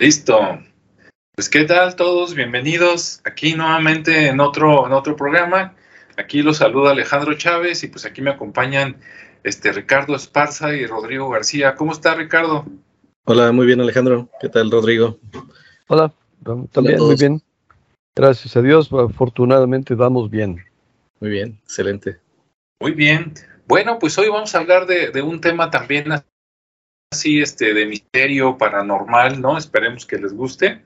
Listo. 0.00 0.58
Pues 1.34 1.48
qué 1.48 1.64
tal 1.64 1.94
todos, 1.94 2.34
bienvenidos 2.34 3.20
aquí 3.24 3.54
nuevamente 3.54 4.28
en 4.28 4.40
otro, 4.40 4.86
en 4.86 4.92
otro 4.92 5.14
programa. 5.14 5.74
Aquí 6.16 6.42
los 6.42 6.56
saluda 6.56 6.90
Alejandro 6.90 7.34
Chávez 7.34 7.84
y 7.84 7.88
pues 7.88 8.04
aquí 8.04 8.20
me 8.20 8.30
acompañan 8.30 8.96
este 9.44 9.72
Ricardo 9.72 10.14
Esparza 10.14 10.74
y 10.74 10.86
Rodrigo 10.86 11.28
García. 11.30 11.74
¿Cómo 11.74 11.92
está 11.92 12.14
Ricardo? 12.14 12.64
Hola, 13.24 13.52
muy 13.52 13.66
bien 13.66 13.80
Alejandro. 13.80 14.28
¿Qué 14.40 14.48
tal 14.48 14.70
Rodrigo? 14.70 15.18
Hola, 15.88 16.12
también 16.72 16.98
muy 16.98 17.16
bien. 17.16 17.42
Gracias 18.16 18.56
a 18.56 18.62
Dios, 18.62 18.90
afortunadamente 18.92 19.94
vamos 19.94 20.30
bien. 20.30 20.64
Muy 21.20 21.30
bien, 21.30 21.60
excelente. 21.64 22.18
Muy 22.80 22.92
bien. 22.92 23.32
Bueno, 23.66 23.98
pues 23.98 24.18
hoy 24.18 24.28
vamos 24.28 24.54
a 24.54 24.58
hablar 24.58 24.86
de, 24.86 25.10
de 25.10 25.22
un 25.22 25.40
tema 25.40 25.70
también 25.70 26.12
así 27.12 27.40
este, 27.40 27.74
de 27.74 27.86
misterio 27.86 28.56
paranormal, 28.56 29.40
¿no? 29.40 29.58
Esperemos 29.58 30.06
que 30.06 30.18
les 30.18 30.32
guste. 30.32 30.82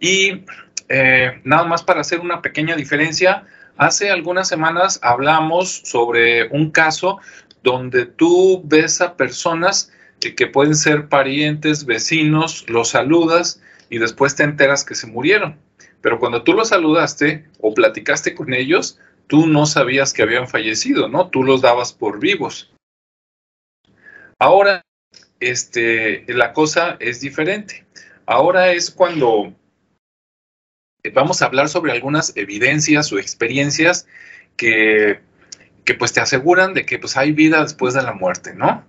Y 0.00 0.44
eh, 0.88 1.40
nada 1.44 1.64
más 1.64 1.82
para 1.82 2.00
hacer 2.00 2.20
una 2.20 2.42
pequeña 2.42 2.76
diferencia, 2.76 3.46
hace 3.76 4.10
algunas 4.10 4.48
semanas 4.48 4.98
hablamos 5.02 5.70
sobre 5.84 6.48
un 6.48 6.70
caso 6.70 7.20
donde 7.64 8.04
tú 8.04 8.62
ves 8.64 9.00
a 9.00 9.16
personas 9.16 9.90
que 10.20 10.46
pueden 10.46 10.76
ser 10.76 11.08
parientes, 11.08 11.86
vecinos, 11.86 12.64
los 12.68 12.90
saludas 12.90 13.60
y 13.90 13.98
después 13.98 14.36
te 14.36 14.44
enteras 14.44 14.84
que 14.84 14.94
se 14.94 15.06
murieron. 15.06 15.58
Pero 16.00 16.20
cuando 16.20 16.44
tú 16.44 16.52
los 16.52 16.68
saludaste 16.68 17.46
o 17.60 17.74
platicaste 17.74 18.34
con 18.34 18.52
ellos, 18.52 19.00
tú 19.26 19.46
no 19.46 19.66
sabías 19.66 20.12
que 20.12 20.22
habían 20.22 20.46
fallecido, 20.46 21.08
¿no? 21.08 21.28
Tú 21.28 21.42
los 21.42 21.62
dabas 21.62 21.92
por 21.92 22.20
vivos. 22.20 22.70
Ahora 24.38 24.82
este, 25.40 26.24
la 26.28 26.52
cosa 26.52 26.96
es 27.00 27.20
diferente. 27.20 27.86
Ahora 28.26 28.72
es 28.72 28.90
cuando 28.90 29.54
vamos 31.14 31.40
a 31.40 31.46
hablar 31.46 31.68
sobre 31.68 31.92
algunas 31.92 32.36
evidencias 32.36 33.12
o 33.12 33.18
experiencias 33.18 34.06
que, 34.56 35.20
que 35.84 35.94
pues 35.94 36.12
te 36.12 36.20
aseguran 36.20 36.74
de 36.74 36.86
que 36.86 36.98
pues 36.98 37.16
hay 37.16 37.32
vida 37.32 37.62
después 37.62 37.94
de 37.94 38.02
la 38.02 38.12
muerte, 38.12 38.54
¿no? 38.54 38.84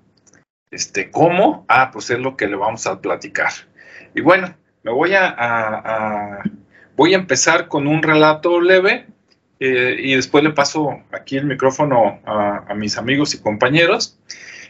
Este, 0.72 1.12
¿cómo? 1.12 1.66
Ah, 1.68 1.92
pues 1.92 2.10
es 2.10 2.20
lo 2.20 2.36
que 2.36 2.48
le 2.48 2.56
vamos 2.56 2.88
a 2.88 3.00
platicar. 3.00 3.52
Y 4.14 4.22
bueno, 4.22 4.56
me 4.84 4.92
voy 4.92 5.14
a, 5.14 6.42
voy 6.96 7.14
a 7.14 7.18
empezar 7.18 7.68
con 7.68 7.88
un 7.88 8.02
relato 8.02 8.60
leve 8.62 9.06
eh, 9.60 9.98
y 10.00 10.16
después 10.16 10.44
le 10.44 10.52
paso 10.52 11.02
aquí 11.12 11.38
el 11.38 11.46
micrófono 11.46 12.20
a, 12.26 12.66
a 12.68 12.76
mis 12.76 12.98
amigos 12.98 13.34
y 13.34 13.40
compañeros. 13.40 14.18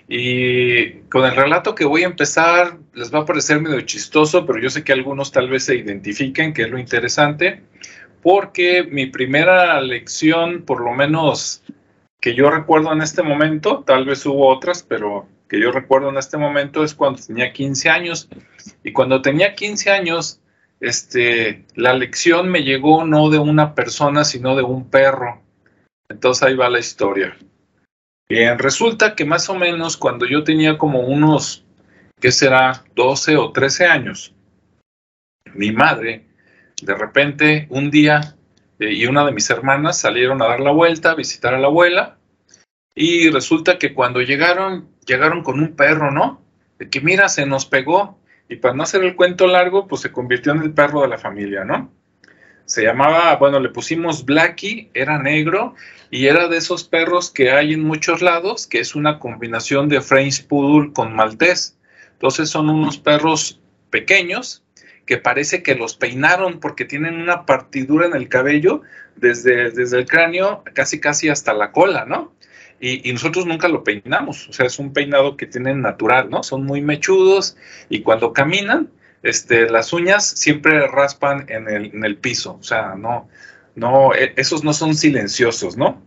Y 0.08 0.92
con 1.10 1.26
el 1.26 1.36
relato 1.36 1.74
que 1.74 1.86
voy 1.86 2.04
a 2.04 2.08
empezar, 2.08 2.78
les 2.94 3.14
va 3.14 3.20
a 3.20 3.26
parecer 3.26 3.60
medio 3.60 3.82
chistoso, 3.82 4.46
pero 4.46 4.60
yo 4.60 4.70
sé 4.70 4.84
que 4.84 4.94
algunos 4.94 5.32
tal 5.32 5.50
vez 5.50 5.66
se 5.66 5.76
identifiquen, 5.76 6.54
que 6.54 6.64
es 6.64 6.70
lo 6.70 6.78
interesante, 6.78 7.64
porque 8.22 8.84
mi 8.84 9.08
primera 9.08 9.82
lección, 9.82 10.62
por 10.62 10.82
lo 10.82 10.94
menos 10.94 11.64
que 12.26 12.34
yo 12.34 12.50
recuerdo 12.50 12.92
en 12.92 13.04
este 13.04 13.22
momento, 13.22 13.84
tal 13.86 14.04
vez 14.04 14.26
hubo 14.26 14.48
otras, 14.48 14.82
pero 14.82 15.28
que 15.48 15.60
yo 15.62 15.72
recuerdo 15.72 16.10
en 16.10 16.18
este 16.18 16.38
momento 16.38 16.84
es 16.84 16.96
cuando 16.96 17.22
tenía 17.22 17.54
15 17.54 17.88
años. 17.88 18.30
Y 18.84 18.94
cuando 18.94 19.22
tenía 19.22 19.54
15 19.54 19.92
años, 19.92 20.42
este, 20.80 21.66
la 21.76 21.94
lección 21.94 22.50
me 22.50 22.64
llegó 22.64 23.06
no 23.06 23.30
de 23.30 23.38
una 23.38 23.76
persona, 23.76 24.24
sino 24.24 24.56
de 24.56 24.64
un 24.64 24.90
perro. 24.90 25.44
Entonces 26.10 26.42
ahí 26.42 26.56
va 26.56 26.68
la 26.68 26.80
historia. 26.80 27.38
Bien, 28.28 28.58
resulta 28.58 29.14
que 29.14 29.24
más 29.24 29.48
o 29.50 29.54
menos 29.54 29.96
cuando 29.96 30.26
yo 30.26 30.44
tenía 30.44 30.80
como 30.80 31.02
unos, 31.02 31.64
¿qué 32.20 32.32
será? 32.32 32.86
12 32.96 33.38
o 33.38 33.52
13 33.52 33.86
años, 33.86 34.34
mi 35.54 35.72
madre, 35.72 36.26
de 36.82 36.96
repente, 36.96 37.68
un 37.70 37.92
día, 37.92 38.36
eh, 38.80 38.94
y 38.94 39.06
una 39.06 39.26
de 39.26 39.32
mis 39.32 39.50
hermanas 39.50 40.00
salieron 40.00 40.42
a 40.42 40.48
dar 40.48 40.60
la 40.60 40.72
vuelta, 40.72 41.12
a 41.12 41.16
visitar 41.16 41.54
a 41.54 41.60
la 41.60 41.68
abuela, 41.68 42.18
y 42.94 43.30
resulta 43.30 43.78
que 43.78 43.94
cuando 43.94 44.22
llegaron, 44.22 44.90
llegaron 45.06 45.44
con 45.44 45.60
un 45.60 45.76
perro, 45.76 46.12
¿no? 46.12 46.42
De 46.80 46.90
que 46.90 47.02
mira, 47.02 47.30
se 47.30 47.46
nos 47.46 47.66
pegó, 47.66 48.20
y 48.48 48.58
para 48.58 48.74
no 48.74 48.84
hacer 48.84 49.04
el 49.04 49.16
cuento 49.16 49.48
largo, 49.48 49.88
pues 49.88 50.02
se 50.02 50.12
convirtió 50.12 50.52
en 50.52 50.62
el 50.62 50.74
perro 50.74 51.02
de 51.02 51.08
la 51.08 51.18
familia, 51.18 51.64
¿no? 51.66 51.92
Se 52.66 52.84
llamaba, 52.84 53.36
bueno, 53.36 53.60
le 53.60 53.70
pusimos 53.70 54.26
Blackie, 54.26 54.90
era 54.94 55.20
negro 55.20 55.76
y 56.10 56.26
era 56.26 56.48
de 56.48 56.58
esos 56.58 56.84
perros 56.84 57.30
que 57.30 57.52
hay 57.52 57.74
en 57.74 57.84
muchos 57.84 58.24
lados, 58.24 58.66
que 58.66 58.80
es 58.80 58.96
una 58.96 59.20
combinación 59.20 59.88
de 59.88 60.02
French 60.02 60.48
Poodle 60.48 60.92
con 60.92 61.16
Maltés. 61.16 61.78
Entonces 62.14 62.50
son 62.50 62.72
unos 62.72 62.98
perros 62.98 63.62
pequeños 63.92 64.65
que 65.06 65.18
parece 65.18 65.64
que 65.64 65.76
los 65.76 65.96
peinaron 65.96 66.60
porque 66.60 66.86
tienen 66.86 67.22
una 67.22 67.46
partidura 67.46 68.08
en 68.08 68.16
el 68.16 68.28
cabello 68.28 68.82
desde, 69.16 69.72
desde 69.72 70.00
el 70.00 70.06
cráneo 70.08 70.64
casi 70.74 71.00
casi 71.00 71.30
hasta 71.30 71.54
la 71.54 71.72
cola, 71.72 72.06
¿no? 72.06 72.34
Y, 72.80 73.12
nosotros 73.14 73.46
nunca 73.46 73.68
lo 73.68 73.84
peinamos, 73.84 74.50
o 74.50 74.54
sea, 74.54 74.66
es 74.66 74.80
un 74.80 74.94
peinado 74.94 75.38
que 75.38 75.48
tienen 75.48 75.82
natural, 75.82 76.30
¿no? 76.30 76.44
Son 76.44 76.66
muy 76.66 76.82
mechudos 76.82 77.58
y 77.90 78.02
cuando 78.02 78.34
caminan, 78.34 78.92
este, 79.24 79.70
las 79.70 79.94
uñas 79.94 80.28
siempre 80.28 80.86
raspan 80.88 81.46
en 81.50 81.70
el, 81.70 81.86
en 81.96 82.04
el 82.04 82.18
piso, 82.18 82.58
o 82.60 82.64
sea, 82.64 82.96
no, 82.96 83.30
no, 83.76 84.14
e, 84.14 84.34
esos 84.36 84.64
no 84.64 84.74
son 84.74 84.94
silenciosos, 84.94 85.78
¿no? 85.78 86.04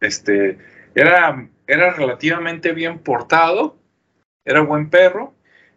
Este, 0.00 0.58
era, 0.94 1.48
era 1.66 1.94
relativamente 1.94 2.72
bien 2.72 2.98
portado, 2.98 3.78
era 4.44 4.60
buen 4.60 4.90
perro, 4.90 5.34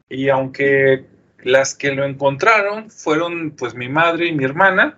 y 0.10 0.30
aunque 0.30 1.06
las 1.46 1.76
que 1.76 1.94
lo 1.94 2.04
encontraron 2.06 2.90
fueron 2.90 3.52
pues 3.52 3.76
mi 3.76 3.88
madre 3.88 4.26
y 4.26 4.32
mi 4.34 4.44
hermana, 4.44 4.98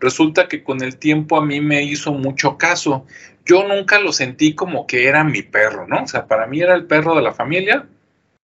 resulta 0.00 0.48
que 0.48 0.64
con 0.64 0.82
el 0.82 0.96
tiempo 0.96 1.38
a 1.38 1.46
mí 1.46 1.60
me 1.60 1.84
hizo 1.84 2.12
mucho 2.12 2.58
caso. 2.58 3.06
Yo 3.46 3.66
nunca 3.66 4.00
lo 4.00 4.12
sentí 4.12 4.56
como 4.56 4.88
que 4.88 5.06
era 5.06 5.22
mi 5.22 5.42
perro, 5.42 5.86
¿no? 5.86 6.02
O 6.02 6.08
sea, 6.08 6.26
para 6.26 6.48
mí 6.48 6.60
era 6.60 6.74
el 6.74 6.86
perro 6.86 7.14
de 7.14 7.22
la 7.22 7.32
familia, 7.32 7.86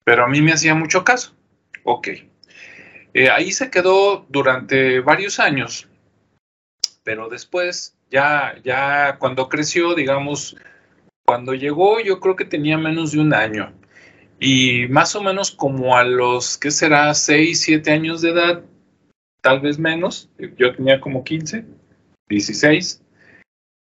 pero 0.04 0.26
a 0.26 0.28
mí 0.28 0.42
me 0.42 0.54
hacía 0.54 0.76
mucho 0.76 1.04
caso. 1.04 1.36
Ok. 1.84 2.10
Eh, 3.16 3.30
ahí 3.32 3.52
se 3.52 3.72
quedó 3.72 4.28
durante 4.30 5.00
varios 5.00 5.40
años, 5.40 5.90
pero 7.04 7.30
después, 7.30 7.98
ya, 8.12 8.54
ya 8.64 9.18
cuando 9.18 9.50
creció, 9.50 9.96
digamos, 9.96 10.56
cuando 11.26 11.56
llegó, 11.56 12.00
yo 12.00 12.20
creo 12.20 12.36
que 12.36 12.46
tenía 12.46 12.78
menos 12.78 13.12
de 13.12 13.22
un 13.22 13.34
año. 13.34 13.74
Y 14.40 14.88
más 14.90 15.16
o 15.16 15.24
menos 15.24 15.52
como 15.52 15.98
a 15.98 16.04
los, 16.04 16.58
¿qué 16.58 16.72
será? 16.72 17.14
6, 17.14 17.60
7 17.60 17.92
años 17.92 18.22
de 18.22 18.30
edad, 18.30 18.64
tal 19.42 19.62
vez 19.62 19.80
menos, 19.80 20.30
yo 20.58 20.76
tenía 20.76 21.00
como 21.02 21.24
15, 21.24 21.66
16. 22.30 23.02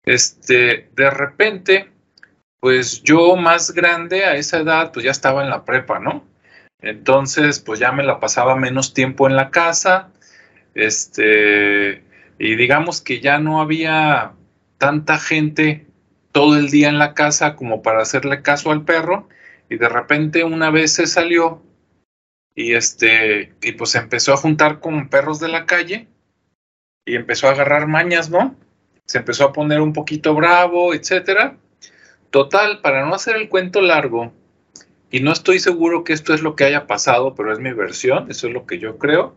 Este, 0.05 0.89
de 0.93 1.09
repente, 1.09 1.89
pues 2.59 3.01
yo 3.03 3.35
más 3.35 3.71
grande 3.71 4.25
a 4.25 4.35
esa 4.35 4.59
edad, 4.59 4.91
pues 4.91 5.05
ya 5.05 5.11
estaba 5.11 5.43
en 5.43 5.49
la 5.49 5.63
prepa, 5.63 5.99
¿no? 5.99 6.25
Entonces, 6.81 7.61
pues 7.61 7.79
ya 7.79 7.93
me 7.93 8.03
la 8.03 8.19
pasaba 8.19 8.57
menos 8.57 8.93
tiempo 8.93 9.29
en 9.29 9.37
la 9.37 9.49
casa, 9.51 10.09
este, 10.75 12.03
y 12.37 12.55
digamos 12.55 13.01
que 13.01 13.21
ya 13.21 13.39
no 13.39 13.61
había 13.61 14.33
tanta 14.77 15.17
gente 15.17 15.87
todo 16.33 16.57
el 16.57 16.69
día 16.69 16.89
en 16.89 16.99
la 16.99 17.13
casa 17.13 17.55
como 17.55 17.81
para 17.81 18.01
hacerle 18.01 18.41
caso 18.41 18.71
al 18.71 18.83
perro, 18.83 19.29
y 19.73 19.77
de 19.77 19.89
repente 19.89 20.43
una 20.43 20.69
vez 20.69 20.93
se 20.93 21.07
salió 21.07 21.63
y 22.53 22.73
este, 22.73 23.53
y 23.61 23.71
pues 23.71 23.95
empezó 23.95 24.33
a 24.33 24.37
juntar 24.37 24.79
con 24.79 25.09
perros 25.09 25.39
de 25.39 25.47
la 25.47 25.65
calle 25.65 26.07
y 27.05 27.15
empezó 27.15 27.47
a 27.47 27.51
agarrar 27.51 27.87
mañas, 27.87 28.29
¿no? 28.29 28.55
Se 29.05 29.17
empezó 29.17 29.45
a 29.45 29.53
poner 29.53 29.81
un 29.81 29.91
poquito 29.91 30.35
bravo, 30.35 30.93
etcétera. 30.93 31.57
Total, 32.29 32.81
para 32.81 33.03
no 33.03 33.15
hacer 33.15 33.35
el 33.35 33.49
cuento 33.49 33.81
largo, 33.81 34.31
y 35.09 35.19
no 35.19 35.31
estoy 35.31 35.59
seguro 35.59 36.03
que 36.03 36.13
esto 36.13 36.35
es 36.35 36.43
lo 36.43 36.55
que 36.55 36.65
haya 36.65 36.85
pasado, 36.85 37.33
pero 37.33 37.51
es 37.51 37.59
mi 37.59 37.73
versión, 37.73 38.29
eso 38.29 38.47
es 38.47 38.53
lo 38.53 38.67
que 38.67 38.77
yo 38.77 38.99
creo. 38.99 39.35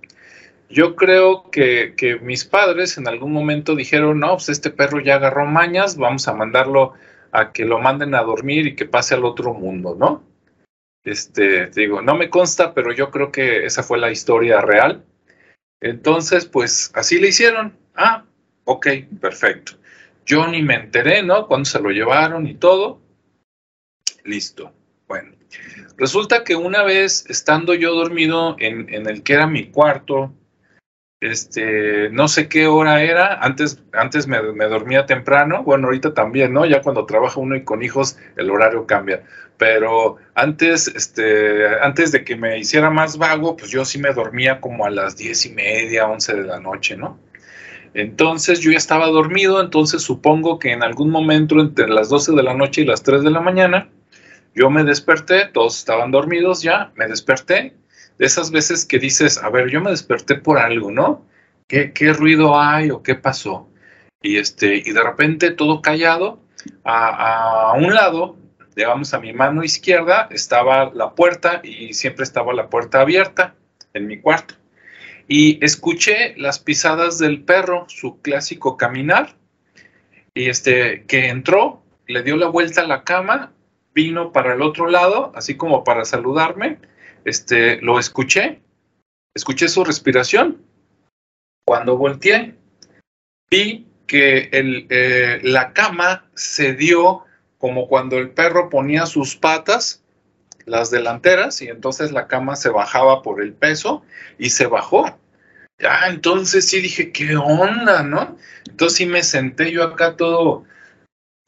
Yo 0.68 0.96
creo 0.96 1.50
que, 1.50 2.18
mis 2.22 2.44
padres 2.44 2.98
en 2.98 3.08
algún 3.08 3.32
momento 3.32 3.74
dijeron, 3.74 4.20
no, 4.20 4.32
pues 4.32 4.50
este 4.50 4.70
perro 4.70 5.00
ya 5.00 5.14
agarró 5.14 5.46
mañas, 5.46 5.96
vamos 5.96 6.28
a 6.28 6.34
mandarlo 6.34 6.92
a 7.32 7.52
que 7.52 7.64
lo 7.64 7.78
manden 7.78 8.14
a 8.14 8.22
dormir 8.22 8.66
y 8.66 8.76
que 8.76 8.84
pase 8.84 9.14
al 9.14 9.24
otro 9.24 9.54
mundo, 9.54 9.96
¿no? 9.98 10.35
Este, 11.06 11.66
digo, 11.68 12.02
no 12.02 12.16
me 12.16 12.28
consta, 12.28 12.74
pero 12.74 12.92
yo 12.92 13.10
creo 13.10 13.30
que 13.30 13.64
esa 13.64 13.82
fue 13.82 13.96
la 13.98 14.10
historia 14.10 14.60
real. 14.60 15.04
Entonces, 15.80 16.46
pues 16.46 16.90
así 16.94 17.20
le 17.20 17.28
hicieron. 17.28 17.78
Ah, 17.94 18.24
ok, 18.64 18.88
perfecto. 19.20 19.72
Yo 20.26 20.46
ni 20.48 20.62
me 20.62 20.74
enteré, 20.74 21.22
¿no? 21.22 21.46
Cuando 21.46 21.64
se 21.64 21.80
lo 21.80 21.90
llevaron 21.90 22.46
y 22.46 22.54
todo. 22.54 23.00
Listo. 24.24 24.72
Bueno, 25.06 25.36
Resulta 25.96 26.44
que 26.44 26.56
una 26.56 26.82
vez 26.82 27.24
estando 27.28 27.72
yo 27.72 27.94
dormido 27.94 28.56
en, 28.58 28.92
en 28.92 29.08
el 29.08 29.22
que 29.22 29.34
era 29.34 29.46
mi 29.46 29.70
cuarto, 29.70 30.34
este, 31.20 32.10
no 32.10 32.28
sé 32.28 32.48
qué 32.48 32.66
hora 32.66 33.02
era, 33.02 33.40
antes, 33.40 33.82
antes 33.92 34.26
me, 34.26 34.38
dormía 34.38 35.06
temprano, 35.06 35.62
bueno, 35.62 35.86
ahorita 35.86 36.12
también, 36.12 36.52
¿no? 36.52 36.66
Ya 36.66 36.82
cuando 36.82 37.06
trabaja 37.06 37.40
uno 37.40 37.56
y 37.56 37.64
con 37.64 37.82
hijos, 37.82 38.18
el 38.36 38.50
horario 38.50 38.86
cambia, 38.86 39.22
pero 39.56 40.16
antes, 40.34 40.88
este, 40.88 41.66
antes 41.80 42.12
de 42.12 42.24
que 42.24 42.36
me 42.36 42.58
hiciera 42.58 42.90
más 42.90 43.16
vago, 43.16 43.56
pues 43.56 43.70
yo 43.70 43.84
sí 43.84 43.98
me 43.98 44.12
dormía 44.12 44.60
como 44.60 44.84
a 44.84 44.90
las 44.90 45.16
diez 45.16 45.46
y 45.46 45.50
media, 45.52 46.06
once 46.06 46.34
de 46.34 46.44
la 46.44 46.60
noche, 46.60 46.96
¿no? 46.96 47.18
Entonces 47.94 48.60
yo 48.60 48.70
ya 48.70 48.76
estaba 48.76 49.06
dormido, 49.06 49.58
entonces 49.62 50.02
supongo 50.02 50.58
que 50.58 50.72
en 50.72 50.82
algún 50.82 51.08
momento 51.08 51.58
entre 51.60 51.88
las 51.88 52.10
12 52.10 52.32
de 52.32 52.42
la 52.42 52.52
noche 52.52 52.82
y 52.82 52.84
las 52.84 53.02
3 53.02 53.22
de 53.22 53.30
la 53.30 53.40
mañana, 53.40 53.88
yo 54.54 54.68
me 54.68 54.84
desperté, 54.84 55.46
todos 55.46 55.78
estaban 55.78 56.10
dormidos 56.10 56.62
ya, 56.62 56.92
me 56.94 57.08
desperté 57.08 57.74
de 58.18 58.26
esas 58.26 58.50
veces 58.50 58.84
que 58.84 58.98
dices, 58.98 59.38
a 59.38 59.50
ver, 59.50 59.70
yo 59.70 59.80
me 59.80 59.90
desperté 59.90 60.36
por 60.36 60.58
algo, 60.58 60.90
¿no? 60.90 61.26
¿Qué, 61.66 61.92
qué 61.92 62.12
ruido 62.12 62.58
hay 62.58 62.90
o 62.90 63.02
qué 63.02 63.14
pasó? 63.14 63.68
Y, 64.22 64.38
este, 64.38 64.76
y 64.76 64.92
de 64.92 65.02
repente 65.02 65.50
todo 65.50 65.82
callado, 65.82 66.40
a, 66.84 67.70
a 67.70 67.72
un 67.74 67.94
lado, 67.94 68.36
digamos 68.74 69.14
a 69.14 69.20
mi 69.20 69.32
mano 69.32 69.62
izquierda, 69.64 70.28
estaba 70.30 70.90
la 70.94 71.14
puerta 71.14 71.60
y 71.62 71.94
siempre 71.94 72.24
estaba 72.24 72.52
la 72.52 72.68
puerta 72.68 73.00
abierta 73.00 73.54
en 73.94 74.06
mi 74.06 74.20
cuarto. 74.20 74.54
Y 75.28 75.64
escuché 75.64 76.34
las 76.36 76.58
pisadas 76.58 77.18
del 77.18 77.42
perro, 77.42 77.86
su 77.88 78.20
clásico 78.20 78.76
caminar, 78.76 79.34
y 80.34 80.48
este, 80.48 81.04
que 81.06 81.28
entró, 81.28 81.82
le 82.06 82.22
dio 82.22 82.36
la 82.36 82.46
vuelta 82.46 82.82
a 82.82 82.86
la 82.86 83.02
cama, 83.02 83.52
vino 83.94 84.30
para 84.32 84.54
el 84.54 84.62
otro 84.62 84.88
lado, 84.88 85.32
así 85.34 85.56
como 85.56 85.82
para 85.82 86.04
saludarme, 86.04 86.78
este, 87.26 87.80
lo 87.82 87.98
escuché, 87.98 88.62
escuché 89.34 89.68
su 89.68 89.84
respiración. 89.84 90.62
Cuando 91.66 91.98
volteé, 91.98 92.54
vi 93.50 93.88
que 94.06 94.48
el, 94.52 94.86
eh, 94.90 95.40
la 95.42 95.72
cama 95.72 96.30
se 96.34 96.74
dio 96.74 97.24
como 97.58 97.88
cuando 97.88 98.18
el 98.18 98.30
perro 98.30 98.70
ponía 98.70 99.06
sus 99.06 99.34
patas, 99.34 100.04
las 100.66 100.92
delanteras, 100.92 101.60
y 101.62 101.68
entonces 101.68 102.12
la 102.12 102.28
cama 102.28 102.54
se 102.54 102.68
bajaba 102.68 103.22
por 103.22 103.42
el 103.42 103.52
peso 103.52 104.04
y 104.38 104.50
se 104.50 104.66
bajó. 104.66 105.18
Ya, 105.80 106.06
entonces 106.06 106.68
sí 106.68 106.80
dije, 106.80 107.10
¿qué 107.10 107.36
onda, 107.36 108.04
no? 108.04 108.36
Entonces 108.68 108.98
sí 108.98 109.06
me 109.06 109.24
senté 109.24 109.72
yo 109.72 109.82
acá 109.82 110.16
todo 110.16 110.64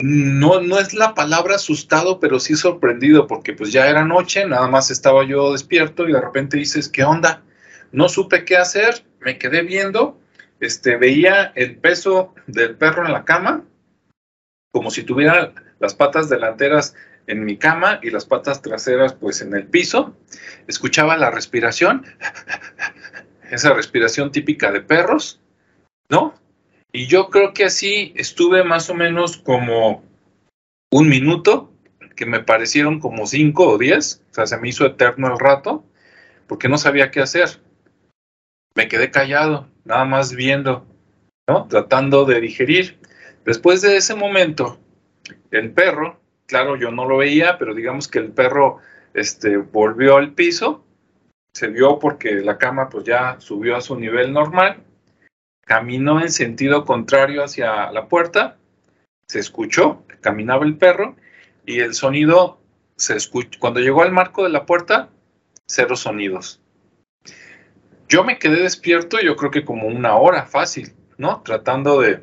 no, 0.00 0.60
no 0.60 0.78
es 0.78 0.94
la 0.94 1.14
palabra 1.14 1.56
asustado, 1.56 2.20
pero 2.20 2.38
sí 2.38 2.54
sorprendido, 2.54 3.26
porque 3.26 3.52
pues 3.52 3.72
ya 3.72 3.88
era 3.88 4.04
noche, 4.04 4.46
nada 4.46 4.68
más 4.68 4.90
estaba 4.90 5.24
yo 5.24 5.52
despierto 5.52 6.08
y 6.08 6.12
de 6.12 6.20
repente 6.20 6.56
dices, 6.56 6.88
¿qué 6.88 7.02
onda? 7.02 7.42
No 7.90 8.08
supe 8.08 8.44
qué 8.44 8.56
hacer, 8.56 9.04
me 9.20 9.38
quedé 9.38 9.62
viendo, 9.62 10.20
este, 10.60 10.96
veía 10.96 11.52
el 11.56 11.76
peso 11.76 12.34
del 12.46 12.76
perro 12.76 13.06
en 13.06 13.12
la 13.12 13.24
cama, 13.24 13.64
como 14.72 14.90
si 14.90 15.02
tuviera 15.02 15.52
las 15.80 15.94
patas 15.94 16.28
delanteras 16.28 16.94
en 17.26 17.44
mi 17.44 17.56
cama 17.56 17.98
y 18.02 18.10
las 18.10 18.24
patas 18.24 18.62
traseras 18.62 19.14
pues 19.14 19.42
en 19.42 19.54
el 19.54 19.66
piso, 19.66 20.16
escuchaba 20.68 21.16
la 21.16 21.30
respiración, 21.30 22.06
esa 23.50 23.74
respiración 23.74 24.30
típica 24.30 24.70
de 24.70 24.80
perros, 24.80 25.40
¿no? 26.08 26.34
Y 26.92 27.06
yo 27.06 27.28
creo 27.28 27.52
que 27.52 27.64
así 27.64 28.12
estuve 28.16 28.64
más 28.64 28.88
o 28.88 28.94
menos 28.94 29.36
como 29.36 30.02
un 30.90 31.08
minuto, 31.08 31.70
que 32.16 32.26
me 32.26 32.40
parecieron 32.40 32.98
como 32.98 33.26
cinco 33.26 33.68
o 33.68 33.78
diez, 33.78 34.22
o 34.30 34.34
sea, 34.34 34.46
se 34.46 34.58
me 34.58 34.68
hizo 34.68 34.86
eterno 34.86 35.28
el 35.28 35.38
rato, 35.38 35.84
porque 36.46 36.68
no 36.68 36.78
sabía 36.78 37.10
qué 37.10 37.20
hacer. 37.20 37.60
Me 38.74 38.88
quedé 38.88 39.10
callado, 39.10 39.68
nada 39.84 40.04
más 40.04 40.34
viendo, 40.34 40.86
¿no? 41.46 41.68
Tratando 41.68 42.24
de 42.24 42.40
digerir. 42.40 42.98
Después 43.44 43.82
de 43.82 43.96
ese 43.96 44.14
momento, 44.14 44.78
el 45.50 45.70
perro, 45.72 46.18
claro, 46.46 46.76
yo 46.76 46.90
no 46.90 47.04
lo 47.04 47.18
veía, 47.18 47.58
pero 47.58 47.74
digamos 47.74 48.08
que 48.08 48.18
el 48.18 48.32
perro 48.32 48.78
este, 49.14 49.58
volvió 49.58 50.16
al 50.16 50.32
piso, 50.32 50.84
se 51.52 51.68
vio 51.68 51.98
porque 51.98 52.32
la 52.36 52.56
cama 52.56 52.88
pues 52.88 53.04
ya 53.04 53.36
subió 53.40 53.76
a 53.76 53.80
su 53.80 53.96
nivel 53.96 54.32
normal 54.32 54.82
caminó 55.68 56.18
en 56.22 56.32
sentido 56.32 56.86
contrario 56.86 57.44
hacia 57.44 57.92
la 57.92 58.08
puerta, 58.08 58.56
se 59.28 59.38
escuchó, 59.38 60.02
caminaba 60.22 60.64
el 60.64 60.78
perro 60.78 61.14
y 61.66 61.80
el 61.80 61.92
sonido 61.92 62.58
se 62.96 63.16
escuchó. 63.16 63.60
Cuando 63.60 63.78
llegó 63.78 64.02
al 64.02 64.10
marco 64.10 64.44
de 64.44 64.48
la 64.48 64.64
puerta, 64.64 65.10
cero 65.66 65.94
sonidos. 65.94 66.62
Yo 68.08 68.24
me 68.24 68.38
quedé 68.38 68.62
despierto, 68.62 69.20
yo 69.20 69.36
creo 69.36 69.50
que 69.50 69.66
como 69.66 69.86
una 69.88 70.16
hora 70.16 70.46
fácil, 70.46 70.94
¿no? 71.18 71.42
Tratando 71.42 72.00
de 72.00 72.22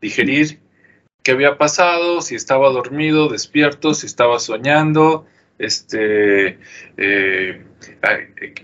digerir 0.00 0.60
qué 1.22 1.32
había 1.32 1.58
pasado, 1.58 2.22
si 2.22 2.36
estaba 2.36 2.70
dormido, 2.70 3.28
despierto, 3.28 3.92
si 3.92 4.06
estaba 4.06 4.38
soñando, 4.38 5.26
este, 5.58 6.58
eh, 6.96 7.64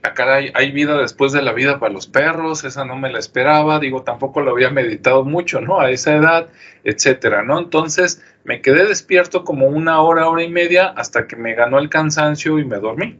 acá 0.02 0.34
hay, 0.34 0.50
hay, 0.54 0.70
vida 0.72 0.96
después 0.98 1.32
de 1.32 1.42
la 1.42 1.52
vida 1.52 1.78
para 1.80 1.92
los 1.92 2.06
perros, 2.06 2.64
esa 2.64 2.84
no 2.84 2.96
me 2.96 3.10
la 3.10 3.18
esperaba, 3.18 3.80
digo, 3.80 4.02
tampoco 4.02 4.40
lo 4.40 4.52
había 4.52 4.70
meditado 4.70 5.24
mucho, 5.24 5.60
¿no? 5.60 5.80
A 5.80 5.90
esa 5.90 6.14
edad, 6.14 6.48
etcétera, 6.84 7.42
¿no? 7.42 7.58
Entonces 7.58 8.22
me 8.44 8.60
quedé 8.62 8.86
despierto 8.86 9.44
como 9.44 9.66
una 9.66 10.00
hora, 10.00 10.28
hora 10.28 10.42
y 10.42 10.50
media, 10.50 10.88
hasta 10.88 11.26
que 11.26 11.36
me 11.36 11.54
ganó 11.54 11.78
el 11.78 11.88
cansancio 11.88 12.58
y 12.58 12.64
me 12.64 12.76
dormí. 12.76 13.18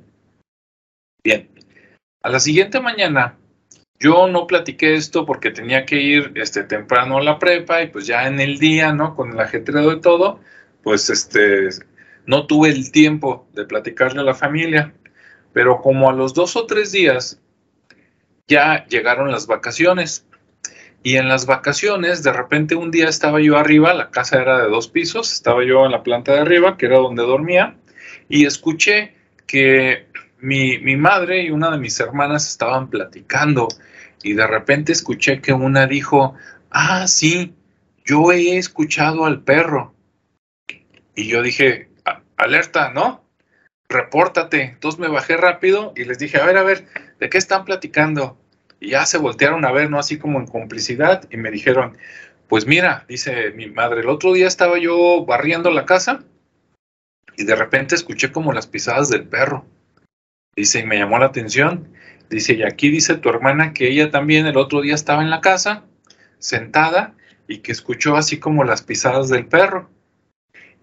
Bien, 1.22 1.48
a 2.22 2.28
la 2.28 2.38
siguiente 2.38 2.80
mañana, 2.80 3.36
yo 3.98 4.28
no 4.28 4.46
platiqué 4.46 4.94
esto 4.94 5.24
porque 5.24 5.50
tenía 5.50 5.86
que 5.86 6.00
ir 6.00 6.32
este, 6.34 6.64
temprano 6.64 7.18
a 7.18 7.22
la 7.22 7.38
prepa 7.38 7.82
y 7.82 7.88
pues 7.88 8.06
ya 8.06 8.26
en 8.26 8.40
el 8.40 8.58
día, 8.58 8.92
¿no? 8.92 9.16
Con 9.16 9.32
el 9.32 9.40
ajetreo 9.40 9.90
de 9.90 10.00
todo, 10.00 10.40
pues 10.82 11.08
este, 11.10 11.70
no 12.26 12.46
tuve 12.46 12.70
el 12.70 12.90
tiempo 12.90 13.46
de 13.52 13.64
platicarle 13.64 14.20
a 14.20 14.24
la 14.24 14.34
familia, 14.34 14.94
pero 15.52 15.80
como 15.80 16.08
a 16.08 16.12
los 16.12 16.34
dos 16.34 16.56
o 16.56 16.66
tres 16.66 16.92
días 16.92 17.40
ya 18.46 18.86
llegaron 18.86 19.30
las 19.30 19.46
vacaciones. 19.46 20.26
Y 21.02 21.16
en 21.16 21.28
las 21.28 21.44
vacaciones, 21.44 22.22
de 22.22 22.32
repente 22.32 22.74
un 22.74 22.90
día 22.90 23.08
estaba 23.08 23.40
yo 23.40 23.58
arriba, 23.58 23.92
la 23.92 24.10
casa 24.10 24.40
era 24.40 24.58
de 24.62 24.70
dos 24.70 24.88
pisos, 24.88 25.32
estaba 25.32 25.62
yo 25.64 25.84
en 25.84 25.92
la 25.92 26.02
planta 26.02 26.32
de 26.32 26.40
arriba, 26.40 26.78
que 26.78 26.86
era 26.86 26.96
donde 26.96 27.22
dormía, 27.22 27.76
y 28.28 28.46
escuché 28.46 29.14
que 29.46 30.06
mi, 30.40 30.78
mi 30.78 30.96
madre 30.96 31.42
y 31.42 31.50
una 31.50 31.70
de 31.70 31.78
mis 31.78 32.00
hermanas 32.00 32.48
estaban 32.48 32.88
platicando, 32.88 33.68
y 34.22 34.32
de 34.32 34.46
repente 34.46 34.92
escuché 34.92 35.42
que 35.42 35.52
una 35.52 35.86
dijo, 35.86 36.34
ah, 36.70 37.06
sí, 37.06 37.54
yo 38.04 38.32
he 38.32 38.56
escuchado 38.56 39.26
al 39.26 39.42
perro. 39.42 39.94
Y 41.14 41.28
yo 41.28 41.42
dije, 41.42 41.90
alerta, 42.44 42.90
¿no? 42.90 43.24
Repórtate. 43.88 44.62
Entonces 44.62 45.00
me 45.00 45.08
bajé 45.08 45.36
rápido 45.36 45.92
y 45.96 46.04
les 46.04 46.18
dije, 46.18 46.38
a 46.38 46.46
ver, 46.46 46.56
a 46.56 46.62
ver, 46.62 46.86
¿de 47.18 47.28
qué 47.28 47.38
están 47.38 47.64
platicando? 47.64 48.38
Y 48.80 48.90
ya 48.90 49.06
se 49.06 49.18
voltearon 49.18 49.64
a 49.64 49.72
ver, 49.72 49.90
¿no? 49.90 49.98
Así 49.98 50.18
como 50.18 50.38
en 50.38 50.46
complicidad 50.46 51.28
y 51.30 51.36
me 51.36 51.50
dijeron, 51.50 51.96
pues 52.48 52.66
mira, 52.66 53.04
dice 53.08 53.52
mi 53.52 53.68
madre, 53.68 54.00
el 54.00 54.08
otro 54.08 54.32
día 54.32 54.46
estaba 54.46 54.78
yo 54.78 55.24
barriendo 55.24 55.70
la 55.70 55.86
casa 55.86 56.22
y 57.36 57.44
de 57.44 57.56
repente 57.56 57.94
escuché 57.94 58.30
como 58.32 58.52
las 58.52 58.66
pisadas 58.66 59.08
del 59.08 59.24
perro. 59.24 59.66
Dice, 60.56 60.80
y 60.80 60.86
me 60.86 60.98
llamó 60.98 61.18
la 61.18 61.26
atención. 61.26 61.88
Dice, 62.30 62.54
y 62.54 62.62
aquí 62.62 62.90
dice 62.90 63.16
tu 63.16 63.28
hermana 63.28 63.72
que 63.72 63.88
ella 63.88 64.10
también 64.10 64.46
el 64.46 64.56
otro 64.56 64.80
día 64.80 64.94
estaba 64.94 65.22
en 65.22 65.30
la 65.30 65.40
casa, 65.40 65.84
sentada, 66.38 67.14
y 67.48 67.58
que 67.58 67.72
escuchó 67.72 68.16
así 68.16 68.38
como 68.38 68.64
las 68.64 68.82
pisadas 68.82 69.28
del 69.28 69.46
perro. 69.46 69.90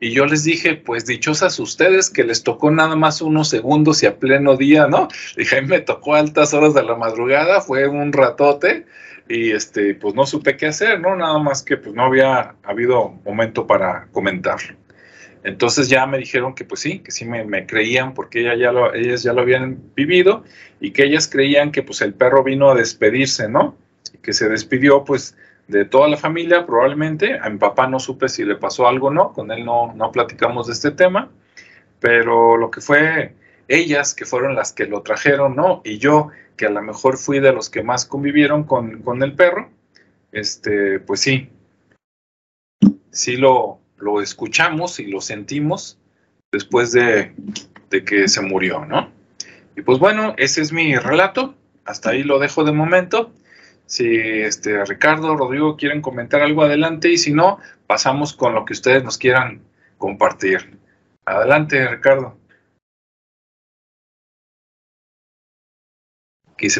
Y 0.04 0.10
yo 0.14 0.26
les 0.26 0.44
dije, 0.44 0.74
pues 0.74 1.06
dichosas 1.06 1.60
ustedes 1.60 2.10
que 2.10 2.24
les 2.24 2.44
tocó 2.44 2.72
nada 2.72 2.96
más 2.96 3.22
unos 3.22 3.50
segundos 3.50 4.02
y 4.02 4.08
a 4.08 4.18
pleno 4.18 4.58
día, 4.58 4.88
¿no? 4.88 5.08
Dije, 5.38 5.60
a 5.60 5.62
mí 5.62 5.68
me 5.68 5.80
tocó 5.80 6.16
altas 6.16 6.56
horas 6.56 6.74
de 6.74 6.82
la 6.82 6.96
madrugada, 6.96 7.62
fue 7.62 7.88
un 7.88 8.12
ratote 8.12 8.88
y 9.30 9.52
este, 9.52 9.94
pues 9.94 10.16
no 10.16 10.26
supe 10.26 10.58
qué 10.58 10.66
hacer, 10.66 11.00
¿no? 11.00 11.16
Nada 11.16 11.38
más 11.38 11.62
que 11.62 11.78
pues 11.78 11.94
no 11.94 12.06
había 12.06 12.56
habido 12.64 13.10
momento 13.24 13.68
para 13.68 14.08
comentarlo. 14.12 14.76
Entonces 15.44 15.88
ya 15.88 16.08
me 16.08 16.18
dijeron 16.18 16.56
que 16.56 16.66
pues 16.66 16.82
sí, 16.82 16.98
que 16.98 17.12
sí 17.12 17.26
me, 17.26 17.68
creían 17.68 18.16
porque 18.16 18.42
ella 18.42 18.56
ya 18.56 18.72
lo, 18.72 18.96
ellas 18.96 19.22
ya 19.22 19.34
lo 19.34 19.42
habían 19.42 19.84
vivido 19.96 20.44
y 20.80 20.94
que 20.94 21.04
ellas 21.04 21.28
creían 21.28 21.72
que 21.72 21.84
pues 21.84 22.02
el 22.02 22.16
perro 22.16 22.44
vino 22.44 22.72
a 22.72 22.76
despedirse, 22.76 23.48
¿no? 23.48 23.78
Y 24.12 24.18
que 24.18 24.34
se 24.34 24.50
despidió 24.50 25.04
pues 25.04 25.38
de 25.72 25.86
toda 25.86 26.08
la 26.08 26.18
familia, 26.18 26.66
probablemente. 26.66 27.40
A 27.40 27.50
mi 27.50 27.58
papá 27.58 27.88
no 27.88 28.00
supe 28.00 28.30
si 28.30 28.44
le 28.44 28.56
pasó 28.56 28.88
algo 28.88 29.08
o 29.08 29.12
no, 29.12 29.34
con 29.34 29.52
él 29.52 29.66
no, 29.66 29.94
no 29.96 30.12
platicamos 30.12 30.68
de 30.68 30.74
este 30.74 30.92
tema, 30.92 31.30
pero 32.00 32.58
lo 32.58 32.70
que 32.70 32.82
fue 32.82 33.34
ellas, 33.68 34.14
que 34.14 34.26
fueron 34.26 34.56
las 34.56 34.74
que 34.74 34.86
lo 34.86 35.02
trajeron, 35.02 35.56
¿no? 35.56 35.82
Y 35.86 35.98
yo, 35.98 36.30
que 36.58 36.66
a 36.66 36.70
lo 36.70 36.82
mejor 36.82 37.18
fui 37.18 37.40
de 37.40 37.54
los 37.54 37.70
que 37.70 37.84
más 37.84 38.06
convivieron 38.06 38.66
con, 38.66 39.02
con 39.02 39.24
el 39.24 39.34
perro, 39.34 39.70
este, 40.32 41.00
pues 41.00 41.22
sí, 41.22 41.50
sí 43.12 43.38
lo, 43.38 43.80
lo 43.98 44.22
escuchamos 44.22 45.00
y 45.00 45.08
lo 45.08 45.22
sentimos, 45.22 45.98
después 46.52 46.92
de, 46.92 47.34
de 47.90 48.04
que 48.04 48.28
se 48.28 48.42
murió, 48.42 48.86
¿no? 48.86 49.10
Y 49.78 49.82
pues 49.82 50.00
bueno, 50.00 50.34
ese 50.38 50.62
es 50.62 50.74
mi 50.74 50.98
relato. 50.98 51.56
Hasta 51.86 52.12
ahí 52.12 52.24
lo 52.24 52.40
dejo 52.40 52.64
de 52.64 52.74
momento. 52.74 53.32
Si 53.92 54.06
este, 54.08 54.86
Ricardo, 54.86 55.36
Rodrigo 55.36 55.76
quieren 55.76 56.02
comentar 56.02 56.42
algo 56.42 56.64
adelante 56.64 57.10
y 57.10 57.18
si 57.18 57.34
no, 57.34 57.60
pasamos 57.88 58.32
con 58.32 58.56
lo 58.56 58.64
que 58.64 58.72
ustedes 58.72 59.04
nos 59.04 59.18
quieran 59.18 59.64
compartir. 59.98 60.78
Adelante, 61.26 61.86
Ricardo. 61.90 62.38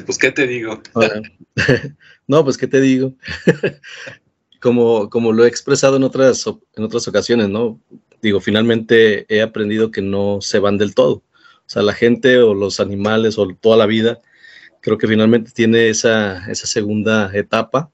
pues, 0.06 0.18
¿qué 0.18 0.32
te 0.32 0.48
digo? 0.48 0.82
no, 2.28 2.46
pues, 2.46 2.58
¿qué 2.58 2.68
te 2.68 2.80
digo? 2.80 3.14
como, 4.62 5.10
como 5.10 5.34
lo 5.34 5.44
he 5.44 5.50
expresado 5.50 5.98
en 5.98 6.04
otras, 6.04 6.48
en 6.48 6.84
otras 6.86 7.10
ocasiones, 7.10 7.50
¿no? 7.50 7.78
Digo, 8.22 8.40
finalmente 8.40 9.26
he 9.28 9.42
aprendido 9.42 9.92
que 9.92 10.02
no 10.02 10.40
se 10.40 10.60
van 10.60 10.78
del 10.78 10.96
todo. 10.96 11.16
O 11.16 11.70
sea, 11.74 11.82
la 11.82 11.94
gente 11.94 12.38
o 12.38 12.54
los 12.54 12.80
animales 12.80 13.38
o 13.38 13.50
toda 13.50 13.76
la 13.76 13.86
vida, 13.86 14.22
creo 14.82 14.98
que 14.98 15.08
finalmente 15.08 15.52
tiene 15.52 15.90
esa, 15.90 16.50
esa 16.52 16.68
segunda 16.68 17.32
etapa 17.34 17.92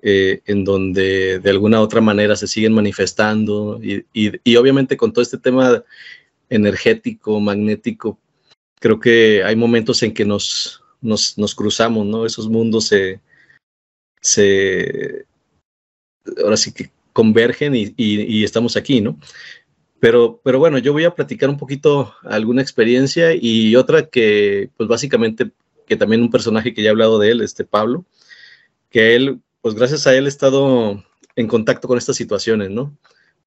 eh, 0.00 0.42
en 0.46 0.64
donde 0.64 1.40
de 1.40 1.50
alguna 1.50 1.80
otra 1.80 2.00
manera 2.00 2.36
se 2.36 2.46
siguen 2.46 2.72
manifestando 2.72 3.80
y, 3.82 4.06
y, 4.12 4.56
obviamente 4.56 4.96
con 4.96 5.12
todo 5.12 5.22
este 5.22 5.38
tema 5.38 5.82
energético, 6.48 7.40
magnético, 7.40 8.16
creo 8.78 9.00
que 9.00 9.42
hay 9.42 9.56
momentos 9.56 10.02
en 10.04 10.14
que 10.14 10.24
nos, 10.24 10.84
nos, 11.00 11.36
nos 11.36 11.52
cruzamos, 11.54 12.06
¿no? 12.06 12.24
Esos 12.24 12.48
mundos 12.48 12.86
se, 12.86 13.20
se, 14.20 15.26
ahora 16.42 16.56
sí 16.56 16.72
que 16.72 16.90
convergen 17.12 17.74
y, 17.74 17.92
y, 17.96 18.44
estamos 18.44 18.76
aquí, 18.76 19.00
¿no? 19.00 19.18
Pero, 19.98 20.40
pero 20.44 20.60
bueno, 20.60 20.78
yo 20.78 20.92
voy 20.92 21.04
a 21.04 21.14
platicar 21.14 21.50
un 21.50 21.58
poquito 21.58 22.14
alguna 22.22 22.62
experiencia 22.62 23.34
y 23.34 23.74
otra 23.74 24.06
que, 24.06 24.70
pues 24.76 24.88
básicamente, 24.88 25.50
que 25.88 25.96
también 25.96 26.22
un 26.22 26.30
personaje 26.30 26.74
que 26.74 26.82
ya 26.82 26.88
he 26.88 26.90
hablado 26.90 27.18
de 27.18 27.30
él, 27.32 27.40
este 27.40 27.64
Pablo, 27.64 28.04
que 28.90 29.16
él, 29.16 29.40
pues 29.60 29.74
gracias 29.74 30.06
a 30.06 30.14
él 30.14 30.26
he 30.26 30.28
estado 30.28 31.02
en 31.36 31.48
contacto 31.48 31.88
con 31.88 31.98
estas 31.98 32.16
situaciones, 32.16 32.70
¿no? 32.70 32.96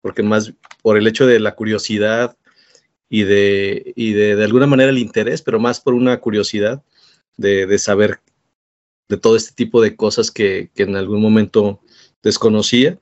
Porque 0.01 0.23
más 0.23 0.53
por 0.81 0.97
el 0.97 1.07
hecho 1.07 1.25
de 1.25 1.39
la 1.39 1.55
curiosidad 1.55 2.35
y 3.09 3.23
de, 3.23 3.93
y 3.95 4.13
de, 4.13 4.35
de 4.35 4.43
alguna 4.43 4.67
manera 4.67 4.89
el 4.89 4.97
interés, 4.97 5.41
pero 5.41 5.59
más 5.59 5.79
por 5.79 5.93
una 5.93 6.19
curiosidad, 6.19 6.83
de, 7.41 7.79
saber 7.79 8.19
de 9.09 9.17
todo 9.17 9.35
este 9.35 9.53
tipo 9.53 9.81
de 9.81 9.95
cosas 9.95 10.31
que, 10.31 10.69
en 10.75 10.95
algún 10.95 11.21
momento 11.21 11.81
desconocía 12.23 12.99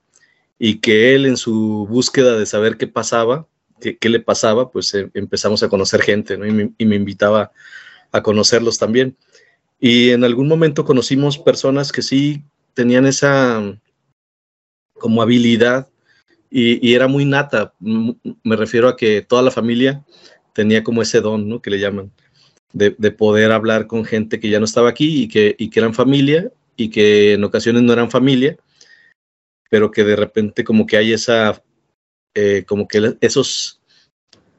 y 0.57 0.79
que 0.79 1.13
él 1.13 1.25
en 1.25 1.37
su 1.37 1.87
búsqueda 1.89 2.37
de 2.37 2.45
saber 2.45 2.77
qué 2.77 2.87
pasaba, 2.87 3.47
qué, 3.79 4.09
le 4.09 4.19
pasaba, 4.19 4.71
pues 4.71 4.93
eh, 4.93 5.09
empezamos 5.13 5.63
a 5.63 5.69
conocer 5.69 6.01
gente 6.01 6.33
y, 6.33 6.85
me, 6.85 6.95
invitaba 6.95 7.51
a 8.11 8.23
conocerlos 8.23 8.77
también. 8.77 9.15
Y 9.79 10.09
en 10.09 10.23
algún 10.23 10.47
momento 10.47 10.83
conocimos 10.83 11.37
personas 11.37 11.91
que 11.91 12.01
sí 12.01 12.43
tenían 12.73 13.05
esa 13.05 13.79
como 14.93 15.21
habilidad 15.21 15.87
y, 16.49 16.93
era 16.93 17.07
muy 17.07 17.25
nata. 17.25 17.73
Me 17.79 18.55
refiero 18.55 18.89
a 18.89 18.97
que 18.97 19.21
toda 19.21 19.41
la 19.41 19.51
familia 19.51 20.03
tenía 20.53 20.83
como 20.83 21.01
ese 21.01 21.21
don, 21.21 21.47
¿no? 21.47 21.61
Que 21.61 21.69
le 21.69 21.79
llaman 21.79 22.11
de, 22.73 22.91
poder 23.11 23.51
hablar 23.51 23.87
con 23.87 24.05
gente 24.05 24.39
que 24.39 24.49
ya 24.49 24.59
no 24.59 24.65
estaba 24.65 24.89
aquí 24.89 25.23
y 25.23 25.27
que, 25.27 25.55
y 25.57 25.69
que 25.69 25.79
eran 25.79 25.93
familia 25.93 26.51
y 26.75 26.89
que 26.89 27.33
en 27.33 27.43
ocasiones 27.43 27.83
no 27.83 27.93
eran 27.93 28.11
familia, 28.11 28.57
pero 29.69 29.91
que 29.91 30.03
de 30.03 30.15
repente 30.15 30.63
como 30.63 30.85
que 30.85 30.97
hay 30.97 31.13
esa, 31.13 31.61
eh, 32.33 32.63
como 32.67 32.87
que 32.87 33.15
esos, 33.21 33.81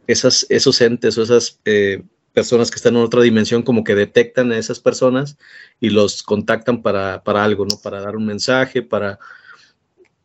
esas, 0.06 0.46
esos 0.48 0.80
entes 0.80 1.16
o 1.18 1.22
esas 1.22 1.60
eh, 1.64 2.02
personas 2.32 2.70
que 2.70 2.76
están 2.76 2.96
en 2.96 3.02
otra 3.02 3.22
dimensión 3.22 3.62
como 3.62 3.84
que 3.84 3.94
detectan 3.94 4.52
a 4.52 4.58
esas 4.58 4.80
personas 4.80 5.36
y 5.80 5.90
los 5.90 6.22
contactan 6.22 6.82
para, 6.82 7.22
para 7.22 7.44
algo, 7.44 7.66
¿no? 7.66 7.78
Para 7.82 8.00
dar 8.00 8.16
un 8.16 8.26
mensaje, 8.26 8.82
para... 8.82 9.18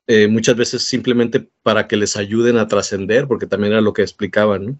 Eh, 0.07 0.27
muchas 0.27 0.55
veces 0.55 0.83
simplemente 0.83 1.49
para 1.63 1.87
que 1.87 1.97
les 1.97 2.15
ayuden 2.15 2.57
a 2.57 2.67
trascender, 2.67 3.27
porque 3.27 3.47
también 3.47 3.73
era 3.73 3.81
lo 3.81 3.93
que 3.93 4.03
explicaban, 4.03 4.65
¿no? 4.65 4.77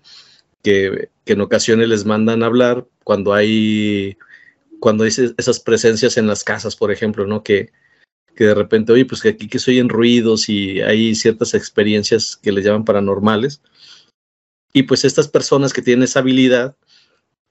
que, 0.65 1.09
en 1.27 1.41
ocasiones 1.41 1.87
les 1.87 2.05
mandan 2.05 2.41
hablar 2.43 2.87
cuando 3.03 3.33
hay, 3.33 4.17
cuando 4.79 5.03
hay 5.03 5.11
esas 5.37 5.59
presencias 5.59 6.17
en 6.17 6.27
las 6.27 6.43
casas, 6.43 6.75
por 6.75 6.91
ejemplo, 6.91 7.27
¿no? 7.27 7.43
Que, 7.43 7.71
que 8.35 8.45
de 8.45 8.55
repente, 8.55 8.91
oye, 8.91 9.05
pues 9.05 9.21
que 9.21 9.29
aquí 9.29 9.47
que 9.47 9.59
se 9.59 9.71
oyen 9.71 9.89
ruidos 9.89 10.49
y 10.49 10.81
hay 10.81 11.13
ciertas 11.13 11.53
experiencias 11.53 12.35
que 12.35 12.51
les 12.51 12.65
llaman 12.65 12.83
paranormales. 12.83 13.61
Y 14.73 14.83
pues 14.83 15.05
estas 15.05 15.27
personas 15.27 15.71
que 15.71 15.83
tienen 15.83 16.03
esa 16.03 16.19
habilidad, 16.19 16.75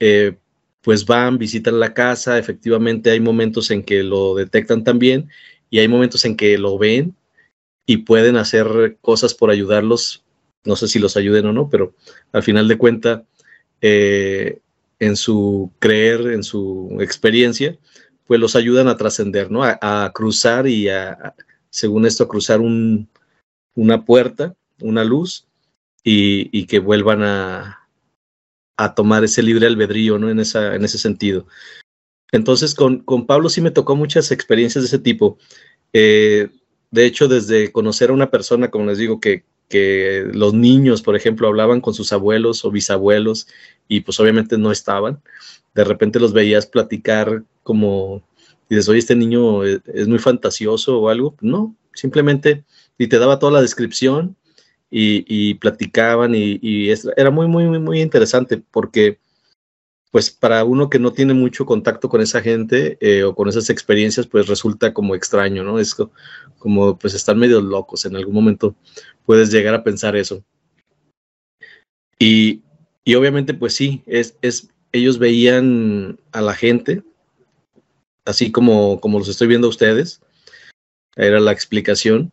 eh, 0.00 0.36
pues 0.82 1.06
van, 1.06 1.38
visitan 1.38 1.80
la 1.80 1.94
casa, 1.94 2.38
efectivamente 2.38 3.10
hay 3.10 3.20
momentos 3.20 3.70
en 3.70 3.82
que 3.82 4.02
lo 4.02 4.34
detectan 4.34 4.84
también 4.84 5.28
y 5.70 5.78
hay 5.78 5.88
momentos 5.88 6.24
en 6.24 6.36
que 6.36 6.58
lo 6.58 6.78
ven 6.78 7.14
y 7.86 7.98
pueden 7.98 8.36
hacer 8.36 8.98
cosas 9.00 9.34
por 9.34 9.50
ayudarlos 9.50 10.24
no 10.64 10.76
sé 10.76 10.88
si 10.88 10.98
los 10.98 11.16
ayuden 11.16 11.46
o 11.46 11.52
no, 11.52 11.68
pero 11.68 11.94
al 12.32 12.42
final 12.42 12.68
de 12.68 12.78
cuentas, 12.78 13.22
eh, 13.80 14.60
en 14.98 15.16
su 15.16 15.70
creer, 15.78 16.28
en 16.28 16.42
su 16.42 16.96
experiencia, 17.00 17.76
pues 18.26 18.40
los 18.40 18.56
ayudan 18.56 18.88
a 18.88 18.96
trascender, 18.96 19.50
¿no? 19.50 19.62
A, 19.64 20.10
cruzar 20.14 20.66
y 20.66 20.88
a, 20.88 21.34
según 21.68 22.06
esto, 22.06 22.24
a 22.24 22.28
cruzar 22.28 22.60
una 22.60 24.04
puerta, 24.04 24.54
una 24.80 25.04
luz, 25.04 25.46
y, 26.02 26.66
que 26.66 26.78
vuelvan 26.78 27.22
a, 27.22 27.83
tomar 28.94 29.24
ese 29.24 29.42
libre 29.42 29.66
albedrío, 29.66 30.18
¿no? 30.18 30.30
En, 30.30 30.40
esa, 30.40 30.74
en 30.74 30.84
ese 30.84 30.98
sentido. 30.98 31.46
Entonces, 32.32 32.74
con, 32.74 33.00
con 33.00 33.26
Pablo 33.26 33.48
sí 33.48 33.60
me 33.60 33.70
tocó 33.70 33.94
muchas 33.96 34.32
experiencias 34.32 34.82
de 34.82 34.88
ese 34.88 34.98
tipo. 34.98 35.38
Eh, 35.92 36.48
de 36.90 37.06
hecho, 37.06 37.28
desde 37.28 37.72
conocer 37.72 38.10
a 38.10 38.14
una 38.14 38.30
persona, 38.30 38.70
como 38.70 38.86
les 38.86 38.98
digo, 38.98 39.20
que, 39.20 39.44
que 39.68 40.28
los 40.32 40.54
niños, 40.54 41.02
por 41.02 41.16
ejemplo, 41.16 41.48
hablaban 41.48 41.80
con 41.80 41.94
sus 41.94 42.12
abuelos 42.12 42.64
o 42.64 42.70
bisabuelos 42.70 43.48
y 43.88 44.00
pues 44.00 44.18
obviamente 44.20 44.58
no 44.58 44.72
estaban. 44.72 45.20
De 45.74 45.84
repente 45.84 46.20
los 46.20 46.32
veías 46.32 46.66
platicar 46.66 47.44
como, 47.62 48.22
dices, 48.68 48.88
oye, 48.88 48.98
este 48.98 49.16
niño 49.16 49.64
es, 49.64 50.08
muy 50.08 50.18
fantasioso 50.18 51.00
o 51.00 51.08
algo. 51.08 51.36
No, 51.40 51.76
simplemente, 51.94 52.64
y 52.98 53.08
te 53.08 53.18
daba 53.18 53.38
toda 53.38 53.52
la 53.52 53.62
descripción 53.62 54.36
y, 54.90 55.54
platicaban 55.54 56.34
y, 56.34 56.90
era 57.16 57.30
muy, 57.30 57.46
muy, 57.48 57.64
muy, 57.64 57.78
muy 57.78 58.00
interesante 58.00 58.62
porque 58.70 59.18
pues 60.14 60.30
para 60.30 60.62
uno 60.62 60.88
que 60.88 61.00
no 61.00 61.12
tiene 61.12 61.34
mucho 61.34 61.66
contacto 61.66 62.08
con 62.08 62.20
esa 62.20 62.40
gente 62.40 62.96
eh, 63.00 63.24
o 63.24 63.34
con 63.34 63.48
esas 63.48 63.68
experiencias, 63.68 64.28
pues 64.28 64.46
resulta 64.46 64.94
como 64.94 65.16
extraño, 65.16 65.64
¿no? 65.64 65.80
Es 65.80 65.96
como, 66.58 66.96
pues 66.96 67.14
están 67.14 67.36
medio 67.36 67.60
locos, 67.60 68.04
en 68.04 68.14
algún 68.14 68.32
momento 68.32 68.76
puedes 69.26 69.50
llegar 69.50 69.74
a 69.74 69.82
pensar 69.82 70.14
eso. 70.14 70.44
Y, 72.16 72.62
y 73.04 73.16
obviamente, 73.16 73.54
pues 73.54 73.74
sí, 73.74 74.04
es, 74.06 74.38
es, 74.40 74.68
ellos 74.92 75.18
veían 75.18 76.20
a 76.30 76.40
la 76.40 76.54
gente, 76.54 77.02
así 78.24 78.52
como, 78.52 79.00
como 79.00 79.18
los 79.18 79.28
estoy 79.28 79.48
viendo 79.48 79.66
a 79.66 79.70
ustedes, 79.70 80.20
era 81.16 81.40
la 81.40 81.50
explicación. 81.50 82.32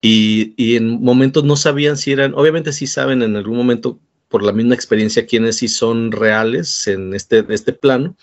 Y, 0.00 0.54
y 0.56 0.76
en 0.76 1.02
momentos 1.02 1.44
no 1.44 1.56
sabían 1.56 1.96
si 1.96 2.12
eran, 2.12 2.34
obviamente 2.34 2.72
sí 2.72 2.86
saben 2.86 3.22
en 3.22 3.36
algún 3.36 3.56
momento 3.56 3.98
por 4.30 4.44
la 4.44 4.52
misma 4.52 4.74
experiencia 4.76 5.26
quienes 5.26 5.56
sí 5.56 5.68
son 5.68 6.12
reales 6.12 6.86
en 6.86 7.14
este, 7.14 7.44
este 7.48 7.72
plano 7.72 8.16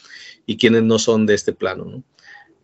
y 0.45 0.57
quienes 0.57 0.83
no 0.83 0.97
son 0.97 1.25
de 1.25 1.35
este 1.35 1.51
plano. 1.51 2.01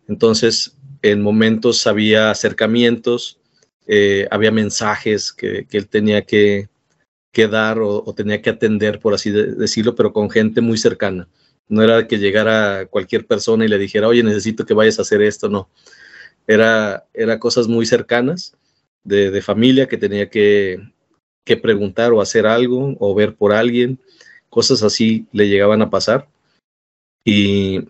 Entonces, 0.08 0.76
en 1.02 1.20
momentos 1.20 1.86
había 1.86 2.30
acercamientos, 2.30 3.38
eh, 3.86 4.26
había 4.30 4.50
mensajes 4.50 5.30
que, 5.30 5.66
él 5.70 5.88
tenía 5.88 6.22
que, 6.22 6.70
dar 7.50 7.78
o, 7.80 8.02
tenía 8.16 8.40
que 8.40 8.48
atender, 8.48 8.98
por 8.98 9.12
así 9.12 9.30
decirlo, 9.30 9.94
pero 9.94 10.14
con 10.14 10.30
gente 10.30 10.62
muy 10.62 10.78
cercana. 10.78 11.28
No 11.68 11.82
era 11.82 12.08
que 12.08 12.18
llegara 12.18 12.86
cualquier 12.86 13.26
persona 13.26 13.66
y 13.66 13.68
le 13.68 13.78
dijera, 13.78 14.08
oye, 14.08 14.22
necesito 14.22 14.64
que 14.64 14.72
vayas 14.72 14.98
a 14.98 15.02
hacer 15.02 15.20
esto, 15.20 15.50
no. 15.50 15.68
Era, 16.46 17.04
era 17.12 17.38
cosas 17.38 17.68
muy 17.68 17.84
cercanas 17.84 18.56
de, 19.04 19.30
de 19.30 19.42
familia 19.42 19.86
que 19.86 19.98
tenía 19.98 20.28
que, 20.28 20.80
que 21.44 21.56
preguntar 21.56 22.12
o 22.12 22.20
hacer 22.20 22.46
algo 22.46 22.96
o 22.98 23.14
ver 23.14 23.36
por 23.36 23.52
alguien, 23.52 24.00
cosas 24.48 24.82
así 24.82 25.26
le 25.32 25.48
llegaban 25.48 25.82
a 25.82 25.90
pasar. 25.90 26.28
Y, 27.24 27.80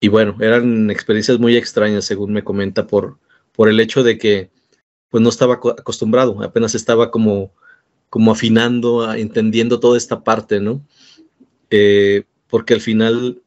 y 0.00 0.08
bueno, 0.08 0.36
eran 0.40 0.90
experiencias 0.90 1.38
muy 1.38 1.56
extrañas, 1.56 2.04
según 2.04 2.32
me 2.32 2.44
comenta, 2.44 2.86
por, 2.86 3.18
por 3.52 3.68
el 3.68 3.80
hecho 3.80 4.02
de 4.02 4.18
que 4.18 4.50
pues 5.10 5.22
no 5.22 5.28
estaba 5.28 5.54
acostumbrado, 5.54 6.40
apenas 6.42 6.74
estaba 6.74 7.10
como, 7.10 7.52
como 8.08 8.30
afinando, 8.32 9.12
entendiendo 9.12 9.80
toda 9.80 9.98
esta 9.98 10.22
parte, 10.22 10.60
¿no? 10.60 10.86
Eh, 11.68 12.24
porque 12.48 12.74
al 12.74 12.80
final, 12.80 13.42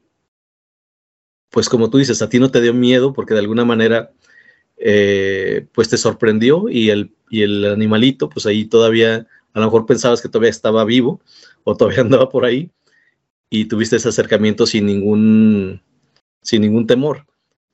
pues 1.49 1.69
como 1.69 1.89
tú 1.89 1.97
dices, 1.97 2.21
a 2.21 2.29
ti 2.29 2.39
no 2.39 2.51
te 2.51 2.61
dio 2.61 2.73
miedo 2.73 3.13
porque 3.13 3.33
de 3.33 3.39
alguna 3.39 3.65
manera, 3.65 4.11
eh, 4.85 5.65
pues 5.71 5.87
te 5.87 5.97
sorprendió 5.97 6.67
y 6.67 6.89
el, 6.89 7.15
y 7.29 7.43
el 7.43 7.63
animalito, 7.63 8.27
pues 8.27 8.45
ahí 8.45 8.65
todavía 8.65 9.25
a 9.53 9.59
lo 9.59 9.67
mejor 9.67 9.85
pensabas 9.85 10.21
que 10.21 10.27
todavía 10.27 10.49
estaba 10.49 10.83
vivo 10.83 11.21
o 11.63 11.77
todavía 11.77 12.01
andaba 12.01 12.27
por 12.27 12.43
ahí 12.43 12.69
y 13.49 13.65
tuviste 13.65 13.95
ese 13.95 14.09
acercamiento 14.09 14.65
sin 14.65 14.85
ningún, 14.85 15.81
sin 16.41 16.63
ningún 16.63 16.85
temor. 16.85 17.25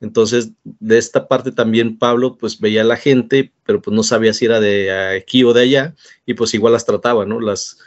Entonces, 0.01 0.51
de 0.63 0.99
esta 0.99 1.27
parte 1.27 1.51
también 1.51 1.97
Pablo 1.97 2.37
pues 2.37 2.59
veía 2.59 2.81
a 2.81 2.85
la 2.85 2.95
gente, 2.95 3.53
pero 3.63 3.81
pues 3.81 3.95
no 3.95 4.03
sabía 4.03 4.33
si 4.33 4.45
era 4.45 4.59
de 4.59 4.91
aquí 5.17 5.43
o 5.43 5.51
de 5.51 5.63
allá, 5.63 5.95
y 6.27 6.35
pues 6.35 6.53
igual 6.53 6.73
las 6.73 6.85
trataba, 6.85 7.25
¿no? 7.25 7.39
Las 7.39 7.79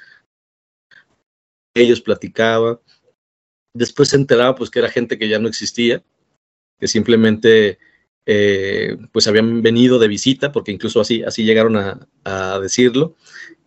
ellos 1.75 2.01
platicaba. 2.01 2.81
Después 3.73 4.09
se 4.09 4.17
enteraba 4.17 4.57
pues 4.57 4.69
que 4.69 4.81
era 4.81 4.89
gente 4.89 5.17
que 5.17 5.29
ya 5.29 5.39
no 5.39 5.49
existía, 5.49 6.03
que 6.81 6.89
simplemente 6.89 7.79
eh, 8.27 8.97
pues 9.13 9.27
habían 9.27 9.63
venido 9.63 9.99
de 9.99 10.09
visita, 10.09 10.53
porque 10.53 10.73
incluso 10.73 11.01
así, 11.01 11.23
así 11.23 11.45
llegaron 11.45 11.77
a, 11.77 12.07
a, 12.25 12.59
decirlo, 12.61 13.17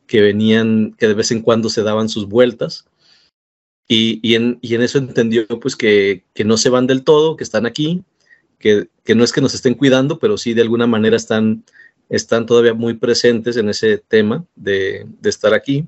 que 0.07 0.21
venían, 0.21 0.95
que 0.97 1.07
de 1.07 1.13
vez 1.13 1.31
en 1.31 1.41
cuando 1.41 1.69
se 1.69 1.83
daban 1.83 2.09
sus 2.09 2.27
vueltas. 2.27 2.85
Y, 3.87 4.19
y, 4.27 4.35
en, 4.35 4.59
y 4.61 4.75
en, 4.75 4.81
eso 4.81 4.97
entendió 4.97 5.47
pues 5.59 5.75
que, 5.75 6.23
que 6.33 6.43
no 6.43 6.57
se 6.57 6.69
van 6.69 6.87
del 6.87 7.03
todo, 7.03 7.37
que 7.37 7.43
están 7.43 7.65
aquí, 7.65 8.03
que, 8.59 9.15
no 9.15 9.23
es 9.23 9.31
que 9.31 9.41
nos 9.41 9.53
estén 9.53 9.75
cuidando, 9.75 10.19
pero 10.19 10.37
sí 10.37 10.53
de 10.53 10.61
alguna 10.61 10.87
manera 10.87 11.15
están, 11.15 11.63
están 12.09 12.45
todavía 12.45 12.73
muy 12.73 12.95
presentes 12.95 13.57
en 13.57 13.69
ese 13.69 13.99
tema 13.99 14.45
de, 14.55 15.05
estar 15.23 15.53
aquí. 15.53 15.87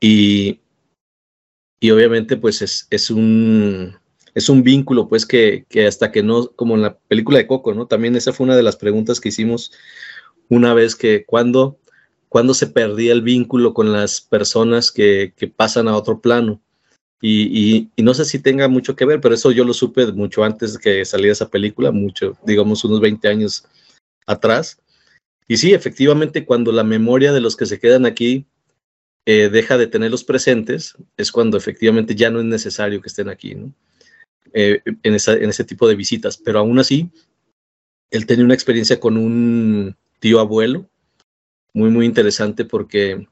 Y, 0.00 0.60
y 1.80 1.90
obviamente 1.90 2.36
pues 2.36 2.62
es, 2.62 2.86
es, 2.90 3.10
un, 3.10 3.96
es 4.34 4.48
un 4.48 4.62
vínculo 4.62 5.08
pues 5.08 5.26
que, 5.26 5.64
hasta 5.86 6.10
que 6.12 6.22
no, 6.22 6.48
como 6.48 6.74
en 6.74 6.82
la 6.82 6.98
película 6.98 7.38
de 7.38 7.46
Coco, 7.46 7.72
¿no? 7.74 7.86
También 7.86 8.16
esa 8.16 8.32
fue 8.32 8.44
una 8.44 8.56
de 8.56 8.62
las 8.62 8.76
preguntas 8.76 9.20
que 9.20 9.28
hicimos 9.28 9.72
una 10.48 10.74
vez 10.74 10.96
que 10.96 11.24
cuando, 11.24 11.78
cuando 12.28 12.52
se 12.54 12.66
perdía 12.66 13.12
el 13.12 13.22
vínculo 13.22 13.74
con 13.74 13.92
las 13.92 14.20
personas 14.20 14.90
que, 14.90 15.32
que 15.36 15.48
pasan 15.48 15.88
a 15.88 15.96
otro 15.96 16.20
plano. 16.20 16.60
Y, 17.26 17.88
no 17.96 18.12
sé 18.12 18.26
si 18.26 18.38
tenga 18.38 18.68
mucho 18.68 18.96
que 18.96 19.06
ver, 19.06 19.18
pero 19.18 19.34
eso 19.34 19.50
yo 19.50 19.64
lo 19.64 19.72
supe 19.72 20.12
mucho 20.12 20.44
antes 20.44 20.74
de 20.74 20.78
que 20.78 21.04
saliera 21.06 21.32
esa 21.32 21.48
película, 21.48 21.90
mucho, 21.90 22.36
digamos 22.44 22.84
unos 22.84 23.00
20 23.00 23.26
años 23.28 23.64
atrás. 24.26 24.78
Y 25.48 25.56
sí, 25.56 25.72
efectivamente, 25.72 26.44
cuando 26.44 26.70
la 26.70 26.84
memoria 26.84 27.32
de 27.32 27.40
los 27.40 27.56
que 27.56 27.64
se 27.64 27.80
quedan 27.80 28.04
aquí 28.04 28.44
eh, 29.24 29.48
deja 29.48 29.78
de 29.78 29.86
tenerlos 29.86 30.22
presentes, 30.22 30.96
es 31.16 31.32
cuando 31.32 31.56
efectivamente 31.56 32.14
ya 32.14 32.28
no 32.28 32.40
es 32.40 32.44
necesario 32.44 33.00
que 33.00 33.08
estén 33.08 33.30
aquí, 33.30 33.54
¿no? 33.54 33.72
Eh, 34.52 34.82
en, 34.84 34.96
en 35.02 35.48
ese 35.50 35.64
tipo 35.64 35.88
de 35.88 35.96
visitas. 35.96 36.36
Pero 36.36 36.60
aún 36.60 36.78
así, 36.78 37.10
él 38.10 38.26
tenía 38.26 38.44
una 38.44 38.54
experiencia 38.54 39.00
con 39.00 39.16
un 39.16 39.96
tío 40.20 40.40
abuelo 40.40 40.88
muy, 41.72 41.90
muy 41.90 42.06
interesante 42.06 42.64
porque 42.64 43.26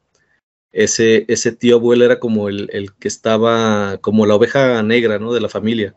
ese, 0.72 1.24
ese 1.28 1.52
tío 1.52 1.76
abuelo 1.76 2.04
era 2.04 2.18
como 2.18 2.48
el, 2.48 2.68
el, 2.72 2.92
que 2.94 3.08
estaba, 3.08 3.98
como 3.98 4.26
la 4.26 4.34
oveja 4.34 4.82
negra, 4.82 5.18
¿no? 5.18 5.32
De 5.32 5.40
la 5.40 5.48
familia. 5.48 5.94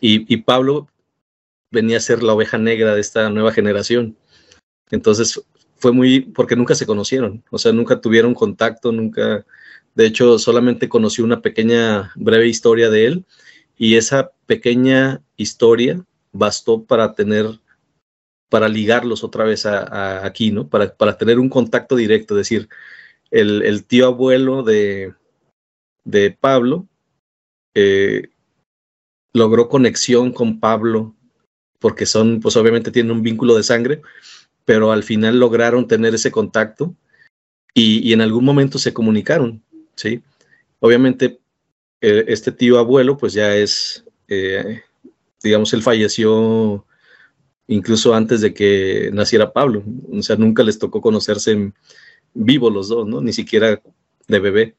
Y, 0.00 0.32
y, 0.32 0.38
Pablo 0.38 0.88
venía 1.72 1.96
a 1.96 2.00
ser 2.00 2.22
la 2.22 2.34
oveja 2.34 2.58
negra 2.58 2.94
de 2.94 3.00
esta 3.00 3.30
nueva 3.30 3.52
generación. 3.52 4.16
Entonces 4.90 5.42
fue 5.76 5.92
muy, 5.92 6.20
porque 6.20 6.56
nunca 6.56 6.74
se 6.74 6.86
conocieron, 6.86 7.42
o 7.50 7.58
sea, 7.58 7.72
nunca 7.72 8.00
tuvieron 8.00 8.34
contacto, 8.34 8.92
nunca, 8.92 9.44
de 9.94 10.06
hecho, 10.06 10.38
solamente 10.38 10.88
conocí 10.88 11.22
una 11.22 11.42
pequeña, 11.42 12.12
breve 12.16 12.48
historia 12.48 12.90
de 12.90 13.06
él 13.06 13.26
y 13.76 13.96
esa 13.96 14.32
pequeña 14.46 15.22
historia 15.36 16.04
bastó 16.32 16.84
para 16.84 17.14
tener, 17.14 17.46
para 18.48 18.68
ligarlos 18.68 19.24
otra 19.24 19.44
vez 19.44 19.66
a, 19.66 20.24
aquí, 20.24 20.50
¿no? 20.50 20.68
Para, 20.68 20.94
para 20.94 21.16
tener 21.18 21.38
un 21.38 21.48
contacto 21.48 21.96
directo, 21.96 22.34
decir, 22.34 22.68
el, 23.30 23.84
tío 23.84 24.06
abuelo 24.06 24.62
de, 24.62 25.14
de 26.04 26.30
Pablo 26.30 26.86
eh, 27.74 28.28
logró 29.32 29.68
conexión 29.68 30.32
con 30.32 30.60
Pablo 30.60 31.14
porque 31.78 32.06
son, 32.06 32.40
pues 32.40 32.56
obviamente 32.56 32.90
tienen 32.90 33.12
un 33.12 33.22
vínculo 33.22 33.54
de 33.54 33.62
sangre, 33.62 34.00
pero 34.64 34.92
al 34.92 35.02
final 35.02 35.38
lograron 35.38 35.86
tener 35.86 36.14
ese 36.14 36.30
contacto 36.30 36.94
y, 37.74 38.12
en 38.14 38.22
algún 38.22 38.44
momento 38.44 38.78
se 38.78 38.94
comunicaron, 38.94 39.62
¿sí? 39.94 40.22
Obviamente 40.80 41.38
este 42.00 42.52
tío 42.52 42.78
abuelo 42.78 43.16
pues 43.16 43.32
ya 43.32 43.54
es, 43.54 44.04
eh, 44.28 44.82
digamos, 45.42 45.72
él 45.72 45.82
falleció 45.82 46.84
incluso 47.66 48.14
antes 48.14 48.40
de 48.40 48.54
que 48.54 49.10
naciera 49.12 49.52
Pablo, 49.52 49.82
o 50.12 50.22
sea, 50.22 50.36
nunca 50.36 50.62
les 50.62 50.78
tocó 50.78 51.00
conocerse 51.00 51.52
en, 51.52 51.74
vivos 52.36 52.72
los 52.72 52.88
dos, 52.88 53.06
¿no? 53.06 53.20
Ni 53.20 53.32
siquiera 53.32 53.80
de 54.28 54.38
bebé. 54.38 54.76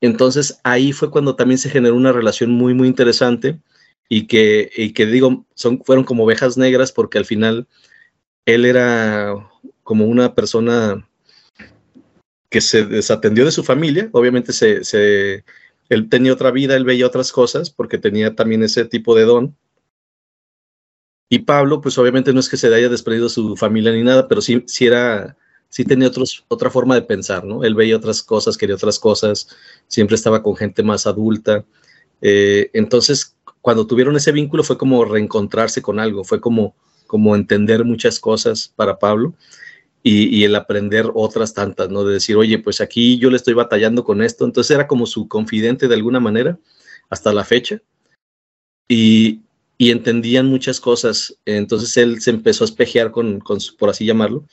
Entonces 0.00 0.60
ahí 0.64 0.92
fue 0.92 1.10
cuando 1.10 1.36
también 1.36 1.58
se 1.58 1.70
generó 1.70 1.94
una 1.94 2.12
relación 2.12 2.50
muy, 2.50 2.74
muy 2.74 2.88
interesante 2.88 3.60
y 4.08 4.26
que, 4.26 4.70
y 4.76 4.92
que 4.92 5.06
digo, 5.06 5.46
son, 5.54 5.82
fueron 5.84 6.04
como 6.04 6.24
ovejas 6.24 6.56
negras 6.56 6.92
porque 6.92 7.18
al 7.18 7.24
final 7.24 7.66
él 8.44 8.64
era 8.64 9.34
como 9.82 10.06
una 10.06 10.34
persona 10.34 11.08
que 12.50 12.60
se 12.60 12.84
desatendió 12.84 13.44
de 13.44 13.50
su 13.50 13.64
familia, 13.64 14.08
obviamente 14.12 14.52
se, 14.52 15.44
él 15.88 16.08
tenía 16.08 16.32
otra 16.32 16.50
vida, 16.50 16.76
él 16.76 16.84
veía 16.84 17.06
otras 17.06 17.32
cosas 17.32 17.70
porque 17.70 17.98
tenía 17.98 18.34
también 18.34 18.62
ese 18.62 18.84
tipo 18.84 19.14
de 19.14 19.24
don. 19.24 19.56
Y 21.28 21.40
Pablo, 21.40 21.80
pues 21.80 21.98
obviamente 21.98 22.32
no 22.32 22.40
es 22.40 22.48
que 22.48 22.56
se 22.56 22.72
haya 22.74 22.88
desprendido 22.88 23.28
de 23.28 23.34
su 23.34 23.56
familia 23.56 23.92
ni 23.92 24.02
nada, 24.02 24.28
pero 24.28 24.40
sí, 24.40 24.62
sí 24.66 24.86
era 24.86 25.36
sí 25.74 25.84
tenía 25.84 26.06
otros, 26.06 26.44
otra 26.46 26.70
forma 26.70 26.94
de 26.94 27.02
pensar, 27.02 27.44
¿no? 27.44 27.64
Él 27.64 27.74
veía 27.74 27.96
otras 27.96 28.22
cosas, 28.22 28.56
quería 28.56 28.76
otras 28.76 29.00
cosas, 29.00 29.48
siempre 29.88 30.14
estaba 30.14 30.40
con 30.40 30.54
gente 30.54 30.84
más 30.84 31.04
adulta. 31.04 31.64
Eh, 32.20 32.70
entonces, 32.74 33.36
cuando 33.60 33.84
tuvieron 33.84 34.14
ese 34.14 34.30
vínculo 34.30 34.62
fue 34.62 34.78
como 34.78 35.04
reencontrarse 35.04 35.82
con 35.82 35.98
algo, 35.98 36.22
fue 36.22 36.40
como, 36.40 36.76
como 37.08 37.34
entender 37.34 37.84
muchas 37.84 38.20
cosas 38.20 38.72
para 38.76 39.00
Pablo 39.00 39.34
y, 40.06 40.44
el 40.44 40.54
aprender 40.54 41.10
otras 41.14 41.54
tantas, 41.54 41.88
¿no? 41.88 42.04
De 42.04 42.12
decir, 42.12 42.36
oye, 42.36 42.58
pues 42.58 42.82
aquí 42.82 43.18
yo 43.18 43.30
le 43.30 43.36
estoy 43.36 43.54
batallando 43.54 44.04
con 44.04 44.22
esto. 44.22 44.44
Entonces 44.44 44.70
era 44.72 44.86
como 44.86 45.06
su 45.06 45.28
confidente 45.28 45.88
de 45.88 45.94
alguna 45.94 46.20
manera 46.20 46.58
hasta 47.08 47.32
la 47.32 47.42
fecha. 47.42 47.80
Y, 48.86 49.40
y 49.78 49.90
entendían 49.90 50.46
muchas 50.46 50.78
cosas. 50.78 51.38
Entonces 51.46 51.96
él 51.96 52.20
se 52.20 52.30
empezó 52.30 52.64
a 52.64 52.66
espejear 52.66 53.12
con, 53.12 53.40
con 53.40 53.58
por 53.78 53.88
así 53.88 54.04
llamarlo, 54.04 54.46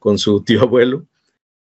con 0.00 0.18
su 0.18 0.42
tío 0.44 0.62
abuelo 0.62 1.06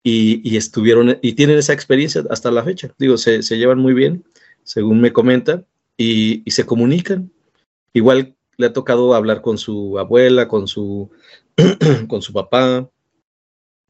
y, 0.03 0.57
estuvieron 0.57 1.17
y 1.21 1.33
tienen 1.33 1.57
esa 1.57 1.73
experiencia 1.73 2.23
hasta 2.29 2.51
la 2.51 2.63
fecha. 2.63 2.93
Digo, 2.97 3.17
se, 3.17 3.41
llevan 3.41 3.79
muy 3.79 3.93
bien, 3.93 4.23
según 4.63 4.99
me 4.99 5.13
comenta, 5.13 5.63
y, 5.97 6.43
se 6.49 6.65
comunican. 6.65 7.31
Igual 7.93 8.35
le 8.57 8.67
ha 8.67 8.73
tocado 8.73 9.13
hablar 9.13 9.41
con 9.41 9.57
su 9.57 9.99
abuela, 9.99 10.47
con 10.47 10.67
su, 10.67 11.11
con 12.07 12.21
su 12.21 12.33
papá 12.33 12.89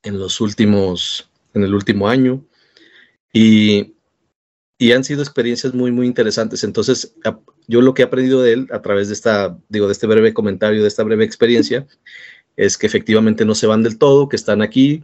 en 0.04 0.20
los 0.20 0.42
últimos, 0.42 1.30
en 1.54 1.64
el 1.64 1.74
último 1.74 2.08
año. 2.08 2.46
Y, 3.34 3.96
y 4.78 4.92
han 4.94 5.04
sido 5.04 5.22
experiencias 5.22 5.74
muy, 5.74 5.92
muy 5.92 6.08
interesantes. 6.08 6.64
Entonces, 6.64 7.16
yo 7.68 7.82
lo 7.82 7.94
que 7.94 8.02
he 8.02 8.06
aprendido 8.06 8.42
de 8.42 8.54
él 8.54 8.68
a 8.72 8.82
través 8.82 9.08
de 9.08 9.14
esta, 9.14 9.58
digo, 9.70 9.86
de 9.88 9.94
este 9.94 10.08
breve 10.08 10.34
comentario, 10.34 10.82
de 10.82 10.88
esta 10.88 11.04
breve 11.04 11.24
experiencia, 11.24 11.86
es 12.58 12.78
que 12.78 12.88
efectivamente 12.88 13.46
no 13.46 13.56
se 13.56 13.68
van 13.68 13.84
del 13.84 13.98
todo, 13.98 14.28
que 14.28 14.36
están 14.36 14.62
aquí, 14.62 15.04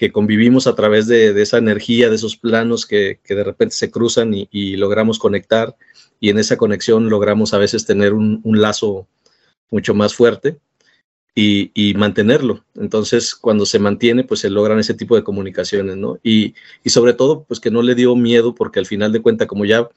que 0.00 0.12
convivimos 0.12 0.66
a 0.66 0.74
través 0.74 1.06
de, 1.06 1.38
esa 1.42 1.58
energía, 1.58 2.08
de 2.08 2.16
esos 2.16 2.38
planos 2.38 2.86
que, 2.86 3.20
de 3.28 3.44
repente 3.44 3.74
se 3.74 3.90
cruzan 3.90 4.32
y, 4.32 4.76
logramos 4.76 5.18
conectar 5.18 5.76
y 6.18 6.30
en 6.30 6.38
esa 6.38 6.56
conexión 6.56 7.10
logramos 7.10 7.52
a 7.52 7.58
veces 7.58 7.84
tener 7.84 8.14
un, 8.14 8.40
lazo 8.42 9.06
mucho 9.70 9.92
más 9.92 10.14
fuerte 10.14 10.58
y, 11.34 11.94
mantenerlo. 11.96 12.64
Entonces, 12.74 13.34
cuando 13.34 13.66
se 13.66 13.78
mantiene, 13.78 14.24
pues 14.24 14.40
se 14.40 14.50
logran 14.50 14.78
ese 14.78 14.94
tipo 14.94 15.16
de 15.16 15.24
comunicaciones, 15.24 15.96
¿no? 15.96 16.18
Y, 16.22 16.54
y 16.84 16.90
sobre 16.90 17.14
todo, 17.14 17.44
pues 17.44 17.60
que 17.60 17.70
no 17.70 17.82
le 17.82 17.94
dio 17.94 18.14
miedo 18.16 18.54
porque 18.54 18.78
al 18.78 18.86
final 18.86 19.12
de 19.12 19.22
cuenta, 19.22 19.46
como 19.46 19.64
ya 19.64 19.88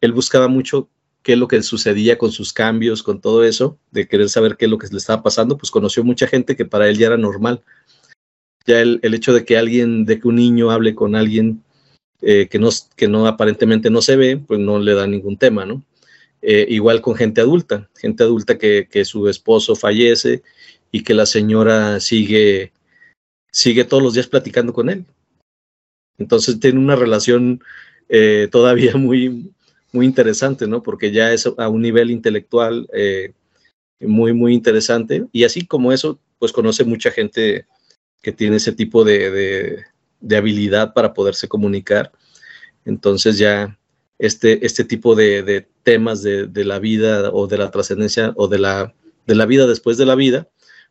él 0.00 0.12
buscaba 0.12 0.48
mucho 0.48 0.88
qué 1.22 1.32
es 1.34 1.38
lo 1.38 1.48
que 1.48 1.62
sucedía 1.62 2.18
con 2.18 2.32
sus 2.32 2.52
cambios, 2.52 3.02
con 3.02 3.20
todo 3.20 3.44
eso, 3.44 3.78
de 3.90 4.08
querer 4.08 4.28
saber 4.28 4.56
qué 4.56 4.66
es 4.66 4.70
lo 4.70 4.78
que 4.78 4.88
le 4.88 4.98
estaba 4.98 5.22
pasando, 5.22 5.56
pues 5.58 5.70
conoció 5.70 6.04
mucha 6.04 6.26
gente 6.26 6.56
que 6.56 6.64
para 6.64 6.88
él 6.88 6.98
ya 6.98 7.08
era 7.08 7.16
normal. 7.16 7.62
Ya 8.66 8.80
el, 8.80 9.00
hecho 9.02 9.32
de 9.32 9.44
que 9.44 9.56
alguien, 9.58 10.04
de 10.04 10.20
que 10.20 10.28
un 10.28 10.36
niño 10.36 10.70
hable 10.70 10.94
con 10.94 11.14
alguien 11.14 11.62
eh, 12.22 12.48
que, 12.48 12.58
no, 12.58 12.68
que 12.96 13.08
no 13.08 13.26
aparentemente 13.26 13.90
no 13.90 14.02
se 14.02 14.16
ve, 14.16 14.36
pues 14.36 14.60
no 14.60 14.78
le 14.78 14.94
da 14.94 15.06
ningún 15.06 15.36
tema, 15.36 15.64
¿no? 15.66 15.82
Eh, 16.42 16.66
igual 16.70 17.02
con 17.02 17.14
gente 17.14 17.40
adulta, 17.40 17.90
gente 17.96 18.22
adulta 18.22 18.56
que, 18.56 18.88
que, 18.90 19.04
su 19.04 19.28
esposo 19.28 19.76
fallece 19.76 20.42
y 20.90 21.02
que 21.02 21.12
la 21.12 21.26
señora 21.26 22.00
sigue, 22.00 22.72
sigue 23.52 23.84
todos 23.84 24.02
los 24.02 24.14
días 24.14 24.26
platicando 24.26 24.72
con 24.72 24.88
él. 24.88 25.04
Entonces 26.18 26.60
tiene 26.60 26.78
una 26.78 26.96
relación 26.96 27.60
eh, 28.08 28.48
todavía 28.52 28.96
muy, 28.96 29.52
muy 29.92 30.06
interesante, 30.06 30.66
¿no? 30.66 30.82
Porque 30.82 31.10
ya 31.10 31.32
es 31.32 31.46
a 31.46 31.68
un 31.68 31.82
nivel 31.82 32.10
intelectual 32.10 32.88
eh, 32.92 33.32
muy, 34.00 34.32
muy 34.32 34.54
interesante. 34.54 35.26
Y 35.32 35.44
así 35.44 35.66
como 35.66 35.92
eso, 35.92 36.20
pues 36.38 36.52
conoce 36.52 36.84
mucha 36.84 37.10
gente 37.10 37.66
que 38.22 38.32
tiene 38.32 38.56
ese 38.56 38.72
tipo 38.72 39.04
de, 39.04 39.84
habilidad 40.36 40.92
para 40.92 41.14
poderse 41.14 41.48
comunicar. 41.48 42.12
Entonces 42.84 43.38
ya 43.38 43.78
este, 44.20 44.64
este 44.66 44.84
tipo 44.84 45.14
de, 45.14 45.66
temas 45.82 46.22
de, 46.22 46.64
la 46.64 46.78
vida 46.78 47.30
o 47.32 47.46
de 47.46 47.56
la 47.56 47.70
trascendencia 47.70 48.34
o 48.36 48.48
de 48.48 48.58
la, 48.58 48.94
de 49.26 49.34
la 49.34 49.46
vida 49.46 49.66
después 49.66 49.96
de 49.96 50.04
la 50.04 50.14
vida, 50.14 50.48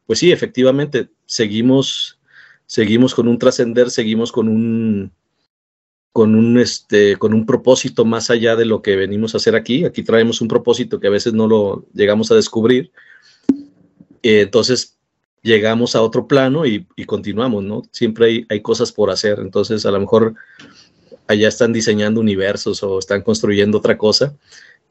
pues 0.08 0.18
sí, 0.18 0.32
efectivamente, 0.32 1.10
seguimos, 1.28 2.20
seguimos 2.66 3.14
con 3.14 3.28
un 3.28 3.38
trascender, 3.38 3.92
seguimos 3.92 4.32
con 4.32 4.50
un, 4.50 5.12
con 6.12 6.34
un, 6.34 6.58
este, 6.58 7.18
con 7.18 7.36
un 7.36 7.46
propósito 7.46 8.04
más 8.04 8.32
allá 8.32 8.56
de 8.56 8.66
lo 8.66 8.82
que 8.82 8.96
venimos 8.96 9.36
a 9.36 9.38
hacer 9.38 9.56
aquí. 9.56 9.86
Aquí 9.86 10.02
traemos 10.02 10.42
un 10.42 10.48
propósito 10.48 11.00
que 11.00 11.08
a 11.08 11.12
veces 11.12 11.34
no 11.34 11.48
lo 11.48 11.86
llegamos 11.94 12.32
a 12.32 12.36
descubrir. 12.36 12.92
Eh, 14.24 14.42
entonces 14.42 14.98
llegamos 15.44 15.96
a 15.96 16.02
otro 16.02 16.28
plano 16.28 16.66
y, 16.66 16.88
continuamos, 17.06 17.64
¿no? 17.64 17.84
Siempre 17.92 18.26
hay, 18.26 18.46
hay, 18.50 18.62
cosas 18.62 18.92
por 18.92 19.12
hacer. 19.12 19.38
Entonces 19.40 19.86
a 19.86 19.92
lo 19.92 20.00
mejor 20.00 20.34
allá 21.30 21.48
están 21.48 21.72
diseñando 21.72 22.20
universos 22.20 22.82
o 22.82 22.98
están 22.98 23.22
construyendo 23.22 23.78
otra 23.78 23.98
cosa. 23.98 24.36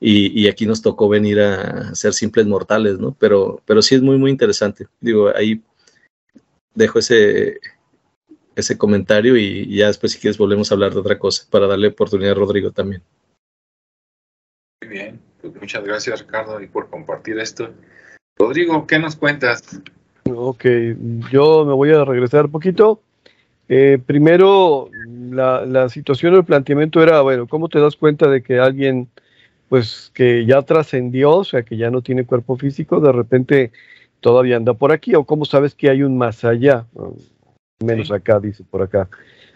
Y, 0.01 0.46
aquí 0.46 0.64
nos 0.64 0.81
tocó 0.81 1.09
venir 1.09 1.40
a 1.40 1.92
ser 1.96 2.14
simples 2.14 2.46
mortales, 2.46 3.01
¿no? 3.01 3.16
Pero, 3.18 3.61
pero 3.66 3.83
sí 3.83 3.96
es 3.96 4.03
muy, 4.03 4.16
muy 4.16 4.31
interesante. 4.31 4.87
Digo, 5.01 5.35
ahí 5.35 5.61
dejo 6.72 7.01
ese, 7.01 7.59
ese 8.55 8.79
comentario 8.79 9.37
y 9.37 9.77
ya 9.77 9.88
después 9.88 10.12
si 10.12 10.20
quieres 10.20 10.38
volvemos 10.38 10.70
a 10.70 10.74
hablar 10.77 10.94
de 10.94 11.01
otra 11.01 11.18
cosa 11.18 11.44
para 11.51 11.66
darle 11.66 11.88
oportunidad 11.88 12.31
a 12.31 12.35
Rodrigo 12.37 12.70
también. 12.70 13.03
Muy 14.81 14.92
bien, 14.92 15.20
pues 15.40 15.53
muchas 15.57 15.83
gracias 15.83 16.20
Ricardo 16.20 16.61
y 16.61 16.68
por 16.68 16.88
compartir 16.88 17.37
esto. 17.40 17.74
Rodrigo, 18.38 18.87
¿qué 18.87 19.01
nos 19.01 19.16
cuentas? 19.16 19.81
Ok, 20.33 20.64
yo 21.33 21.64
me 21.64 21.72
voy 21.72 21.90
a 21.90 22.05
regresar 22.05 22.44
un 22.44 22.53
poquito. 22.53 23.03
Eh, 23.68 23.98
primero, 24.04 24.90
la, 25.31 25.66
la 25.66 25.88
situación 25.88 26.35
del 26.35 26.44
planteamiento 26.44 27.02
era, 27.02 27.20
bueno, 27.20 27.46
¿cómo 27.46 27.68
te 27.68 27.81
das 27.81 27.96
cuenta 27.96 28.28
de 28.28 28.42
que 28.42 28.59
alguien, 28.59 29.09
pues, 29.68 30.11
que 30.14 30.46
ya 30.46 30.62
trascendió, 30.62 31.37
o 31.37 31.44
sea, 31.44 31.62
que 31.62 31.76
ya 31.76 31.90
no 31.90 32.02
tiene 32.02 32.24
cuerpo 32.24 32.57
físico, 32.57 33.00
de 33.00 33.12
repente 33.12 33.72
todavía 34.20 34.57
anda 34.57 34.74
por 34.74 34.92
aquí? 34.92 35.14
¿O 35.14 35.24
cómo 35.24 35.44
sabes 35.44 35.74
que 35.74 35.90
hay 35.90 36.02
un 36.02 36.16
más 36.16 36.44
allá? 36.44 36.87
menos 37.85 38.11
acá, 38.11 38.40
dice 38.40 38.64
por 38.64 38.83
acá. 38.83 39.09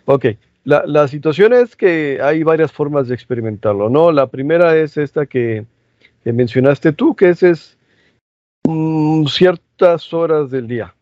Ok, 0.04 0.26
la, 0.64 0.84
la, 0.86 1.08
situación 1.08 1.52
es 1.52 1.76
que 1.76 2.20
hay 2.22 2.42
varias 2.42 2.72
formas 2.72 3.08
de 3.08 3.14
experimentarlo, 3.14 3.88
¿no? 3.88 4.12
La 4.12 4.28
primera 4.28 4.76
es 4.76 4.96
esta 4.96 5.26
que, 5.26 5.66
mencionaste 6.24 6.92
tú, 6.92 7.16
que 7.16 7.30
es, 7.30 7.42
es 7.42 7.78
mm, 8.64 9.26
ciertas 9.26 10.12
horas 10.12 10.50
del 10.50 10.68
día. 10.68 10.94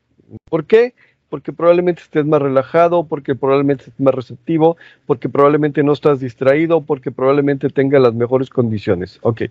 ¿Por 0.48 0.64
qué? 0.64 0.94
Porque 0.94 0.94
probablemente 1.30 2.02
estés 2.02 2.26
más 2.26 2.42
relajado, 2.42 3.04
porque 3.04 3.34
probablemente 3.34 3.84
estés 3.84 4.00
más 4.00 4.14
receptivo, 4.14 4.76
porque 5.06 5.28
probablemente 5.28 5.82
no 5.82 5.92
estás 5.92 6.20
distraído, 6.20 6.82
porque 6.82 7.10
probablemente 7.10 7.68
tenga 7.68 7.98
las 7.98 8.14
mejores 8.14 8.50
condiciones. 8.50 9.18
Ok. 9.22 9.42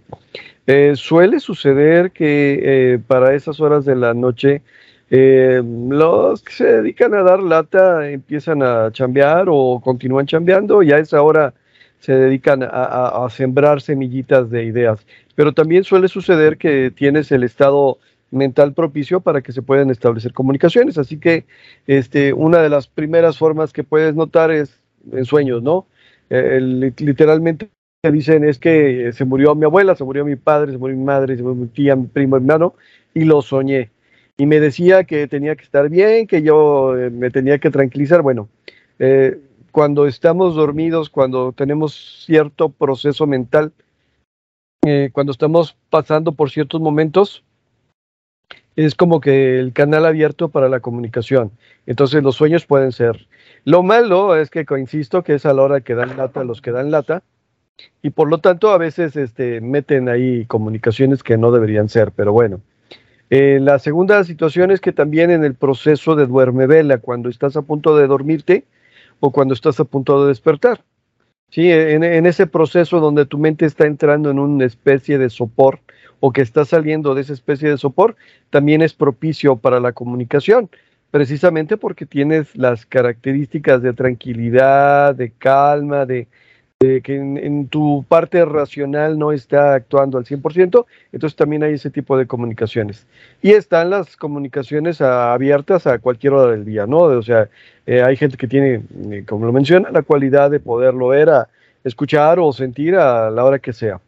Eh, 0.67 0.93
suele 0.95 1.39
suceder 1.39 2.11
que 2.11 2.59
eh, 2.61 2.99
para 3.07 3.33
esas 3.33 3.59
horas 3.59 3.85
de 3.85 3.95
la 3.95 4.13
noche 4.13 4.61
eh, 5.11 5.63
los 5.63 6.43
que 6.43 6.53
se 6.53 6.65
dedican 6.65 7.15
a 7.15 7.23
dar 7.23 7.41
lata 7.41 8.09
empiezan 8.09 8.61
a 8.61 8.91
chambear 8.91 9.45
o 9.47 9.81
continúan 9.83 10.27
chambeando 10.27 10.83
y 10.83 10.91
a 10.91 10.99
esa 10.99 11.21
hora 11.23 11.53
se 11.99 12.13
dedican 12.13 12.63
a, 12.63 13.27
sembrar 13.29 13.81
semillitas 13.81 14.49
de 14.49 14.63
ideas. 14.63 15.05
Pero 15.35 15.51
también 15.53 15.83
suele 15.83 16.07
suceder 16.07 16.57
que 16.57 16.91
tienes 16.91 17.31
el 17.31 17.43
estado 17.43 17.97
mental 18.31 18.73
propicio 18.73 19.21
para 19.21 19.41
que 19.41 19.51
se 19.51 19.61
puedan 19.61 19.89
establecer 19.89 20.33
comunicaciones. 20.33 20.97
Así 20.97 21.17
que 21.17 21.45
este, 21.87 22.33
una 22.33 22.59
de 22.59 22.69
las 22.69 22.87
primeras 22.87 23.37
formas 23.37 23.73
que 23.73 23.83
puedes 23.83 24.15
notar 24.15 24.51
es 24.51 24.81
en 25.11 25.25
sueños, 25.25 25.63
¿no? 25.63 25.87
Eh, 26.29 26.59
literalmente 26.97 27.69
dicen 28.03 28.43
es 28.43 28.59
que 28.59 29.11
se 29.13 29.25
murió 29.25 29.55
mi 29.55 29.65
abuela, 29.65 29.95
se 29.95 30.03
murió 30.03 30.23
mi 30.23 30.35
padre, 30.35 30.71
se 30.71 30.77
murió 30.77 30.95
mi 30.95 31.03
madre, 31.03 31.35
se 31.35 31.43
murió 31.43 31.55
mi 31.55 31.67
tía, 31.67 31.95
mi 31.95 32.07
primo, 32.07 32.37
mi 32.37 32.43
hermano, 32.43 32.75
y 33.13 33.25
lo 33.25 33.41
soñé 33.41 33.89
y 34.39 34.45
me 34.45 34.61
decía 34.61 35.03
que 35.03 35.27
tenía 35.27 35.55
que 35.57 35.63
estar 35.63 35.89
bien, 35.89 36.25
que 36.25 36.41
yo 36.41 36.97
eh, 36.97 37.09
me 37.09 37.29
tenía 37.29 37.59
que 37.59 37.69
tranquilizar. 37.69 38.21
Bueno, 38.21 38.47
eh, 38.97 39.37
cuando 39.73 40.07
estamos 40.07 40.55
dormidos, 40.55 41.09
cuando 41.09 41.51
tenemos 41.51 42.23
cierto 42.25 42.69
proceso 42.69 43.27
mental, 43.27 43.73
eh, 44.87 45.09
cuando 45.11 45.33
estamos 45.33 45.75
pasando 45.89 46.31
por 46.31 46.51
ciertos 46.51 46.79
momentos, 46.79 47.43
es 48.85 48.95
como 48.95 49.19
que 49.19 49.59
el 49.59 49.73
canal 49.73 50.05
abierto 50.05 50.49
para 50.49 50.69
la 50.69 50.79
comunicación. 50.79 51.51
Entonces 51.85 52.23
los 52.23 52.35
sueños 52.35 52.65
pueden 52.65 52.91
ser. 52.91 53.27
Lo 53.65 53.83
malo 53.83 54.35
es 54.35 54.49
que 54.49 54.65
coincido 54.65 55.23
que 55.23 55.35
es 55.35 55.45
a 55.45 55.53
la 55.53 55.63
hora 55.63 55.81
que 55.81 55.95
dan 55.95 56.15
lata 56.17 56.43
los 56.43 56.61
que 56.61 56.71
dan 56.71 56.91
lata 56.91 57.23
y 58.01 58.11
por 58.11 58.29
lo 58.29 58.39
tanto 58.39 58.69
a 58.71 58.77
veces 58.77 59.15
este, 59.15 59.61
meten 59.61 60.09
ahí 60.09 60.45
comunicaciones 60.45 61.23
que 61.23 61.37
no 61.37 61.51
deberían 61.51 61.89
ser, 61.89 62.11
pero 62.11 62.31
bueno. 62.31 62.61
Eh, 63.29 63.59
la 63.61 63.77
segunda 63.79 64.23
situación 64.23 64.71
es 64.71 64.81
que 64.81 64.91
también 64.91 65.29
en 65.29 65.43
el 65.43 65.53
proceso 65.53 66.15
de 66.15 66.25
duerme 66.25 66.65
vela, 66.65 66.97
cuando 66.97 67.29
estás 67.29 67.55
a 67.57 67.61
punto 67.61 67.95
de 67.95 68.07
dormirte 68.07 68.65
o 69.19 69.31
cuando 69.31 69.53
estás 69.53 69.79
a 69.79 69.83
punto 69.83 70.23
de 70.23 70.29
despertar. 70.29 70.83
Sí, 71.51 71.71
en, 71.71 72.03
ese 72.27 72.45
proceso 72.45 72.99
donde 72.99 73.25
tu 73.25 73.39
mente 73.39 73.65
está 73.65 73.87
entrando 73.87 74.29
en 74.29 74.37
una 74.37 74.65
especie 74.65 75.17
de 75.17 75.31
sopor 75.31 75.79
o 76.19 76.31
que 76.31 76.41
está 76.41 76.65
saliendo 76.65 77.15
de 77.15 77.21
esa 77.21 77.33
especie 77.33 77.69
de 77.69 77.77
sopor, 77.77 78.15
también 78.49 78.81
es 78.81 78.93
propicio 78.93 79.55
para 79.55 79.79
la 79.79 79.93
comunicación, 79.93 80.69
precisamente 81.11 81.77
porque 81.77 82.05
tienes 82.05 82.55
las 82.55 82.85
características 82.85 83.81
de 83.81 83.93
tranquilidad, 83.93 85.15
de 85.15 85.31
calma, 85.31 86.05
de, 86.05 86.27
que 86.79 87.15
en, 87.15 87.67
tu 87.67 88.05
parte 88.07 88.45
racional 88.45 89.19
no 89.19 89.33
está 89.33 89.73
actuando 89.73 90.17
al 90.17 90.23
100%, 90.23 90.85
entonces 91.11 91.35
también 91.35 91.63
hay 91.63 91.73
ese 91.73 91.89
tipo 91.89 92.17
de 92.17 92.25
comunicaciones. 92.25 93.05
Y 93.41 93.51
están 93.51 93.89
las 93.89 94.15
comunicaciones 94.15 95.01
abiertas 95.01 95.87
a 95.87 95.99
cualquier 95.99 96.33
hora 96.33 96.51
del 96.51 96.63
día, 96.63 96.85
¿no? 96.87 96.99
O 96.99 97.21
sea, 97.21 97.49
eh, 97.85 98.01
hay 98.01 98.15
gente 98.15 98.37
que 98.37 98.47
tiene, 98.47 98.81
eh, 99.11 99.25
como 99.27 99.45
lo 99.45 99.51
menciona, 99.51 99.91
la 99.91 100.03
cualidad 100.03 100.51
de 100.51 100.61
poderlo 100.61 101.09
ver, 101.09 101.29
escuchar 101.83 102.39
o 102.39 102.53
sentir 102.53 102.95
a 102.95 103.29
la 103.29 103.43
hora 103.43 103.59
que 103.59 103.73
sea. 103.73 103.99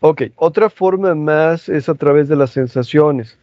Ok, 0.00 0.22
otra 0.36 0.70
forma 0.70 1.14
más 1.14 1.68
es 1.68 1.88
a 1.88 1.94
través 1.94 2.28
de 2.28 2.36
las 2.36 2.50
sensaciones. 2.50 3.38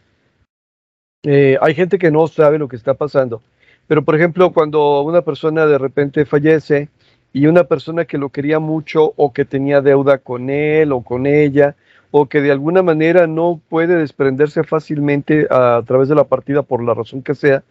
Eh, 1.24 1.56
hay 1.60 1.74
gente 1.74 1.98
que 1.98 2.10
no 2.10 2.26
sabe 2.26 2.58
lo 2.58 2.68
que 2.68 2.76
está 2.76 2.94
pasando, 2.94 3.42
pero 3.86 4.04
por 4.04 4.14
ejemplo, 4.14 4.52
cuando 4.52 5.02
una 5.02 5.22
persona 5.22 5.66
de 5.66 5.78
repente 5.78 6.24
fallece, 6.24 6.88
y 7.32 7.46
una 7.46 7.64
persona 7.64 8.04
que 8.04 8.18
lo 8.18 8.30
quería 8.30 8.58
mucho 8.58 9.12
o 9.16 9.32
que 9.32 9.44
tenía 9.44 9.80
deuda 9.80 10.18
con 10.18 10.50
él 10.50 10.92
o 10.92 11.02
con 11.02 11.26
ella 11.26 11.76
o 12.10 12.26
que 12.26 12.40
de 12.40 12.50
alguna 12.50 12.82
manera 12.82 13.26
no 13.26 13.60
puede 13.68 13.96
desprenderse 13.96 14.64
fácilmente 14.64 15.46
a, 15.50 15.82
través 15.86 16.08
de 16.08 16.14
la 16.14 16.24
partida 16.24 16.62
por 16.62 16.82
la 16.82 16.94
razón 16.94 17.22
que 17.22 17.34
sea, 17.34 17.62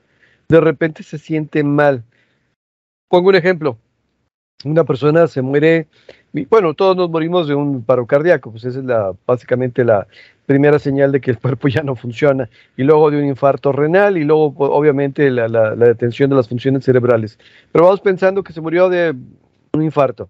de 0.47 0.61
repente 0.61 1.01
se 1.01 1.17
siente 1.17 1.63
mal. 1.63 2.03
Pongo 3.09 3.29
un 3.29 3.35
ejemplo. 3.35 3.77
Una 4.65 4.83
persona 4.83 5.27
se 5.27 5.41
muere, 5.41 5.87
bueno, 6.49 6.73
todos 6.73 6.97
nos 6.97 7.09
morimos 7.09 7.47
de 7.47 7.55
un 7.55 7.83
paro 7.83 8.07
cardíaco, 8.07 8.51
pues 8.51 8.65
esa 8.65 8.79
es 8.79 8.85
la, 8.85 9.13
básicamente 9.25 9.83
la 9.85 10.07
primera 10.45 10.79
señal 10.79 11.11
de 11.11 11.21
que 11.21 11.31
el 11.31 11.39
cuerpo 11.41 11.67
ya 11.67 11.83
no 11.83 11.95
funciona, 11.95 12.49
y 12.75 12.83
luego 12.83 13.11
de 13.11 13.17
un 13.17 13.25
infarto 13.25 13.71
renal, 13.71 14.17
y 14.17 14.23
luego 14.23 14.53
obviamente 14.57 15.29
la, 15.29 15.47
la 15.47 15.75
detención 15.75 16.29
de 16.29 16.35
las 16.35 16.49
funciones 16.49 16.85
cerebrales. 16.85 17.37
Pero 17.71 17.85
vamos 17.85 18.01
pensando 18.01 18.43
que 18.43 18.53
se 18.53 18.61
murió 18.61 18.89
de 18.89 19.15
un 19.73 19.83
infarto. 19.83 20.29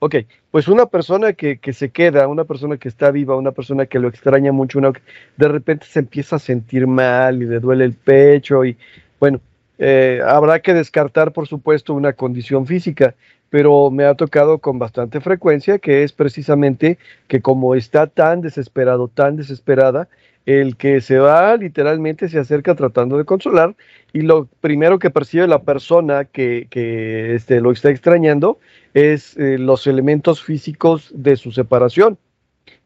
Ok, 0.00 0.16
pues 0.50 0.68
una 0.68 0.86
persona 0.86 1.32
que, 1.32 1.58
se 1.72 1.90
queda, 1.90 2.28
una 2.28 2.44
persona 2.44 2.76
que 2.76 2.88
está 2.88 3.10
viva, 3.10 3.36
una 3.36 3.52
persona 3.52 3.86
que 3.86 3.98
lo 3.98 4.08
extraña 4.08 4.52
mucho, 4.52 4.78
una, 4.78 4.92
de 5.36 5.48
repente 5.48 5.86
se 5.86 5.98
empieza 5.98 6.36
a 6.36 6.38
sentir 6.38 6.86
mal 6.86 7.42
y 7.42 7.46
le 7.46 7.58
duele 7.58 7.84
el 7.84 7.94
pecho 7.94 8.64
y 8.64 8.76
bueno, 9.18 9.40
eh, 9.78 10.20
habrá 10.24 10.60
que 10.60 10.74
descartar 10.74 11.32
por 11.32 11.48
supuesto 11.48 11.94
una 11.94 12.12
condición 12.12 12.66
física, 12.66 13.14
pero 13.50 13.90
me 13.90 14.04
ha 14.04 14.14
tocado 14.14 14.58
con 14.58 14.78
bastante 14.78 15.20
frecuencia 15.20 15.78
que 15.78 16.02
es 16.02 16.12
precisamente 16.12 16.98
que 17.26 17.40
como 17.40 17.74
está 17.74 18.06
tan 18.06 18.40
desesperado, 18.40 19.08
tan 19.08 19.36
desesperada, 19.36 20.08
el 20.46 20.76
que 20.76 21.00
se 21.00 21.18
va 21.18 21.56
literalmente 21.56 22.28
se 22.28 22.38
acerca 22.38 22.74
tratando 22.74 23.18
de 23.18 23.24
consolar 23.24 23.76
y 24.12 24.22
lo 24.22 24.46
primero 24.60 24.98
que 24.98 25.10
percibe 25.10 25.46
la 25.46 25.62
persona 25.62 26.24
que, 26.24 26.68
que 26.70 27.34
este, 27.34 27.60
lo 27.60 27.70
está 27.70 27.90
extrañando 27.90 28.58
es 28.94 29.36
eh, 29.36 29.58
los 29.58 29.86
elementos 29.86 30.42
físicos 30.42 31.10
de 31.14 31.36
su 31.36 31.52
separación, 31.52 32.16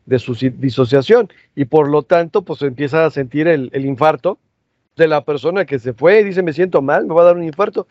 de 0.07 0.18
su 0.18 0.35
disociación 0.35 1.29
y 1.55 1.64
por 1.66 1.88
lo 1.88 2.03
tanto 2.03 2.42
pues 2.42 2.62
empieza 2.62 3.07
a 3.07 3.11
sentir 3.11 3.46
el, 3.46 3.70
el 3.72 3.87
infarto 3.87 4.38
de 4.96 5.07
la 5.07 5.25
persona 5.25 5.64
que 5.64 5.79
se 5.79 5.92
fue 5.92 6.20
y 6.20 6.25
dice 6.25 6.42
me 6.42 6.53
siento 6.53 6.83
mal, 6.83 7.07
me 7.07 7.14
va 7.14 7.22
a 7.22 7.27
dar 7.27 7.37
un 7.37 7.44
infarto. 7.44 7.87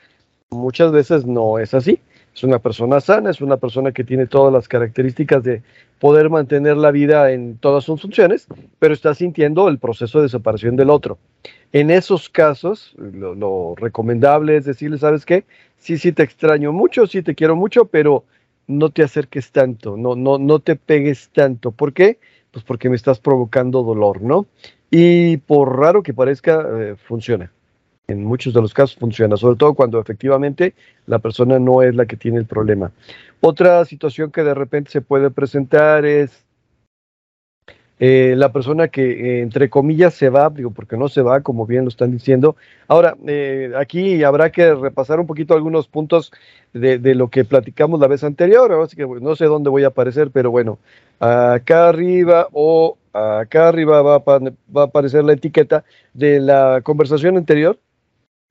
Muchas 0.49 0.91
veces 0.91 1.25
no 1.25 1.60
es 1.60 1.73
así 1.73 2.01
es 2.34 2.44
una 2.44 2.60
persona 2.60 3.02
sana, 3.02 3.30
es 3.30 3.41
una 3.41 3.58
persona 3.58 3.91
que 3.91 4.04
tiene 4.04 4.26
todas 4.26 4.54
las 4.54 4.67
características 4.67 5.44
de 5.44 5.62
poder 6.00 6.30
mantener 6.30 6.78
la 6.78 6.91
vida 6.91 7.32
en 7.32 7.58
todas 7.58 7.84
sus 7.84 8.02
funciones, 8.02 8.48
pero 8.80 8.94
está 8.94 9.13
sintiendo 9.13 9.67
el 9.67 9.78
proceso 9.78 10.22
de 10.22 10.30
separación 10.30 10.76
del 10.76 10.89
otro. 10.89 11.17
En 11.74 11.91
esos 11.91 12.30
casos, 12.30 12.96
lo, 12.98 13.76
recomendable 13.76 14.58
es 14.58 14.65
decirle, 14.65 14.98
¿sabes 14.98 15.26
qué? 15.26 15.46
Sí, 15.78 15.98
sí 15.98 16.12
te 16.12 16.24
extraño 16.24 16.72
mucho, 16.72 17.06
sí 17.08 17.22
te 17.22 17.36
quiero 17.36 17.56
mucho, 17.56 17.86
pero 17.86 18.24
no 18.67 18.89
te 18.89 19.04
acerques 19.04 19.52
tanto, 19.52 19.98
no, 19.98 20.15
no, 20.15 20.38
no 20.38 20.60
te 20.60 20.76
pegues 20.76 21.30
tanto. 21.34 21.72
¿Por 21.72 21.94
qué? 21.94 22.20
Pues 22.52 22.63
porque 22.63 22.89
me 22.89 22.96
estás 22.96 23.20
provocando 23.20 23.84
dolor, 23.84 24.22
¿no? 24.22 24.48
Y 24.89 25.38
por 25.38 25.78
raro 25.78 26.04
que 26.04 26.13
parezca, 26.13 26.65
eh, 26.78 26.96
funciona. 26.98 27.52
En 28.12 28.24
muchos 28.24 28.54
de 28.54 28.62
los 28.62 28.74
casos 28.74 28.97
funciona, 28.97 29.38
sobre 29.38 29.58
todo 29.58 29.74
cuando 29.74 30.00
efectivamente 30.00 30.74
la 31.08 31.19
persona 31.19 31.60
no 31.60 31.82
es 31.82 31.95
la 31.95 32.06
que 32.06 32.17
tiene 32.17 32.38
el 32.38 32.45
problema. 32.45 32.91
Otra 33.39 33.84
situación 33.86 34.32
que 34.32 34.43
de 34.43 34.54
repente 34.54 34.91
se 34.91 35.02
puede 35.02 35.32
presentar 35.32 36.06
es 36.06 36.45
eh, 38.04 38.34
la 38.36 38.52
persona 38.52 38.88
que, 38.88 39.12
eh, 39.12 39.41
entre 39.41 39.69
comillas, 39.69 40.15
se 40.15 40.30
va, 40.30 40.50
digo, 40.50 40.71
porque 40.71 40.97
no 40.97 41.08
se 41.08 41.21
va, 41.21 41.41
como 41.41 41.67
bien 41.67 41.84
lo 41.84 41.89
están 41.89 42.12
diciendo. 42.12 42.56
Ahora, 42.88 43.15
eh, 43.28 43.74
aquí 43.78 44.24
habrá 44.24 44.52
que 44.52 44.74
repasar 44.74 45.19
un 45.19 45.28
poquito 45.28 45.54
algunos 45.54 45.88
puntos 45.88 46.32
de, 46.74 46.97
lo 47.13 47.30
que 47.30 47.45
platicamos 47.45 48.00
la 48.00 48.08
vez 48.08 48.24
anterior, 48.24 48.71
así 48.74 48.95
que 48.95 49.06
no 49.06 49.36
sé 49.36 49.45
dónde 49.45 49.69
voy 49.69 49.84
a 49.84 49.89
aparecer, 49.89 50.32
pero 50.32 50.50
bueno, 50.50 50.80
acá 51.19 51.89
arriba 51.89 52.47
o 52.54 52.97
acá 53.13 53.67
arriba 53.67 54.02
va 54.02 54.15
a 54.15 54.84
aparecer 54.84 55.24
la 55.24 55.34
etiqueta 55.34 55.84
de 56.15 56.39
la 56.39 56.82
conversación 56.82 57.38
anterior, 57.38 57.78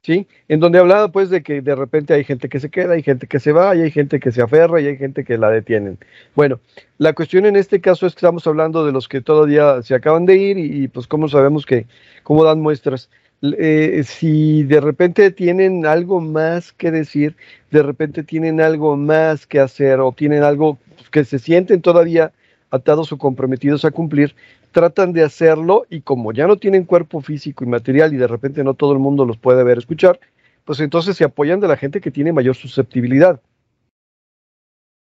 ¿sí? 0.03 0.27
En 0.49 0.61
donde 0.61 0.79
hablaba 0.79 1.09
pues 1.09 1.31
de 1.31 1.43
que 1.43 1.61
de 1.61 1.75
repente 1.75 2.15
hay 2.15 2.25
gente 2.25 2.49
que 2.49 2.61
se 2.61 2.71
queda, 2.71 2.95
hay 2.95 3.03
gente 3.03 3.27
que 3.27 3.41
se 3.41 3.53
va, 3.53 3.75
y 3.77 3.83
hay 3.83 3.91
gente 3.91 4.21
que 4.21 4.33
se 4.33 4.43
aferra 4.43 4.81
y 4.81 4.87
hay 4.87 4.97
gente 4.97 5.25
que 5.25 5.39
la 5.39 5.51
detienen. 5.51 5.99
Bueno, 6.35 6.61
la 6.99 7.13
cuestión 7.13 7.47
en 7.47 7.57
este 7.57 7.81
caso 7.81 8.07
es 8.07 8.15
que 8.15 8.19
estamos 8.19 8.47
hablando 8.47 8.85
de 8.85 8.93
los 8.93 9.09
que 9.09 9.21
todavía 9.21 9.83
se 9.83 9.95
acaban 9.95 10.27
de 10.27 10.37
ir 10.37 10.59
y, 10.59 10.89
pues 10.89 11.07
cómo 11.07 11.29
sabemos 11.29 11.67
que, 11.67 11.87
cómo 12.23 12.45
dan 12.45 12.61
muestras. 12.61 13.11
Eh, 13.43 14.03
si 14.05 14.65
de 14.65 14.81
repente 14.81 15.31
tienen 15.31 15.87
algo 15.87 16.21
más 16.21 16.73
que 16.73 16.91
decir, 16.91 17.37
de 17.71 17.83
repente 17.83 18.23
tienen 18.23 18.61
algo 18.61 18.97
más 18.97 19.47
que 19.47 19.61
hacer 19.61 20.01
o 20.01 20.13
tienen 20.13 20.43
algo 20.43 20.79
que 21.11 21.25
se 21.25 21.39
sienten 21.39 21.81
todavía 21.81 22.33
atados 22.71 23.13
o 23.13 23.19
comprometidos 23.19 23.85
a 23.85 23.91
cumplir, 23.91 24.35
tratan 24.73 25.13
de 25.13 25.23
hacerlo 25.23 25.87
y 25.91 26.03
como 26.03 26.33
ya 26.33 26.47
no 26.47 26.57
tienen 26.57 26.85
cuerpo 26.85 27.21
físico 27.21 27.65
y 27.65 27.67
material 27.67 28.15
y 28.15 28.17
de 28.17 28.27
repente 28.27 28.65
no 28.65 28.75
todo 28.75 28.93
el 28.93 28.99
mundo 28.99 29.25
los 29.25 29.39
puede 29.39 29.65
ver, 29.65 29.79
escuchar, 29.79 30.21
pues 30.65 30.81
entonces 30.81 31.17
se 31.17 31.25
apoyan 31.25 31.61
de 31.61 31.69
la 31.69 31.77
gente 31.77 32.01
que 32.01 32.11
tiene 32.11 32.33
mayor 32.33 32.55
susceptibilidad. 32.55 33.41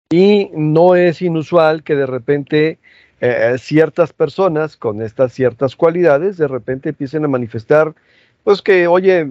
Y 0.10 0.49
no 0.53 0.95
es 0.95 1.21
inusual 1.21 1.84
que 1.84 1.95
de 1.95 2.06
repente 2.06 2.80
eh, 3.19 3.56
ciertas 3.58 4.13
personas 4.13 4.77
con 4.77 5.01
estas 5.01 5.34
ciertas 5.34 5.75
cualidades 5.75 6.38
de 6.38 6.47
repente 6.47 6.89
empiecen 6.89 7.25
a 7.25 7.27
manifestar 7.27 7.93
pues 8.43 8.62
que, 8.62 8.88
oye, 8.88 9.28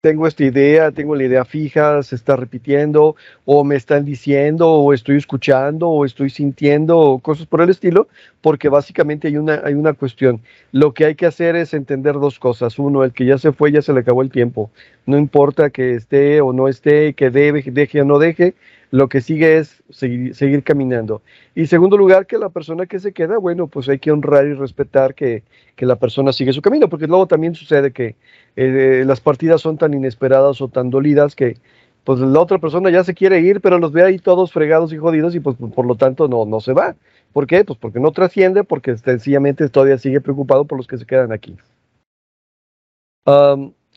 tengo 0.00 0.26
esta 0.26 0.44
idea, 0.44 0.92
tengo 0.92 1.16
la 1.16 1.24
idea 1.24 1.44
fija, 1.44 2.02
se 2.02 2.14
está 2.14 2.36
repitiendo, 2.36 3.16
o 3.46 3.64
me 3.64 3.74
están 3.74 4.04
diciendo, 4.04 4.70
o 4.70 4.92
estoy 4.92 5.16
escuchando, 5.16 5.88
o 5.88 6.04
estoy 6.04 6.28
sintiendo, 6.28 6.98
o 6.98 7.18
cosas 7.18 7.46
por 7.46 7.62
el 7.62 7.70
estilo, 7.70 8.06
porque 8.42 8.68
básicamente 8.68 9.28
hay 9.28 9.38
una, 9.38 9.62
hay 9.64 9.72
una 9.72 9.94
cuestión. 9.94 10.42
Lo 10.72 10.92
que 10.92 11.06
hay 11.06 11.14
que 11.14 11.24
hacer 11.24 11.56
es 11.56 11.72
entender 11.72 12.14
dos 12.14 12.38
cosas. 12.38 12.78
Uno, 12.78 13.02
el 13.02 13.12
que 13.12 13.24
ya 13.24 13.38
se 13.38 13.52
fue, 13.52 13.72
ya 13.72 13.80
se 13.80 13.94
le 13.94 14.00
acabó 14.00 14.20
el 14.20 14.30
tiempo. 14.30 14.70
No 15.06 15.16
importa 15.16 15.70
que 15.70 15.94
esté 15.94 16.42
o 16.42 16.52
no 16.52 16.68
esté, 16.68 17.14
que 17.14 17.30
deje 17.30 18.02
o 18.02 18.04
no 18.04 18.18
deje, 18.18 18.54
lo 18.94 19.08
que 19.08 19.20
sigue 19.20 19.58
es 19.58 19.82
seguir, 19.90 20.62
caminando. 20.62 21.20
Y 21.56 21.66
segundo 21.66 21.96
lugar, 21.96 22.26
que 22.26 22.38
la 22.38 22.48
persona 22.48 22.86
que 22.86 23.00
se 23.00 23.12
queda, 23.12 23.38
bueno, 23.38 23.66
pues 23.66 23.88
hay 23.88 23.98
que 23.98 24.12
honrar 24.12 24.46
y 24.46 24.54
respetar 24.54 25.16
que, 25.16 25.42
la 25.78 25.96
persona 25.96 26.32
sigue 26.32 26.52
su 26.52 26.62
camino, 26.62 26.88
porque 26.88 27.08
luego 27.08 27.26
también 27.26 27.56
sucede 27.56 27.90
que 27.90 28.14
eh, 28.54 29.02
las 29.04 29.20
partidas 29.20 29.60
son 29.60 29.78
tan 29.78 29.94
inesperadas 29.94 30.60
o 30.60 30.68
tan 30.68 30.90
dolidas 30.90 31.34
que 31.34 31.56
pues 32.04 32.20
la 32.20 32.38
otra 32.38 32.58
persona 32.58 32.88
ya 32.88 33.02
se 33.02 33.14
quiere 33.14 33.40
ir, 33.40 33.60
pero 33.60 33.80
los 33.80 33.90
ve 33.90 34.04
ahí 34.04 34.20
todos 34.20 34.52
fregados 34.52 34.92
y 34.92 34.96
jodidos 34.98 35.34
y 35.34 35.40
pues 35.40 35.56
por 35.56 35.86
lo 35.86 35.96
tanto 35.96 36.28
no, 36.28 36.44
no 36.44 36.60
se 36.60 36.72
va. 36.72 36.94
¿Por 37.32 37.48
qué? 37.48 37.64
Pues 37.64 37.76
porque 37.80 37.98
no 37.98 38.12
trasciende, 38.12 38.62
porque 38.62 38.96
sencillamente 38.96 39.68
todavía 39.68 39.98
sigue 39.98 40.20
preocupado 40.20 40.66
por 40.66 40.78
los 40.78 40.86
que 40.86 40.98
se 40.98 41.04
quedan 41.04 41.32
aquí. 41.32 41.56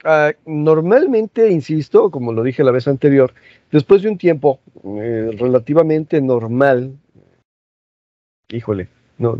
Ah, 0.09 0.31
normalmente, 0.45 1.51
insisto, 1.51 2.09
como 2.11 2.31
lo 2.31 2.41
dije 2.41 2.63
la 2.63 2.71
vez 2.71 2.87
anterior, 2.87 3.33
después 3.73 4.01
de 4.01 4.07
un 4.07 4.17
tiempo 4.17 4.61
eh, 5.01 5.31
relativamente 5.37 6.21
normal, 6.21 6.97
híjole, 8.47 8.87
no, 9.17 9.37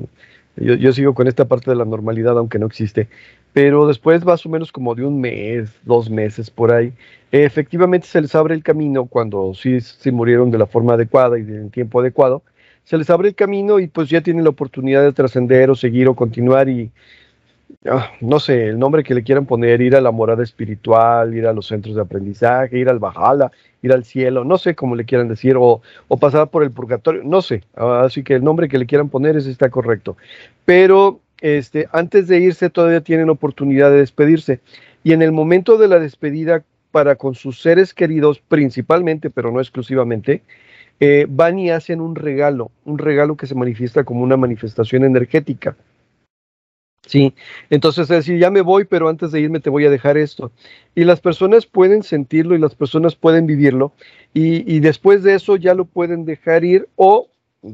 yo, 0.57 0.91
sigo 0.91 1.13
con 1.13 1.29
esta 1.29 1.45
parte 1.45 1.71
de 1.71 1.77
la 1.77 1.85
normalidad, 1.85 2.37
aunque 2.37 2.59
no 2.59 2.65
existe, 2.65 3.07
pero 3.53 3.87
después 3.87 4.25
más 4.25 4.45
o 4.45 4.49
menos 4.49 4.73
como 4.73 4.93
de 4.93 5.05
un 5.05 5.21
mes, 5.21 5.71
dos 5.85 6.09
meses 6.09 6.49
por 6.49 6.73
ahí, 6.73 6.91
efectivamente 7.31 8.05
se 8.05 8.19
les 8.19 8.35
abre 8.35 8.53
el 8.53 8.61
camino 8.61 9.05
cuando 9.05 9.53
sí, 9.53 9.79
sí 9.79 10.11
murieron 10.11 10.51
de 10.51 10.57
la 10.57 10.65
forma 10.65 10.95
adecuada 10.95 11.39
y 11.39 11.43
en 11.43 11.69
tiempo 11.69 12.01
adecuado, 12.01 12.43
se 12.83 12.97
les 12.97 13.09
abre 13.09 13.29
el 13.29 13.35
camino 13.35 13.79
y 13.79 13.87
pues 13.87 14.09
ya 14.09 14.19
tienen 14.19 14.43
la 14.43 14.49
oportunidad 14.49 15.03
de 15.03 15.13
trascender 15.13 15.69
o 15.69 15.75
seguir 15.75 16.09
o 16.09 16.15
continuar 16.15 16.67
y 16.67 16.91
no 18.21 18.39
sé, 18.39 18.67
el 18.67 18.79
nombre 18.79 19.03
que 19.03 19.13
le 19.13 19.23
quieran 19.23 19.45
poner, 19.45 19.81
ir 19.81 19.95
a 19.95 20.01
la 20.01 20.11
morada 20.11 20.43
espiritual, 20.43 21.35
ir 21.35 21.47
a 21.47 21.53
los 21.53 21.67
centros 21.67 21.95
de 21.95 22.01
aprendizaje, 22.01 22.77
ir 22.77 22.89
al 22.89 22.99
Bajala, 22.99 23.51
ir 23.81 23.93
al 23.93 24.03
cielo, 24.03 24.43
no 24.43 24.57
sé 24.57 24.75
cómo 24.75 24.95
le 24.95 25.05
quieran 25.05 25.27
decir, 25.27 25.55
o, 25.57 25.81
o 26.07 26.17
pasar 26.17 26.49
por 26.49 26.63
el 26.63 26.71
purgatorio, 26.71 27.21
no 27.23 27.41
sé. 27.41 27.63
Así 27.75 28.23
que 28.23 28.35
el 28.35 28.43
nombre 28.43 28.67
que 28.67 28.77
le 28.77 28.85
quieran 28.85 29.09
poner 29.09 29.37
ese 29.37 29.51
está 29.51 29.69
correcto. 29.69 30.17
Pero 30.65 31.19
este, 31.41 31.87
antes 31.91 32.27
de 32.27 32.39
irse 32.39 32.69
todavía 32.69 33.01
tienen 33.01 33.29
oportunidad 33.29 33.91
de 33.91 33.99
despedirse. 33.99 34.59
Y 35.03 35.13
en 35.13 35.21
el 35.21 35.31
momento 35.31 35.77
de 35.77 35.87
la 35.87 35.99
despedida 35.99 36.63
para 36.91 37.15
con 37.15 37.35
sus 37.35 37.61
seres 37.61 37.93
queridos, 37.93 38.39
principalmente, 38.39 39.29
pero 39.29 39.51
no 39.51 39.59
exclusivamente, 39.59 40.41
eh, 40.99 41.27
van 41.29 41.59
y 41.59 41.69
hacen 41.69 42.01
un 42.01 42.15
regalo, 42.15 42.71
un 42.85 42.97
regalo 42.97 43.37
que 43.37 43.45
se 43.45 43.55
manifiesta 43.55 44.03
como 44.03 44.23
una 44.23 44.35
manifestación 44.35 45.03
energética. 45.03 45.75
Sí, 47.07 47.33
entonces 47.69 48.03
es 48.03 48.09
decir, 48.09 48.37
ya 48.37 48.51
me 48.51 48.61
voy, 48.61 48.83
pero 48.83 49.07
antes 49.07 49.31
de 49.31 49.39
irme 49.39 49.61
te 49.61 49.69
voy 49.69 49.85
a 49.85 49.89
dejar 49.89 50.17
esto. 50.17 50.51
Y 50.93 51.05
las 51.05 51.21
personas 51.21 51.65
pueden 51.65 52.03
sentirlo 52.03 52.53
y 52.53 52.59
las 52.59 52.75
personas 52.75 53.15
pueden 53.15 53.47
vivirlo 53.47 53.93
y, 54.33 54.79
después 54.81 55.23
de 55.23 55.33
eso 55.35 55.55
ya 55.55 55.73
lo 55.73 55.85
pueden 55.85 56.25
dejar 56.25 56.65
ir 56.65 56.87
o 56.95 57.29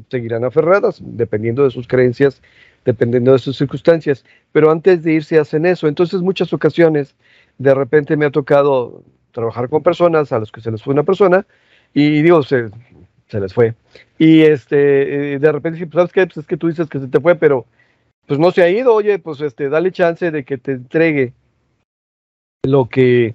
seguirán 0.08 0.44
aferradas, 0.44 0.98
dependiendo 1.00 1.64
de 1.64 1.70
sus 1.70 1.88
creencias, 1.88 2.40
dependiendo 2.84 3.32
de 3.32 3.38
sus 3.40 3.58
circunstancias. 3.58 4.24
Pero 4.52 4.70
antes 4.70 5.02
de 5.02 5.14
irse 5.14 5.38
hacen 5.38 5.66
eso. 5.66 5.88
Entonces 5.88 6.22
muchas 6.22 6.52
ocasiones 6.52 7.16
de 7.58 7.74
repente 7.74 8.16
me 8.16 8.26
ha 8.26 8.30
tocado 8.30 9.02
trabajar 9.32 9.68
con 9.68 9.82
personas 9.82 10.32
a 10.32 10.38
los 10.38 10.52
que 10.52 10.60
se 10.60 10.70
les 10.70 10.82
fue 10.82 10.94
una 10.94 11.02
persona 11.02 11.44
y 11.92 12.22
digo, 12.22 12.42
se, 12.44 12.70
se 13.26 13.40
les 13.40 13.52
fue. 13.52 13.74
Y 14.16 14.42
este, 14.42 15.34
eh, 15.34 15.38
de 15.40 15.52
repente, 15.52 15.84
pues, 15.86 15.92
¿sabes 15.92 16.12
qué? 16.12 16.26
Pues 16.26 16.36
es 16.36 16.46
que 16.46 16.56
tú 16.56 16.68
dices 16.68 16.88
que 16.88 17.00
se 17.00 17.08
te 17.08 17.20
fue, 17.20 17.34
pero 17.34 17.66
pues 18.26 18.40
no 18.40 18.50
se 18.50 18.62
ha 18.62 18.68
ido, 18.68 18.94
oye, 18.94 19.18
pues 19.18 19.40
este, 19.40 19.68
dale 19.68 19.92
chance 19.92 20.30
de 20.30 20.44
que 20.44 20.58
te 20.58 20.72
entregue 20.72 21.32
lo 22.64 22.88
que, 22.88 23.34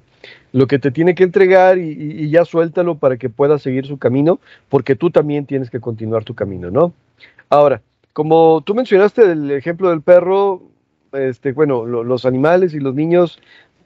lo 0.51 0.67
que 0.67 0.79
te 0.79 0.91
tiene 0.91 1.15
que 1.15 1.23
entregar 1.23 1.77
y, 1.77 2.29
ya 2.29 2.45
suéltalo 2.45 2.95
para 2.95 3.17
que 3.17 3.29
pueda 3.29 3.59
seguir 3.59 3.85
su 3.85 3.97
camino, 3.97 4.39
porque 4.69 4.95
tú 4.95 5.11
también 5.11 5.45
tienes 5.45 5.69
que 5.69 5.79
continuar 5.79 6.23
tu 6.23 6.33
camino, 6.33 6.71
¿no? 6.71 6.93
Ahora, 7.49 7.81
como 8.13 8.61
tú 8.65 8.73
mencionaste 8.73 9.31
el 9.31 9.51
ejemplo 9.51 9.89
del 9.89 10.01
perro, 10.01 10.63
este, 11.13 11.53
bueno, 11.53 11.85
los 11.85 12.25
animales 12.25 12.73
y 12.73 12.79
los 12.79 12.95
niños 12.95 13.39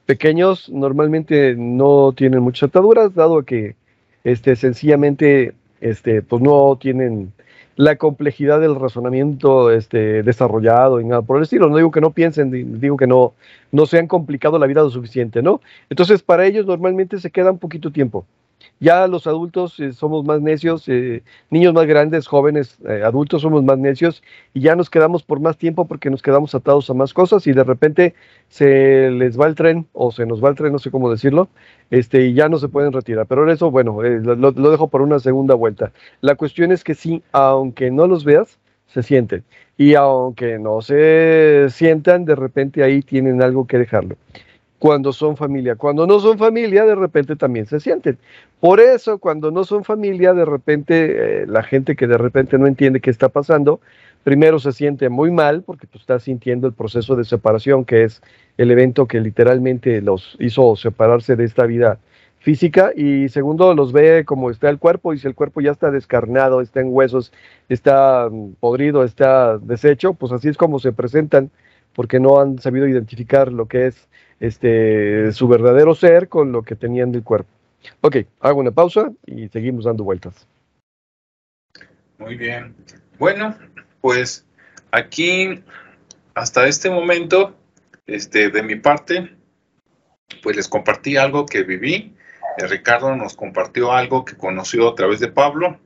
pequeños 0.05 0.69
normalmente 0.69 1.55
no 1.57 2.13
tienen 2.15 2.41
muchas 2.41 2.69
ataduras, 2.69 3.13
dado 3.13 3.43
que 3.43 3.75
este, 4.23 4.55
sencillamente 4.55 5.53
este, 5.81 6.21
pues 6.21 6.41
no 6.41 6.77
tienen 6.79 7.33
la 7.75 7.95
complejidad 7.95 8.59
del 8.59 8.75
razonamiento 8.75 9.71
este, 9.71 10.23
desarrollado 10.23 11.01
y 11.01 11.05
nada 11.05 11.21
por 11.21 11.37
el 11.37 11.43
estilo. 11.43 11.69
No 11.69 11.77
digo 11.77 11.91
que 11.91 12.01
no 12.01 12.11
piensen, 12.11 12.79
digo 12.79 12.97
que 12.97 13.07
no, 13.07 13.33
no 13.71 13.85
se 13.85 13.99
han 13.99 14.07
complicado 14.07 14.59
la 14.59 14.67
vida 14.67 14.81
lo 14.81 14.89
suficiente, 14.89 15.41
¿no? 15.41 15.61
Entonces, 15.89 16.21
para 16.21 16.45
ellos 16.45 16.65
normalmente 16.65 17.19
se 17.19 17.31
queda 17.31 17.51
un 17.51 17.59
poquito 17.59 17.91
tiempo. 17.91 18.25
Ya 18.79 19.07
los 19.07 19.27
adultos 19.27 19.79
eh, 19.79 19.93
somos 19.93 20.25
más 20.25 20.41
necios, 20.41 20.87
eh, 20.87 21.23
niños 21.49 21.73
más 21.73 21.85
grandes, 21.85 22.27
jóvenes, 22.27 22.77
eh, 22.87 23.01
adultos 23.03 23.41
somos 23.41 23.63
más 23.63 23.77
necios 23.77 24.23
y 24.53 24.61
ya 24.61 24.75
nos 24.75 24.89
quedamos 24.89 25.23
por 25.23 25.39
más 25.39 25.57
tiempo 25.57 25.85
porque 25.85 26.09
nos 26.09 26.21
quedamos 26.21 26.53
atados 26.55 26.89
a 26.89 26.93
más 26.93 27.13
cosas 27.13 27.47
y 27.47 27.53
de 27.53 27.63
repente 27.63 28.13
se 28.49 29.09
les 29.11 29.39
va 29.39 29.47
el 29.47 29.55
tren 29.55 29.87
o 29.93 30.11
se 30.11 30.25
nos 30.25 30.43
va 30.43 30.49
el 30.49 30.55
tren, 30.55 30.71
no 30.71 30.79
sé 30.79 30.91
cómo 30.91 31.09
decirlo, 31.09 31.49
este, 31.91 32.25
y 32.25 32.33
ya 32.33 32.49
no 32.49 32.57
se 32.57 32.67
pueden 32.69 32.91
retirar. 32.91 33.25
Pero 33.27 33.49
eso, 33.51 33.71
bueno, 33.71 34.01
lo, 34.01 34.35
lo 34.35 34.71
dejo 34.71 34.87
por 34.87 35.01
una 35.01 35.19
segunda 35.19 35.55
vuelta. 35.55 35.91
La 36.21 36.35
cuestión 36.35 36.71
es 36.71 36.83
que 36.83 36.95
sí, 36.95 37.23
aunque 37.31 37.91
no 37.91 38.07
los 38.07 38.25
veas, 38.25 38.59
se 38.87 39.03
sienten. 39.03 39.43
Y 39.77 39.95
aunque 39.95 40.59
no 40.59 40.81
se 40.81 41.67
sientan, 41.69 42.25
de 42.25 42.35
repente 42.35 42.83
ahí 42.83 43.01
tienen 43.01 43.41
algo 43.41 43.65
que 43.65 43.79
dejarlo. 43.79 44.17
Cuando 44.83 45.13
son 45.13 45.37
familia. 45.37 45.77
Cuando 45.77 46.05
no 46.05 46.19
son 46.19 46.37
familia, 46.37 46.83
de 46.83 46.95
repente 46.95 47.37
también 47.37 47.65
se 47.67 47.79
sienten. 47.79 48.17
Por 48.59 48.81
eso, 48.81 49.17
cuando 49.17 49.49
no 49.49 49.63
son 49.63 49.85
familia, 49.85 50.33
de 50.33 50.43
repente, 50.43 51.43
eh, 51.43 51.47
la 51.47 51.63
gente 51.63 51.95
que 51.95 52.05
de 52.05 52.17
repente 52.17 52.57
no 52.57 52.67
entiende 52.67 52.99
qué 52.99 53.09
está 53.09 53.29
pasando, 53.29 53.79
primero 54.25 54.59
se 54.59 54.73
siente 54.73 55.07
muy 55.07 55.31
mal 55.31 55.63
porque 55.63 55.87
tú 55.87 55.99
estás 55.99 56.23
sintiendo 56.23 56.67
el 56.67 56.73
proceso 56.73 57.15
de 57.15 57.23
separación, 57.23 57.85
que 57.85 58.03
es 58.03 58.21
el 58.57 58.71
evento 58.71 59.05
que 59.05 59.21
literalmente 59.21 60.01
los 60.01 60.35
hizo 60.41 60.75
separarse 60.75 61.37
de 61.37 61.45
esta 61.45 61.65
vida 61.65 61.97
física 62.39 62.91
y 62.93 63.29
segundo 63.29 63.73
los 63.75 63.93
ve 63.93 64.25
como 64.25 64.51
está 64.51 64.69
el 64.69 64.79
cuerpo 64.79 65.13
y 65.13 65.17
si 65.17 65.27
el 65.27 65.33
cuerpo 65.33 65.61
ya 65.61 65.71
está 65.71 65.91
descarnado, 65.91 66.59
está 66.59 66.81
en 66.81 66.89
huesos, 66.91 67.31
está 67.69 68.27
mm, 68.29 68.55
podrido, 68.59 69.05
está 69.05 69.57
deshecho, 69.59 70.13
pues 70.13 70.33
así 70.33 70.49
es 70.49 70.57
como 70.57 70.79
se 70.79 70.91
presentan 70.91 71.51
porque 71.93 72.19
no 72.19 72.41
han 72.41 72.59
sabido 72.59 72.85
identificar 72.85 73.53
lo 73.53 73.67
que 73.67 73.87
es 73.87 74.09
este 74.39 75.31
su 75.31 75.47
verdadero 75.47 75.95
ser 75.95 76.29
con 76.29 76.51
lo 76.51 76.63
que 76.63 76.75
tenían 76.75 77.11
del 77.11 77.23
cuerpo. 77.23 77.49
Ok, 78.01 78.17
hago 78.39 78.59
una 78.59 78.71
pausa 78.71 79.11
y 79.25 79.49
seguimos 79.49 79.85
dando 79.85 80.03
vueltas. 80.03 80.47
Muy 82.17 82.35
bien. 82.35 82.75
Bueno, 83.19 83.55
pues 84.01 84.45
aquí 84.91 85.63
hasta 86.35 86.67
este 86.67 86.89
momento, 86.89 87.55
este, 88.05 88.49
de 88.49 88.63
mi 88.63 88.75
parte, 88.75 89.35
pues 90.41 90.55
les 90.55 90.67
compartí 90.67 91.17
algo 91.17 91.45
que 91.45 91.63
viví. 91.63 92.15
Eh, 92.57 92.67
Ricardo 92.67 93.15
nos 93.15 93.35
compartió 93.35 93.91
algo 93.91 94.25
que 94.25 94.35
conoció 94.35 94.89
a 94.89 94.95
través 94.95 95.19
de 95.19 95.27
Pablo. 95.27 95.79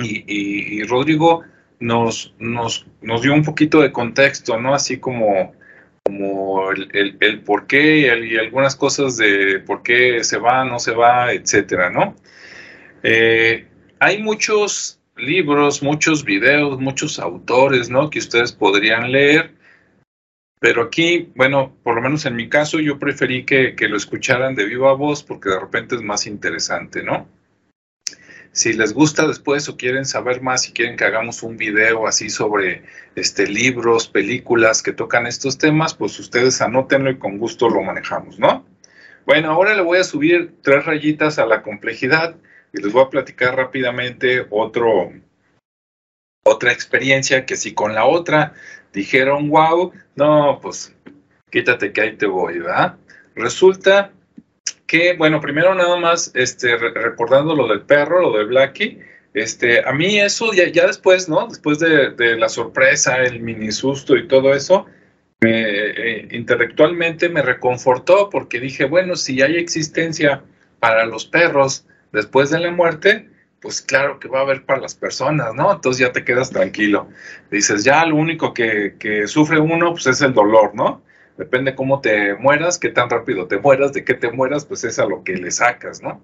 Y, 0.00 0.84
Rodrigo 0.84 1.42
nos, 1.80 2.32
nos, 2.38 2.86
nos, 3.00 3.22
dio 3.22 3.34
un 3.34 3.42
poquito 3.42 3.80
de 3.80 3.90
contexto, 3.90 4.60
¿no? 4.60 4.72
Así 4.72 4.98
como, 5.00 5.54
como 6.08 6.70
el, 6.70 7.18
el, 7.20 7.40
por 7.40 7.66
qué 7.66 8.18
y, 8.24 8.38
algunas 8.38 8.74
cosas 8.74 9.18
de 9.18 9.58
por 9.58 9.82
qué 9.82 10.24
se 10.24 10.38
va, 10.38 10.64
no 10.64 10.78
se 10.78 10.92
va, 10.92 11.34
etcétera, 11.34 11.90
¿no? 11.90 12.16
Eh, 13.02 13.66
hay 14.00 14.22
muchos 14.22 15.02
libros, 15.18 15.82
muchos 15.82 16.24
videos, 16.24 16.80
muchos 16.80 17.18
autores, 17.18 17.90
¿no? 17.90 18.08
Que 18.08 18.20
ustedes 18.20 18.52
podrían 18.52 19.12
leer. 19.12 19.52
Pero 20.60 20.82
aquí, 20.84 21.30
bueno, 21.36 21.76
por 21.82 21.96
lo 21.96 22.00
menos 22.00 22.24
en 22.24 22.36
mi 22.36 22.48
caso, 22.48 22.80
yo 22.80 22.98
preferí 22.98 23.44
que, 23.44 23.74
lo 23.78 23.96
escucharan 23.98 24.54
de 24.54 24.64
viva 24.64 24.94
voz 24.94 25.22
porque 25.22 25.50
de 25.50 25.60
repente 25.60 25.94
es 25.94 26.00
más 26.00 26.26
interesante, 26.26 27.02
¿no? 27.02 27.28
Si 28.52 28.72
les 28.72 28.92
gusta 28.92 29.26
después 29.26 29.68
o 29.68 29.76
quieren 29.76 30.04
saber 30.04 30.42
más, 30.42 30.62
si 30.62 30.72
quieren 30.72 30.96
que 30.96 31.04
hagamos 31.04 31.42
un 31.42 31.56
video 31.56 32.06
así 32.06 32.30
sobre 32.30 32.82
este, 33.14 33.46
libros, 33.46 34.08
películas 34.08 34.82
que 34.82 34.92
tocan 34.92 35.26
estos 35.26 35.58
temas, 35.58 35.94
pues 35.94 36.18
ustedes 36.18 36.60
anótenlo 36.60 37.10
y 37.10 37.18
con 37.18 37.38
gusto 37.38 37.68
lo 37.68 37.82
manejamos, 37.82 38.38
¿no? 38.38 38.66
Bueno, 39.26 39.50
ahora 39.50 39.74
le 39.74 39.82
voy 39.82 39.98
a 39.98 40.04
subir 40.04 40.54
tres 40.62 40.86
rayitas 40.86 41.38
a 41.38 41.46
la 41.46 41.62
complejidad 41.62 42.36
y 42.72 42.82
les 42.82 42.92
voy 42.92 43.04
a 43.04 43.10
platicar 43.10 43.56
rápidamente 43.56 44.46
otro, 44.50 45.12
otra 46.44 46.72
experiencia 46.72 47.44
que 47.44 47.56
si 47.56 47.74
con 47.74 47.94
la 47.94 48.06
otra 48.06 48.54
dijeron, 48.92 49.50
wow, 49.50 49.92
no, 50.16 50.58
pues 50.60 50.94
quítate 51.50 51.92
que 51.92 52.00
ahí 52.00 52.16
te 52.16 52.26
voy, 52.26 52.58
¿verdad? 52.58 52.96
Resulta 53.34 54.12
que, 54.88 55.12
bueno, 55.12 55.40
primero 55.40 55.74
nada 55.74 55.96
más, 55.98 56.32
este, 56.34 56.76
recordando 56.76 57.54
lo 57.54 57.68
del 57.68 57.82
perro, 57.82 58.22
lo 58.22 58.38
de 58.38 58.44
Blackie, 58.44 58.98
este, 59.34 59.86
a 59.86 59.92
mí 59.92 60.18
eso 60.18 60.52
ya, 60.54 60.66
ya 60.68 60.86
después, 60.86 61.28
¿no? 61.28 61.46
Después 61.46 61.78
de, 61.78 62.36
la 62.36 62.48
sorpresa, 62.48 63.18
el 63.18 63.40
mini 63.40 63.70
susto 63.70 64.16
y 64.16 64.26
todo 64.26 64.54
eso, 64.54 64.86
eh, 65.42 66.26
intelectualmente 66.32 67.28
me 67.28 67.42
reconfortó 67.42 68.30
porque 68.30 68.58
dije, 68.58 68.86
bueno, 68.86 69.14
si 69.14 69.42
hay 69.42 69.56
existencia 69.56 70.42
para 70.80 71.04
los 71.04 71.26
perros, 71.26 71.84
después 72.10 72.48
de 72.50 72.58
la 72.58 72.70
muerte, 72.70 73.28
pues 73.60 73.82
claro 73.82 74.18
que 74.18 74.28
va 74.28 74.38
a 74.38 74.42
haber 74.42 74.64
para 74.64 74.80
las 74.80 74.94
personas, 74.94 75.54
¿no? 75.54 75.70
Entonces 75.70 76.00
ya 76.00 76.12
te 76.12 76.24
quedas 76.24 76.50
tranquilo. 76.50 77.08
Dices, 77.50 77.84
ya 77.84 78.06
lo 78.06 78.16
único 78.16 78.54
que, 78.54 79.24
sufre 79.26 79.60
uno, 79.60 79.92
pues 79.92 80.06
es 80.06 80.22
el 80.22 80.32
dolor, 80.32 80.74
¿no? 80.74 81.02
Depende 81.38 81.76
cómo 81.76 82.00
te 82.00 82.34
mueras, 82.34 82.80
qué 82.80 82.88
tan 82.88 83.08
rápido 83.08 83.46
te 83.46 83.58
mueras, 83.58 83.92
de 83.92 84.04
qué 84.04 84.14
te 84.14 84.32
mueras, 84.32 84.66
pues 84.66 84.82
es 84.82 84.98
a 84.98 85.06
lo 85.06 85.22
que 85.22 85.34
le 85.34 85.52
sacas, 85.52 86.02
¿no? 86.02 86.20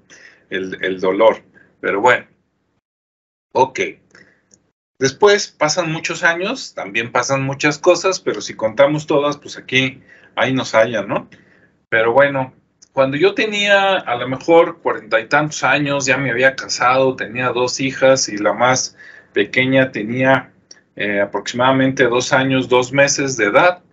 El, 0.51 1.01
dolor. 1.01 1.37
Pero 1.81 2.01
bueno, 2.01 2.27
ok. 3.53 3.81
Después 4.99 5.47
pasan 5.49 5.93
muchos 5.93 6.25
años, 6.25 6.75
también 6.75 7.13
pasan 7.13 7.45
muchas 7.45 7.79
cosas, 7.79 8.19
pero 8.19 8.41
si 8.41 8.55
contamos 8.55 9.07
todas, 9.07 9.37
pues 9.37 9.57
aquí, 9.57 10.03
ahí 10.35 10.53
nos 10.53 10.75
hallan, 10.75 11.07
¿no? 11.07 11.29
Pero 11.89 12.13
bueno, 12.13 12.53
cuando 12.93 13.17
yo 13.17 13.35
tenía 13.35 13.95
a 13.95 14.17
lo 14.17 14.29
mejor 14.29 14.81
cuarenta 14.81 15.21
y 15.21 15.29
tantos 15.29 15.63
años, 15.63 16.07
ya 16.07 16.17
me 16.17 16.33
había 16.33 16.57
casado, 16.57 17.15
tenía 17.15 17.51
dos 17.51 17.79
hijas 17.79 18.29
y 18.29 18.37
la 18.37 18.53
más 18.53 18.97
pequeña 19.33 19.93
tenía 19.93 20.53
eh, 20.97 21.21
aproximadamente 21.21 22.03
dos 22.05 22.33
años, 22.33 22.69
dos 22.69 22.93
meses 22.93 23.37
de 23.37 23.45
edad. 23.45 23.84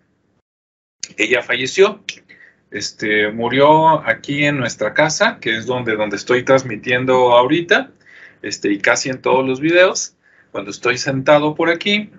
Ella 1.18 1.42
falleció. 1.42 2.04
Este, 2.72 3.30
murió 3.32 4.08
aquí 4.08 4.46
en 4.46 4.58
nuestra 4.58 4.94
casa, 4.94 5.40
que 5.42 5.58
es 5.58 5.66
donde, 5.66 5.96
donde 5.96 6.16
estoy 6.16 6.44
transmitiendo 6.44 7.34
ahorita, 7.34 7.92
este, 8.42 8.72
y 8.72 8.80
casi 8.80 9.10
en 9.10 9.22
todos 9.22 9.46
los 9.46 9.60
videos, 9.60 10.16
cuando 10.52 10.72
estoy 10.72 10.98
sentado 10.98 11.54
por 11.56 11.70
aquí. 11.70 12.10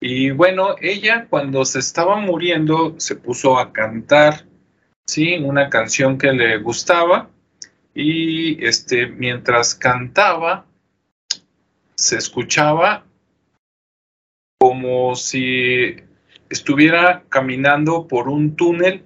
Y 0.00 0.30
bueno, 0.30 0.74
ella 0.80 1.26
cuando 1.30 1.64
se 1.64 1.78
estaba 1.78 2.16
muriendo 2.16 2.96
se 2.98 3.14
puso 3.14 3.58
a 3.58 3.72
cantar 3.72 4.44
¿sí? 5.06 5.36
Una 5.36 5.68
canción 5.68 6.18
que 6.18 6.32
le 6.32 6.58
gustaba 6.58 7.28
y 7.94 8.64
este, 8.64 9.06
mientras 9.06 9.74
cantaba 9.74 10.64
se 11.94 12.16
escuchaba 12.16 13.04
como 14.58 15.14
si 15.14 15.96
estuviera 16.52 17.24
caminando 17.30 18.06
por 18.06 18.28
un 18.28 18.56
túnel 18.56 19.02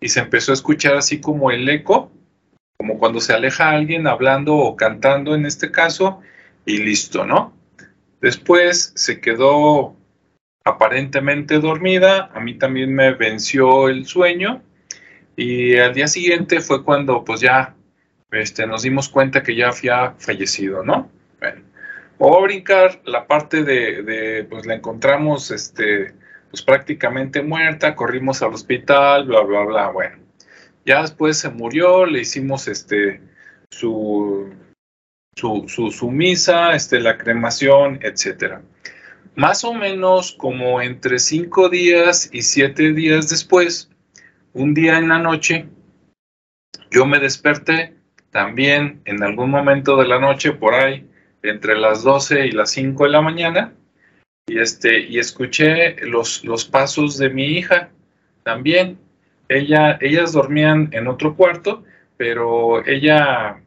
y 0.00 0.08
se 0.08 0.20
empezó 0.20 0.52
a 0.52 0.54
escuchar 0.54 0.96
así 0.96 1.20
como 1.20 1.50
el 1.50 1.68
eco, 1.68 2.10
como 2.78 2.98
cuando 2.98 3.20
se 3.20 3.34
aleja 3.34 3.70
alguien 3.70 4.06
hablando 4.06 4.56
o 4.56 4.74
cantando 4.74 5.34
en 5.34 5.44
este 5.44 5.70
caso, 5.70 6.20
y 6.64 6.78
listo, 6.78 7.26
¿no? 7.26 7.52
Después 8.20 8.92
se 8.94 9.20
quedó 9.20 9.96
aparentemente 10.64 11.58
dormida, 11.60 12.30
a 12.34 12.40
mí 12.40 12.54
también 12.54 12.94
me 12.94 13.12
venció 13.12 13.88
el 13.88 14.06
sueño 14.06 14.62
y 15.36 15.76
al 15.76 15.94
día 15.94 16.08
siguiente 16.08 16.60
fue 16.60 16.84
cuando 16.84 17.24
pues 17.24 17.40
ya 17.40 17.74
este, 18.30 18.66
nos 18.66 18.82
dimos 18.82 19.08
cuenta 19.08 19.42
que 19.42 19.56
ya 19.56 19.68
había 19.68 20.14
fallecido, 20.18 20.82
¿no? 20.82 21.10
Bueno, 21.40 21.62
o 22.18 22.42
brincar 22.42 23.00
la 23.04 23.26
parte 23.26 23.62
de, 23.62 24.46
pues 24.50 24.66
la 24.66 24.74
encontramos 24.74 25.50
este, 25.50 26.14
pues 26.50 26.62
prácticamente 26.62 27.42
muerta, 27.42 27.94
corrimos 27.94 28.42
al 28.42 28.54
hospital, 28.54 29.26
bla, 29.26 29.40
bla, 29.42 29.64
bla, 29.64 29.88
bueno. 29.90 30.16
Ya 30.84 31.02
después 31.02 31.38
se 31.38 31.50
murió, 31.50 32.06
le 32.06 32.20
hicimos 32.20 32.68
este, 32.68 33.20
su, 33.70 34.50
su, 35.36 35.64
su, 35.68 35.90
su 35.90 36.10
misa, 36.10 36.74
este, 36.74 37.00
la 37.00 37.18
cremación, 37.18 37.98
etcétera. 38.02 38.62
Más 39.34 39.64
o 39.64 39.74
menos 39.74 40.32
como 40.32 40.80
entre 40.80 41.18
cinco 41.18 41.68
días 41.68 42.30
y 42.32 42.42
siete 42.42 42.92
días 42.92 43.28
después, 43.28 43.90
un 44.52 44.74
día 44.74 44.98
en 44.98 45.08
la 45.08 45.18
noche, 45.18 45.68
yo 46.90 47.06
me 47.06 47.20
desperté 47.20 47.94
también 48.30 49.00
en 49.04 49.22
algún 49.22 49.50
momento 49.50 49.96
de 49.96 50.06
la 50.06 50.18
noche, 50.18 50.52
por 50.52 50.74
ahí, 50.74 51.08
entre 51.42 51.78
las 51.78 52.02
12 52.02 52.46
y 52.46 52.50
las 52.52 52.70
5 52.70 53.04
de 53.04 53.10
la 53.10 53.20
mañana, 53.20 53.72
y, 54.48 54.58
este, 54.58 55.00
y 55.00 55.18
escuché 55.18 55.96
los, 56.06 56.44
los 56.44 56.64
pasos 56.64 57.18
de 57.18 57.30
mi 57.30 57.44
hija 57.44 57.90
también. 58.42 58.98
Ella, 59.48 59.98
ellas 60.00 60.32
dormían 60.32 60.88
en 60.92 61.06
otro 61.06 61.36
cuarto, 61.36 61.84
pero 62.16 62.84
ella 62.86 63.60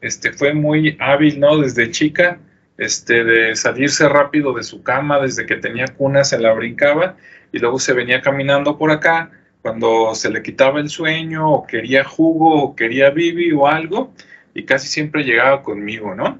este, 0.00 0.32
fue 0.32 0.52
muy 0.52 0.96
hábil, 1.00 1.40
¿no? 1.40 1.58
Desde 1.58 1.90
chica, 1.90 2.38
este, 2.76 3.24
de 3.24 3.56
salirse 3.56 4.08
rápido 4.08 4.52
de 4.52 4.62
su 4.62 4.82
cama, 4.82 5.20
desde 5.20 5.46
que 5.46 5.56
tenía 5.56 5.86
cuna 5.86 6.24
se 6.24 6.38
la 6.38 6.52
brincaba 6.52 7.16
y 7.52 7.58
luego 7.58 7.78
se 7.78 7.92
venía 7.92 8.20
caminando 8.20 8.76
por 8.76 8.90
acá 8.90 9.30
cuando 9.62 10.14
se 10.14 10.30
le 10.30 10.42
quitaba 10.42 10.78
el 10.80 10.88
sueño 10.88 11.50
o 11.50 11.66
quería 11.66 12.04
jugo 12.04 12.62
o 12.62 12.76
quería 12.76 13.10
bibi 13.10 13.52
o 13.52 13.66
algo 13.66 14.12
y 14.54 14.64
casi 14.64 14.88
siempre 14.88 15.24
llegaba 15.24 15.62
conmigo, 15.62 16.14
¿no? 16.14 16.38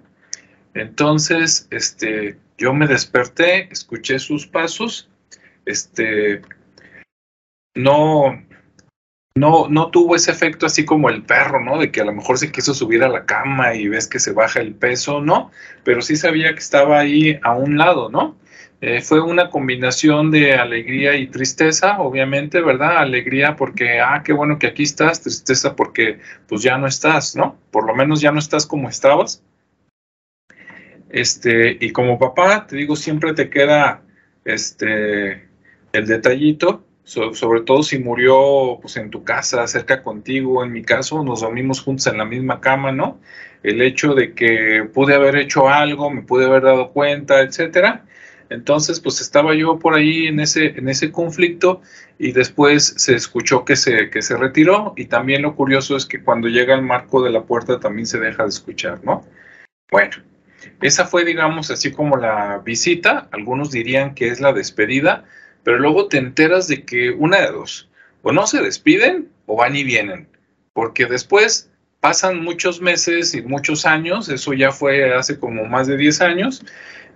Entonces, 0.75 1.67
este, 1.71 2.37
yo 2.59 2.73
me 2.73 2.87
desperté, 2.87 3.69
escuché 3.71 4.19
sus 4.19 4.47
pasos, 4.47 5.09
este, 5.65 6.43
no, 7.75 8.43
no, 9.35 9.69
no 9.69 9.91
tuvo 9.91 10.17
ese 10.17 10.31
efecto 10.31 10.67
así 10.67 10.85
como 10.85 11.11
el 11.11 11.23
perro, 11.23 11.61
¿no? 11.61 11.79
De 11.79 11.91
que 11.93 12.01
a 12.01 12.05
lo 12.05 12.13
mejor 12.13 12.39
se 12.39 12.51
quiso 12.51 12.75
subir 12.75 13.05
a 13.05 13.09
la 13.09 13.27
cama 13.27 13.75
y 13.75 13.89
ves 13.89 14.09
que 14.09 14.19
se 14.19 14.33
baja 14.33 14.61
el 14.61 14.75
peso, 14.75 15.21
¿no? 15.21 15.51
Pero 15.85 16.01
sí 16.01 16.17
sabía 16.17 16.53
que 16.55 16.61
estaba 16.61 16.99
ahí 16.99 17.39
a 17.43 17.55
un 17.55 17.77
lado, 17.77 18.09
¿no? 18.09 18.37
Eh, 18.81 19.01
fue 19.01 19.21
una 19.21 19.49
combinación 19.51 20.31
de 20.31 20.55
alegría 20.55 21.17
y 21.17 21.29
tristeza, 21.29 21.99
obviamente, 21.99 22.61
¿verdad? 22.61 22.99
Alegría 22.99 23.57
porque, 23.57 24.01
ah, 24.01 24.23
qué 24.25 24.33
bueno 24.33 24.59
que 24.59 24.67
aquí 24.67 24.83
estás, 24.83 25.23
tristeza 25.23 25.75
porque 25.77 26.19
pues 26.47 26.63
ya 26.63 26.77
no 26.77 26.87
estás, 26.87 27.37
¿no? 27.37 27.57
Por 27.71 27.87
lo 27.87 27.95
menos 27.95 28.21
ya 28.21 28.33
no 28.33 28.39
estás 28.39 28.67
como 28.67 28.89
estabas. 28.89 29.43
Este, 31.11 31.77
y 31.81 31.93
como 31.93 32.19
papá, 32.19 32.67
te 32.67 32.77
digo, 32.77 32.97
siempre 32.97 33.33
te 33.35 33.49
queda 33.51 34.03
este 34.45 35.47
el 35.93 36.07
detallito, 36.07 36.85
sobre 37.05 37.63
todo 37.63 37.83
si 37.83 37.99
murió 37.99 38.79
pues 38.83 38.97
en 38.97 39.11
tu 39.11 39.25
casa, 39.25 39.67
cerca 39.67 40.03
contigo, 40.03 40.63
en 40.65 40.73
mi 40.73 40.83
caso, 40.83 41.23
nos 41.25 41.41
dormimos 41.41 41.81
juntos 41.81 42.07
en 42.09 42.19
la 42.19 42.25
misma 42.25 42.61
cama, 42.61 42.93
¿no? 42.93 43.21
El 43.63 43.81
hecho 43.81 44.15
de 44.15 44.35
que 44.35 44.89
pude 44.93 45.15
haber 45.15 45.37
hecho 45.37 45.69
algo, 45.69 46.11
me 46.11 46.23
pude 46.23 46.45
haber 46.47 46.65
dado 46.65 46.93
cuenta, 46.93 47.41
etcétera 47.41 48.05
entonces, 48.49 49.01
pues 49.01 49.21
estaba 49.21 49.55
yo 49.55 49.79
por 49.79 49.95
ahí 49.95 50.27
en 50.27 50.41
ese, 50.41 50.67
en 50.79 50.89
ese 50.89 51.11
conflicto 51.11 51.83
y 52.19 52.33
después 52.33 52.95
se 52.97 53.15
escuchó 53.15 53.65
que 53.65 53.77
se, 53.77 54.11
que 54.11 54.23
se 54.23 54.37
retiró 54.37 54.95
y 54.97 55.07
también 55.07 55.43
lo 55.43 55.57
curioso 55.57 55.97
es 55.97 56.07
que 56.07 56.23
cuando 56.23 56.49
llega 56.49 56.75
al 56.75 56.83
marco 56.83 57.23
de 57.23 57.31
la 57.31 57.43
puerta 57.43 57.81
también 57.81 58.07
se 58.07 58.21
deja 58.21 58.45
de 58.45 58.51
escuchar, 58.51 59.05
¿no? 59.05 59.25
Bueno, 59.91 60.17
esa 60.83 61.07
fue, 61.07 61.25
digamos, 61.25 61.71
así 61.71 61.93
como 61.93 62.17
la 62.17 62.59
visita, 62.59 63.29
algunos 63.33 63.71
dirían 63.71 64.15
que 64.15 64.29
es 64.29 64.41
la 64.41 64.53
despedida, 64.53 65.25
pero 65.63 65.79
luego 65.79 66.09
te 66.09 66.19
enteras 66.19 66.69
de 66.69 66.85
que 66.85 67.11
una 67.11 67.41
de 67.41 67.53
dos, 67.53 67.89
o 68.23 68.33
no 68.33 68.47
se 68.47 68.63
despiden 68.63 69.29
o 69.47 69.57
van 69.57 69.77
y 69.77 69.85
vienen, 69.85 70.29
porque 70.73 71.07
después 71.07 71.71
pasan 72.01 72.43
muchos 72.43 72.81
meses 72.81 73.35
y 73.35 73.43
muchos 73.43 73.87
años, 73.87 74.29
eso 74.29 74.53
ya 74.53 74.71
fue 74.71 75.15
hace 75.15 75.39
como 75.39 75.65
más 75.65 75.87
de 75.87 75.97
10 75.97 76.21
años, 76.21 76.65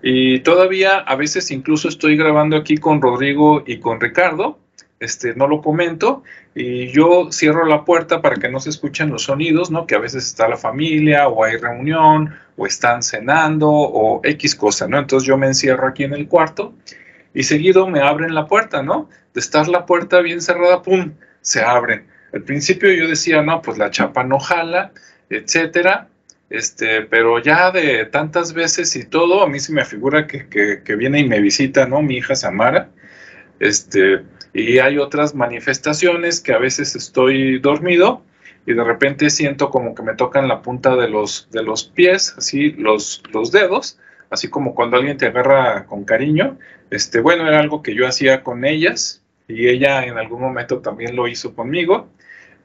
y 0.02 0.40
todavía 0.40 0.98
a 0.98 1.14
veces 1.14 1.50
incluso 1.50 1.88
estoy 1.88 2.16
grabando 2.16 2.56
aquí 2.56 2.76
con 2.76 3.02
Rodrigo 3.02 3.62
y 3.66 3.78
con 3.78 4.00
Ricardo, 4.00 4.58
este, 5.00 5.34
no 5.34 5.48
lo 5.48 5.62
comento, 5.62 6.22
y 6.54 6.88
yo 6.88 7.32
cierro 7.32 7.64
la 7.64 7.84
puerta 7.84 8.20
para 8.20 8.36
que 8.36 8.50
no 8.50 8.60
se 8.60 8.68
escuchen 8.68 9.10
los 9.10 9.24
sonidos, 9.24 9.70
¿no? 9.70 9.86
Que 9.86 9.94
a 9.94 9.98
veces 9.98 10.26
está 10.26 10.46
la 10.46 10.58
familia, 10.58 11.28
o 11.28 11.42
hay 11.42 11.56
reunión, 11.56 12.34
o 12.56 12.66
están 12.66 13.02
cenando, 13.02 13.70
o 13.70 14.20
X 14.22 14.54
cosa, 14.54 14.86
¿no? 14.86 14.98
Entonces 14.98 15.26
yo 15.26 15.38
me 15.38 15.46
encierro 15.46 15.88
aquí 15.88 16.04
en 16.04 16.12
el 16.12 16.28
cuarto 16.28 16.74
y 17.32 17.44
seguido 17.44 17.88
me 17.88 18.00
abren 18.00 18.34
la 18.34 18.46
puerta, 18.46 18.82
¿no? 18.82 19.08
De 19.32 19.40
estar 19.40 19.68
la 19.68 19.86
puerta 19.86 20.20
bien 20.20 20.42
cerrada, 20.42 20.82
¡pum! 20.82 21.12
Se 21.40 21.62
abren. 21.62 22.06
Al 22.34 22.42
principio 22.42 22.92
yo 22.92 23.08
decía, 23.08 23.42
no, 23.42 23.62
pues 23.62 23.78
la 23.78 23.90
chapa 23.90 24.22
no 24.22 24.38
jala, 24.38 24.92
etcétera, 25.30 26.08
este, 26.50 27.02
pero 27.02 27.38
ya 27.38 27.70
de 27.70 28.04
tantas 28.06 28.52
veces 28.52 28.94
y 28.96 29.04
todo, 29.04 29.42
a 29.42 29.48
mí 29.48 29.60
se 29.60 29.72
me 29.72 29.84
figura 29.84 30.26
que, 30.26 30.48
que, 30.48 30.96
viene 30.96 31.20
y 31.20 31.28
me 31.28 31.40
visita, 31.40 31.86
¿no? 31.86 32.02
Mi 32.02 32.16
hija 32.18 32.34
Samara, 32.36 32.90
este, 33.60 34.22
y 34.52 34.78
hay 34.78 34.98
otras 34.98 35.34
manifestaciones 35.34 36.40
que 36.40 36.52
a 36.52 36.58
veces 36.58 36.96
estoy 36.96 37.58
dormido 37.58 38.22
y 38.66 38.74
de 38.74 38.84
repente 38.84 39.30
siento 39.30 39.70
como 39.70 39.94
que 39.94 40.02
me 40.02 40.14
tocan 40.14 40.48
la 40.48 40.62
punta 40.62 40.96
de 40.96 41.08
los, 41.08 41.48
de 41.50 41.62
los 41.62 41.84
pies, 41.84 42.34
así 42.36 42.72
los, 42.72 43.22
los 43.32 43.52
dedos, 43.52 43.98
así 44.28 44.48
como 44.48 44.74
cuando 44.74 44.96
alguien 44.96 45.16
te 45.16 45.26
agarra 45.26 45.86
con 45.86 46.04
cariño. 46.04 46.58
Este, 46.90 47.20
bueno, 47.20 47.46
era 47.46 47.60
algo 47.60 47.82
que 47.82 47.94
yo 47.94 48.06
hacía 48.06 48.42
con 48.42 48.64
ellas 48.64 49.22
y 49.48 49.68
ella 49.68 50.04
en 50.04 50.18
algún 50.18 50.40
momento 50.40 50.80
también 50.80 51.16
lo 51.16 51.26
hizo 51.28 51.54
conmigo. 51.54 52.08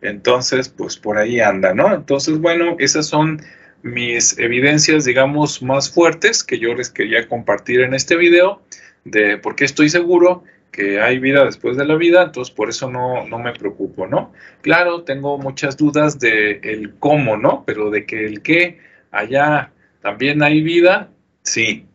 Entonces, 0.01 0.69
pues 0.69 0.97
por 0.97 1.17
ahí 1.17 1.39
anda, 1.39 1.73
¿no? 1.73 1.93
Entonces, 1.93 2.39
bueno, 2.39 2.75
esas 2.79 3.07
son 3.07 3.41
mis 3.81 4.37
evidencias, 4.37 5.05
digamos, 5.05 5.61
más 5.61 5.91
fuertes 5.91 6.43
que 6.43 6.59
yo 6.59 6.73
les 6.73 6.89
quería 6.89 7.27
compartir 7.27 7.81
en 7.81 7.93
este 7.93 8.15
video, 8.15 8.61
de 9.03 9.37
por 9.37 9.55
qué 9.55 9.65
estoy 9.65 9.89
seguro 9.89 10.43
que 10.75 10.99
hay 10.99 11.19
vida 11.19 11.45
después 11.45 11.77
de 11.77 11.85
la 11.85 11.95
vida, 11.95 12.23
entonces 12.23 12.53
por 12.53 12.67
eso 12.67 12.91
no, 12.91 13.25
no 13.25 13.39
me 13.39 13.53
preocupo, 13.53 14.07
¿no? 14.07 14.33
Claro, 14.61 15.03
tengo 15.03 15.37
muchas 15.37 15.77
dudas 15.77 16.19
de 16.19 16.59
el 16.63 16.95
cómo, 16.99 17.37
¿no? 17.37 17.63
Pero 17.65 17.89
de 17.91 18.05
que 18.05 18.25
el 18.25 18.41
qué, 18.41 18.79
allá 19.09 19.71
también 20.01 20.43
hay 20.43 20.61
vida, 20.61 21.09
sí. 21.43 21.85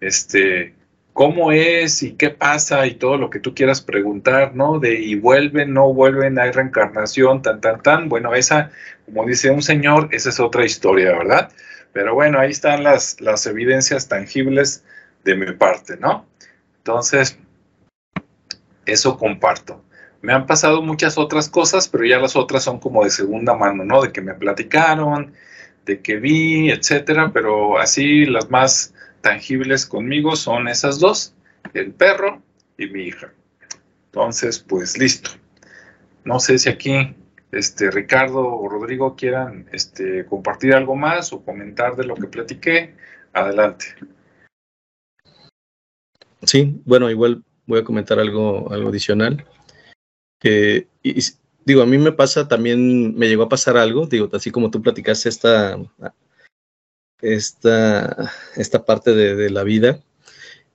Este, 0.00 0.74
cómo 1.14 1.52
es 1.52 2.02
y 2.02 2.12
qué 2.12 2.28
pasa 2.28 2.86
y 2.86 2.96
todo 2.96 3.16
lo 3.16 3.30
que 3.30 3.40
tú 3.40 3.54
quieras 3.54 3.80
preguntar, 3.80 4.54
¿no? 4.54 4.78
De 4.78 5.00
y 5.00 5.14
vuelven, 5.14 5.72
no 5.72 5.94
vuelven, 5.94 6.38
hay 6.38 6.50
reencarnación, 6.50 7.40
tan, 7.40 7.62
tan, 7.62 7.82
tan. 7.82 8.10
Bueno, 8.10 8.34
esa, 8.34 8.70
como 9.06 9.24
dice 9.24 9.50
un 9.50 9.62
señor, 9.62 10.10
esa 10.12 10.28
es 10.28 10.38
otra 10.38 10.66
historia, 10.66 11.16
¿verdad? 11.16 11.50
Pero 11.94 12.14
bueno, 12.14 12.38
ahí 12.38 12.50
están 12.50 12.82
las, 12.82 13.22
las 13.22 13.46
evidencias 13.46 14.06
tangibles 14.06 14.84
de 15.24 15.34
mi 15.34 15.50
parte, 15.52 15.96
¿no? 15.96 16.26
Entonces, 16.76 17.38
eso 18.92 19.16
comparto. 19.16 19.82
Me 20.20 20.32
han 20.32 20.46
pasado 20.46 20.82
muchas 20.82 21.16
otras 21.16 21.48
cosas, 21.48 21.88
pero 21.88 22.04
ya 22.04 22.18
las 22.18 22.34
otras 22.34 22.64
son 22.64 22.80
como 22.80 23.04
de 23.04 23.10
segunda 23.10 23.54
mano, 23.54 23.84
¿no? 23.84 24.02
De 24.02 24.12
que 24.12 24.20
me 24.20 24.34
platicaron, 24.34 25.32
de 25.86 26.00
que 26.00 26.16
vi, 26.16 26.70
etcétera, 26.70 27.30
pero 27.32 27.78
así 27.78 28.26
las 28.26 28.50
más 28.50 28.94
tangibles 29.20 29.86
conmigo 29.86 30.36
son 30.36 30.68
esas 30.68 30.98
dos, 30.98 31.34
el 31.74 31.92
perro 31.92 32.42
y 32.76 32.86
mi 32.86 33.04
hija. 33.04 33.32
Entonces, 34.06 34.58
pues 34.58 34.98
listo. 34.98 35.30
No 36.24 36.40
sé 36.40 36.58
si 36.58 36.68
aquí 36.68 37.14
este, 37.52 37.90
Ricardo 37.90 38.46
o 38.46 38.68
Rodrigo 38.68 39.16
quieran 39.16 39.68
este, 39.72 40.26
compartir 40.26 40.74
algo 40.74 40.96
más 40.96 41.32
o 41.32 41.44
comentar 41.44 41.96
de 41.96 42.04
lo 42.04 42.14
que 42.14 42.26
platiqué. 42.26 42.94
Adelante. 43.32 43.86
Sí, 46.42 46.80
bueno, 46.84 47.10
igual 47.10 47.44
voy 47.68 47.78
a 47.78 47.84
comentar 47.84 48.18
algo, 48.18 48.72
algo 48.72 48.88
adicional. 48.88 49.46
y, 50.42 51.22
digo, 51.64 51.82
a 51.82 51.86
mí 51.86 51.98
me 51.98 52.12
pasa 52.12 52.48
también, 52.48 53.16
me 53.16 53.28
llegó 53.28 53.44
a 53.44 53.48
pasar 53.48 53.76
algo, 53.76 54.06
digo, 54.06 54.28
así 54.32 54.50
como 54.50 54.70
tú 54.70 54.82
platicaste 54.82 55.28
esta 55.28 55.78
esta, 57.20 58.30
esta 58.56 58.84
parte 58.84 59.14
de, 59.14 59.50
la 59.50 59.64
vida 59.64 60.00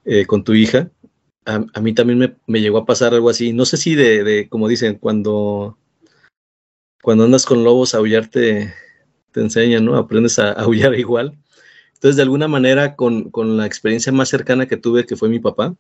eh, 0.05 0.25
con 0.25 0.43
tu 0.43 0.53
hija. 0.53 0.89
A, 1.45 1.81
mí 1.81 1.93
también 1.93 2.37
me, 2.47 2.61
llegó 2.61 2.79
a 2.79 2.85
pasar 2.85 3.13
algo 3.13 3.29
así. 3.29 3.53
No 3.53 3.65
sé 3.65 3.77
si 3.77 3.95
de, 3.95 4.47
como 4.49 4.67
dicen, 4.67 4.95
cuando, 4.95 5.77
cuando 7.01 7.25
andas 7.25 7.45
con 7.45 7.63
lobos, 7.63 7.93
aullar 7.93 8.27
te, 8.27 8.73
te 9.31 9.41
enseñan, 9.41 9.85
¿no? 9.85 9.97
Aprendes 9.97 10.39
a, 10.39 10.51
aullar 10.53 10.97
igual. 10.97 11.37
Entonces, 11.95 12.15
de 12.17 12.23
alguna 12.23 12.47
manera, 12.47 12.95
con, 12.95 13.31
la 13.57 13.65
experiencia 13.65 14.11
más 14.11 14.29
cercana 14.29 14.67
que 14.67 14.77
tuve, 14.77 15.05
que 15.05 15.15
fue 15.15 15.29
mi 15.29 15.39
papá, 15.39 15.75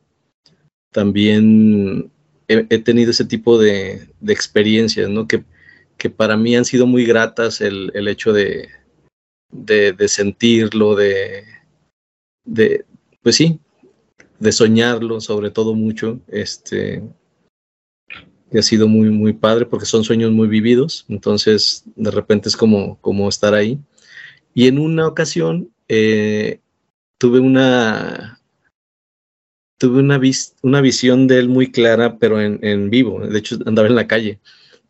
también 0.93 2.09
he, 2.47 2.79
tenido 2.79 3.11
ese 3.11 3.25
tipo 3.25 3.57
de, 3.57 4.07
experiencias, 4.27 5.09
¿no? 5.09 5.27
Que, 5.27 5.43
que, 5.97 6.09
para 6.09 6.37
mí 6.37 6.55
han 6.55 6.65
sido 6.65 6.87
muy 6.87 7.05
gratas 7.05 7.59
el 7.59 8.07
hecho 8.07 8.31
de, 8.31 8.69
de, 9.53 10.07
sentirlo, 10.07 10.95
de, 10.95 11.45
de, 12.45 12.85
pues 13.21 13.35
sí, 13.35 13.59
de 14.39 14.51
soñarlo 14.51 15.21
sobre 15.21 15.51
todo 15.51 15.75
mucho, 15.75 16.19
este, 16.27 17.03
que 18.51 18.59
ha 18.59 18.63
sido 18.63 18.87
muy, 18.87 19.09
muy 19.09 19.33
padre 19.33 19.65
porque 19.65 19.85
son 19.85 20.03
sueños 20.03 20.31
muy 20.31 20.47
vividos, 20.47 21.05
entonces 21.07 21.83
de 21.95 22.11
repente 22.11 22.49
es 22.49 22.57
como, 22.57 22.99
como 22.99 23.29
estar 23.29 23.53
ahí. 23.53 23.79
Y 24.53 24.67
en 24.67 24.79
una 24.79 25.07
ocasión 25.07 25.71
eh, 25.87 26.59
tuve 27.17 27.39
una, 27.39 28.39
tuve 29.83 29.99
una, 29.99 30.17
una 30.61 30.79
visión 30.79 31.27
de 31.27 31.39
él 31.39 31.49
muy 31.49 31.69
clara, 31.69 32.17
pero 32.17 32.39
en, 32.39 32.57
en, 32.61 32.89
vivo, 32.89 33.19
de 33.19 33.37
hecho 33.37 33.57
andaba 33.65 33.89
en 33.89 33.95
la 33.95 34.07
calle, 34.07 34.39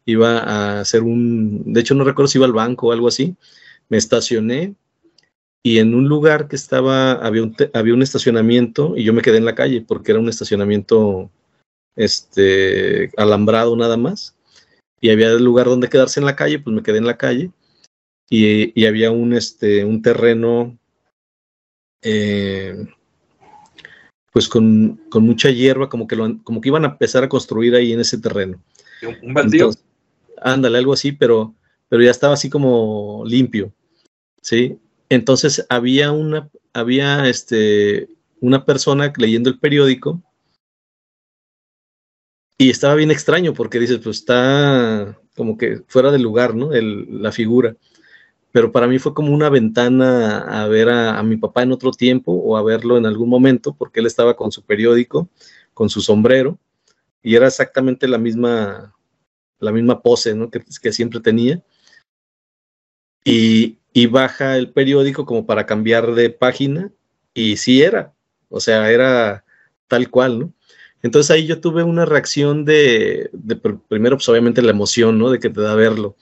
iba 0.06 0.38
a 0.38 0.82
hacer 0.82 1.02
un, 1.02 1.74
de 1.74 1.82
hecho 1.82 1.96
no 1.96 2.04
recuerdo 2.04 2.28
si 2.28 2.38
iba 2.38 2.46
al 2.46 2.54
banco 2.54 2.88
o 2.88 2.92
algo 2.92 3.08
así, 3.08 3.36
me 3.90 3.98
estacioné 3.98 4.76
y 5.64 5.80
en 5.80 5.96
un 5.96 6.08
lugar 6.08 6.48
que 6.48 6.56
estaba, 6.56 7.14
había 7.14 7.42
un, 7.42 7.56
había 7.74 7.96
un 7.96 8.04
estacionamiento 8.04 8.94
y 8.96 9.04
yo 9.04 9.14
me 9.14 9.24
quedé 9.24 9.38
en 9.38 9.46
la 9.46 9.56
calle 9.56 9.82
porque 9.82 10.12
era 10.12 10.20
un 10.20 10.30
estacionamiento 10.30 11.32
este, 11.96 13.10
alambrado 13.18 13.76
nada 13.76 13.98
más. 13.98 14.36
Y 15.02 15.10
había 15.10 15.32
el 15.32 15.44
lugar 15.44 15.66
donde 15.66 15.90
quedarse 15.90 16.20
en 16.20 16.28
la 16.28 16.36
calle, 16.36 16.60
pues 16.60 16.76
me 16.76 16.84
quedé 16.84 17.00
en 17.00 17.08
la 17.08 17.18
calle. 17.18 17.50
Y, 18.30 18.86
había 18.86 19.10
un, 19.10 19.34
este, 19.34 19.86
un 19.86 20.04
terreno, 20.04 20.78
eh, 22.04 22.86
pues 24.34 24.50
con, 24.50 25.00
mucha 25.14 25.50
hierba, 25.50 25.88
como 25.88 26.08
que, 26.08 26.16
lo, 26.16 26.44
como 26.44 26.60
que 26.60 26.70
iban 26.70 26.84
a 26.84 26.90
empezar 26.90 27.24
a 27.24 27.30
construir 27.30 27.76
ahí 27.76 27.94
en 27.94 28.02
ese 28.02 28.18
terreno. 28.18 28.62
¿Un 29.22 29.34
baldío? 29.34 29.72
ándale, 30.42 30.78
algo 30.78 30.92
así, 30.92 31.14
pero 31.14 31.54
pero 31.94 32.06
ya 32.06 32.10
estaba 32.10 32.34
así 32.34 32.50
como 32.50 33.22
limpio, 33.24 33.72
¿sí? 34.42 34.80
Entonces 35.10 35.64
había 35.70 36.12
una, 36.12 36.50
había 36.74 37.30
este, 37.30 38.10
una 38.40 38.66
persona 38.66 39.14
leyendo 39.16 39.52
el 39.52 39.60
periódico 39.60 40.20
y 42.58 42.72
estaba 42.72 42.96
bien 42.96 43.12
extraño 43.12 43.54
porque 43.54 43.80
dices, 43.80 44.00
pues 44.04 44.18
está 44.18 45.20
como 45.36 45.56
que 45.56 45.84
fuera 45.86 46.10
del 46.10 46.24
lugar, 46.24 46.56
¿no? 46.56 46.72
la 46.72 47.32
figura. 47.32 47.76
Pero 48.54 48.72
para 48.72 48.88
mí 48.88 49.00
fue 49.00 49.16
como 49.16 49.34
una 49.34 49.50
ventana 49.50 50.62
a 50.62 50.68
ver 50.68 50.88
a, 50.88 51.22
mi 51.24 51.38
papá 51.38 51.64
en 51.64 51.72
otro 51.72 51.90
tiempo 51.90 52.32
o 52.34 52.56
a 52.56 52.62
verlo 52.62 53.00
en 53.00 53.08
algún 53.08 53.28
momento, 53.28 53.76
porque 53.76 54.00
él 54.00 54.06
estaba 54.06 54.36
con 54.36 54.52
su 54.52 54.64
periódico, 54.64 55.28
con 55.74 55.90
su 55.90 56.02
sombrero, 56.02 56.60
y 57.24 57.36
era 57.36 57.48
exactamente 57.48 58.08
la 58.08 58.20
misma, 58.20 58.96
la 59.58 59.72
misma 59.72 60.04
pose 60.04 60.36
¿no? 60.36 60.52
que, 60.52 60.94
siempre 60.94 61.20
tenía. 61.20 61.64
Y, 63.26 63.80
y, 63.92 64.06
baja 64.06 64.56
el 64.56 64.72
periódico 64.72 65.26
como 65.26 65.48
para 65.48 65.66
cambiar 65.66 66.14
de 66.14 66.30
página, 66.30 66.92
y 67.34 67.58
sí 67.58 67.82
era, 67.82 68.14
o 68.50 68.60
sea, 68.60 68.92
era 68.92 69.46
tal 69.88 70.12
cual, 70.12 70.40
¿no? 70.40 70.54
Entonces 71.02 71.32
ahí 71.32 71.48
yo 71.48 71.60
tuve 71.60 71.82
una 71.82 72.06
reacción 72.06 72.66
de, 72.66 73.32
de 73.34 73.56
primero, 73.56 74.18
pues 74.18 74.30
obviamente 74.30 74.62
la 74.62 74.72
emoción, 74.72 75.18
¿no? 75.18 75.32
De 75.32 75.40
que 75.40 75.50
te 75.50 75.62
da 75.62 75.74
verlo 75.74 76.16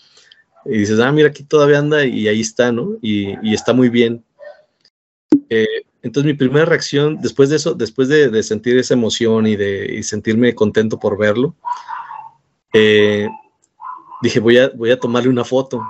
y 0.66 0.78
dices, 0.78 1.00
ah, 1.00 1.12
mira, 1.12 1.30
aquí 1.30 1.44
todavía 1.44 1.80
anda 1.80 2.06
y 2.06 2.28
ahí 2.28 2.42
está, 2.42 2.72
¿no? 2.72 2.98
Y, 3.02 3.54
está 3.54 3.74
muy 3.74 3.90
bien. 3.90 4.24
Eh, 5.50 5.84
entonces 6.02 6.32
mi 6.32 6.38
primera 6.38 6.66
reacción, 6.66 7.20
después 7.22 7.50
de 7.50 7.56
eso, 7.58 7.74
después 7.74 8.08
de, 8.08 8.44
sentir 8.44 8.78
esa 8.78 8.94
emoción 8.94 9.48
y 9.48 9.56
de 9.56 10.02
sentirme 10.04 10.56
contento 10.56 11.00
por 11.00 11.18
verlo, 11.18 11.56
eh, 12.74 13.28
dije, 14.22 14.40
voy 14.40 14.58
a, 14.58 14.70
voy 14.70 14.92
a 14.92 15.00
tomarle 15.00 15.30
una 15.30 15.44
foto. 15.44 15.82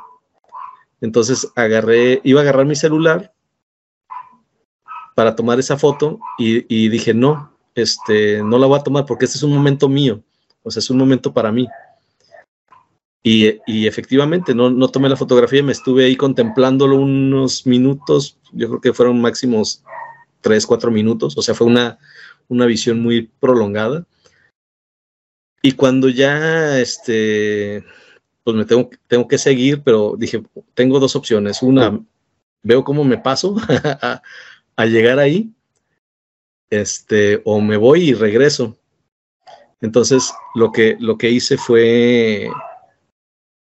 Entonces 0.99 1.47
agarré, 1.55 2.21
iba 2.23 2.41
a 2.41 2.43
agarrar 2.43 2.65
mi 2.65 2.75
celular 2.75 3.33
para 5.15 5.35
tomar 5.35 5.59
esa 5.59 5.77
foto 5.77 6.19
y, 6.37 6.65
y, 6.73 6.89
dije, 6.89 7.13
no, 7.13 7.53
este, 7.75 8.43
no 8.43 8.57
la 8.57 8.67
voy 8.67 8.79
a 8.79 8.83
tomar 8.83 9.05
porque 9.05 9.25
este 9.25 9.37
es 9.37 9.43
un 9.43 9.53
momento 9.53 9.89
mío, 9.89 10.21
o 10.63 10.71
sea, 10.71 10.79
es 10.79 10.89
un 10.89 10.97
momento 10.97 11.33
para 11.33 11.51
mí. 11.51 11.67
Y, 13.23 13.87
efectivamente, 13.87 14.55
no, 14.55 14.71
no, 14.71 14.87
tomé 14.87 15.07
la 15.07 15.15
fotografía, 15.15 15.61
me 15.61 15.73
estuve 15.73 16.05
ahí 16.05 16.15
contemplándolo 16.15 16.95
unos 16.95 17.67
minutos, 17.67 18.39
yo 18.51 18.67
creo 18.67 18.81
que 18.81 18.93
fueron 18.93 19.21
máximos 19.21 19.83
tres, 20.41 20.65
cuatro 20.65 20.89
minutos, 20.89 21.37
o 21.37 21.41
sea, 21.43 21.53
fue 21.53 21.67
una, 21.67 21.99
una 22.47 22.65
visión 22.65 22.99
muy 22.99 23.29
prolongada. 23.39 24.07
Y 25.61 25.73
cuando 25.73 26.09
ya, 26.09 26.79
este, 26.79 27.85
pues 28.43 28.57
me 28.57 28.65
tengo, 28.65 28.89
tengo 29.05 29.27
que 29.27 29.37
seguir, 29.37 29.83
pero 29.83 30.15
dije, 30.17 30.41
tengo 30.73 30.99
dos 30.99 31.15
opciones. 31.15 31.61
Una, 31.61 32.03
veo 32.63 32.83
cómo 32.83 33.03
me 33.03 33.19
paso 33.19 33.55
a, 33.83 34.23
a 34.75 34.85
llegar 34.87 35.19
ahí, 35.19 35.53
este, 36.71 37.39
o 37.45 37.61
me 37.61 37.77
voy 37.77 38.09
y 38.09 38.13
regreso. 38.15 38.75
Entonces, 39.79 40.33
lo 40.55 40.71
que, 40.71 40.97
lo 40.99 41.19
que 41.19 41.29
hice 41.29 41.57
fue 41.57 42.49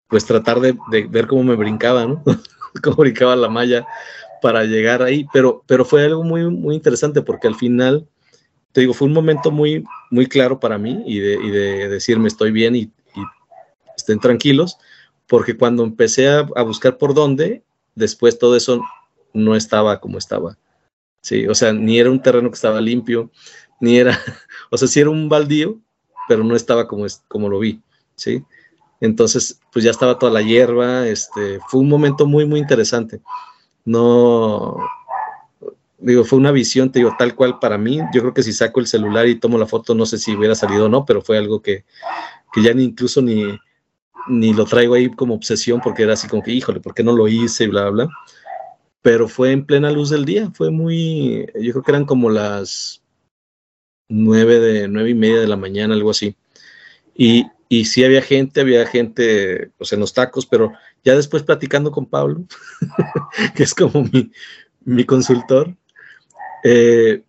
pues 0.09 0.25
tratar 0.25 0.59
de, 0.59 0.77
ver 1.09 1.27
cómo 1.27 1.43
me 1.43 1.55
brincaba, 1.55 2.05
¿no? 2.05 2.23
cómo 2.83 2.97
brincaba 2.97 3.35
la 3.35 3.49
malla 3.49 3.85
para 4.41 4.63
llegar 4.63 5.01
ahí, 5.01 5.27
pero, 5.33 5.63
pero 5.65 5.83
fue 5.83 6.05
algo 6.05 6.23
muy, 6.23 6.49
muy 6.49 6.75
interesante 6.75 7.21
porque 7.21 7.47
al 7.47 7.55
final, 7.55 8.07
te 8.71 8.81
digo, 8.81 8.93
fue 8.93 9.07
un 9.07 9.13
momento 9.13 9.51
muy, 9.51 9.83
muy 10.11 10.27
claro 10.27 10.59
para 10.59 10.77
mí 10.77 11.03
y 11.05 11.19
de, 11.19 11.33
y 11.33 11.49
de 11.49 11.89
decirme 11.89 12.27
estoy 12.27 12.51
bien 12.51 12.75
y, 12.75 12.91
estén 13.97 14.19
tranquilos, 14.19 14.77
porque 15.25 15.57
cuando 15.57 15.83
empecé 15.83 16.29
a, 16.29 16.43
buscar 16.43 16.97
por 16.97 17.13
dónde, 17.13 17.63
después 17.95 18.39
todo 18.39 18.55
eso 18.55 18.81
no 19.33 19.55
estaba 19.55 19.99
como 19.99 20.17
estaba. 20.17 20.57
Sí, 21.21 21.47
o 21.47 21.55
sea, 21.55 21.73
ni 21.73 21.99
era 21.99 22.11
un 22.11 22.21
terreno 22.21 22.49
que 22.49 22.55
estaba 22.55 22.79
limpio, 22.79 23.31
ni 23.81 23.97
era, 23.97 24.17
o 24.69 24.77
sea, 24.77 24.87
sí 24.87 25.01
era 25.01 25.09
un 25.09 25.27
baldío, 25.27 25.79
pero 26.29 26.43
no 26.43 26.55
estaba 26.55 26.87
como, 26.87 27.05
como 27.27 27.49
lo 27.49 27.59
vi, 27.59 27.81
¿sí? 28.15 28.43
Entonces, 28.99 29.59
pues 29.71 29.85
ya 29.85 29.91
estaba 29.91 30.17
toda 30.17 30.31
la 30.31 30.41
hierba, 30.41 31.07
este, 31.07 31.59
fue 31.67 31.81
un 31.81 31.89
momento 31.89 32.25
muy, 32.25 32.45
muy 32.45 32.59
interesante. 32.59 33.21
No, 33.85 34.77
digo, 35.99 36.23
fue 36.23 36.39
una 36.39 36.51
visión, 36.51 36.91
te 36.91 36.99
digo, 36.99 37.15
tal 37.17 37.35
cual 37.35 37.59
para 37.59 37.77
mí. 37.77 37.99
Yo 38.13 38.21
creo 38.21 38.33
que 38.33 38.43
si 38.43 38.53
saco 38.53 38.79
el 38.79 38.87
celular 38.87 39.27
y 39.27 39.39
tomo 39.39 39.57
la 39.57 39.67
foto, 39.67 39.95
no 39.95 40.05
sé 40.05 40.17
si 40.17 40.35
hubiera 40.35 40.55
salido 40.55 40.85
o 40.85 40.89
no, 40.89 41.05
pero 41.05 41.21
fue 41.21 41.37
algo 41.37 41.61
que, 41.61 41.85
que 42.51 42.61
ya 42.61 42.73
ni 42.73 42.83
incluso 42.83 43.21
ni, 43.21 43.57
ni 44.27 44.53
lo 44.53 44.65
traigo 44.65 44.93
ahí 44.95 45.09
como 45.09 45.35
obsesión 45.35 45.79
porque 45.81 46.03
era 46.03 46.13
así 46.13 46.27
como 46.27 46.43
que, 46.43 46.51
híjole, 46.51 46.79
¿por 46.79 46.93
qué 46.93 47.03
no 47.03 47.13
lo 47.13 47.27
hice? 47.27 47.65
Y 47.65 47.67
bla, 47.67 47.89
bla. 47.89 48.09
Pero 49.01 49.27
fue 49.27 49.51
en 49.51 49.65
plena 49.65 49.91
luz 49.91 50.09
del 50.09 50.25
día, 50.25 50.51
fue 50.53 50.71
muy, 50.71 51.45
yo 51.59 51.71
creo 51.71 51.83
que 51.83 51.91
eran 51.91 52.05
como 52.05 52.29
las 52.29 53.01
nueve 54.09 54.59
de, 54.59 54.87
nueve 54.87 55.11
y 55.11 55.13
media 55.13 55.39
de 55.39 55.47
la 55.47 55.57
mañana, 55.57 55.93
algo 55.93 56.11
así. 56.11 56.35
Y, 57.15 57.45
y 57.69 57.85
sí 57.85 58.03
había 58.03 58.21
gente, 58.21 58.61
había 58.61 58.85
gente 58.85 59.71
en 59.91 59.99
los 59.99 60.13
tacos, 60.13 60.45
pero 60.45 60.71
ya 61.03 61.15
después 61.15 61.43
platicando 61.43 61.91
con 61.91 62.05
Pablo, 62.05 62.45
que 63.55 63.63
es 63.63 63.73
como 63.73 64.07
mi, 64.85 65.05
consultor, 65.05 65.75
eh, 66.63 67.23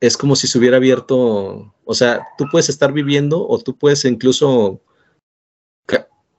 es 0.00 0.16
como 0.16 0.36
si 0.36 0.46
se 0.46 0.58
hubiera 0.58 0.76
abierto, 0.76 1.74
o 1.84 1.94
sea, 1.94 2.26
tú 2.38 2.46
puedes 2.50 2.68
estar 2.68 2.92
viviendo 2.92 3.46
o 3.46 3.58
tú 3.58 3.76
puedes 3.76 4.04
incluso 4.04 4.80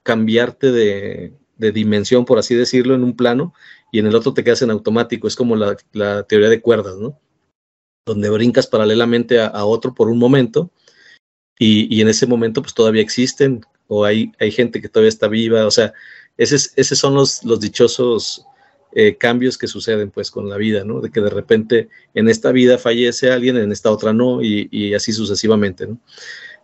cambiarte 0.02 0.70
de, 0.70 1.32
dimensión, 1.56 2.26
por 2.26 2.38
así 2.38 2.54
decirlo, 2.54 2.94
en 2.94 3.04
un 3.04 3.16
plano 3.16 3.54
y 3.90 3.98
en 3.98 4.06
el 4.06 4.14
otro 4.14 4.34
te 4.34 4.44
quedas 4.44 4.60
en 4.60 4.70
automático. 4.70 5.26
Es 5.26 5.36
como 5.36 5.56
la, 5.56 5.76
teoría 6.24 6.50
de 6.50 6.60
cuerdas, 6.60 6.96
¿no? 6.96 7.18
Donde 8.06 8.28
brincas 8.28 8.66
paralelamente 8.66 9.40
a 9.40 9.64
otro 9.64 9.94
por 9.94 10.10
un 10.10 10.18
momento 10.18 10.70
y, 11.58 12.00
en 12.00 12.08
ese 12.08 12.26
momento 12.26 12.62
pues 12.62 12.74
todavía 12.74 13.02
existen 13.02 13.64
o 13.86 14.04
hay, 14.04 14.32
hay 14.40 14.50
gente 14.50 14.80
que 14.80 14.88
todavía 14.88 15.08
está 15.08 15.28
viva, 15.28 15.66
o 15.66 15.70
sea, 15.70 15.92
esos, 16.36 16.72
esos 16.76 16.98
son 16.98 17.14
los, 17.14 17.44
los 17.44 17.60
dichosos 17.60 18.44
eh, 18.92 19.16
cambios 19.16 19.58
que 19.58 19.66
suceden 19.66 20.10
pues 20.10 20.30
con 20.30 20.48
la 20.48 20.56
vida, 20.56 20.84
¿no? 20.84 21.00
De 21.00 21.10
que 21.10 21.20
de 21.20 21.30
repente 21.30 21.88
en 22.14 22.28
esta 22.28 22.52
vida 22.52 22.78
fallece 22.78 23.30
alguien, 23.30 23.56
en 23.56 23.72
esta 23.72 23.90
otra 23.90 24.12
no, 24.12 24.42
y, 24.42 24.94
así 24.94 25.12
sucesivamente, 25.12 25.86
¿no? 25.86 25.98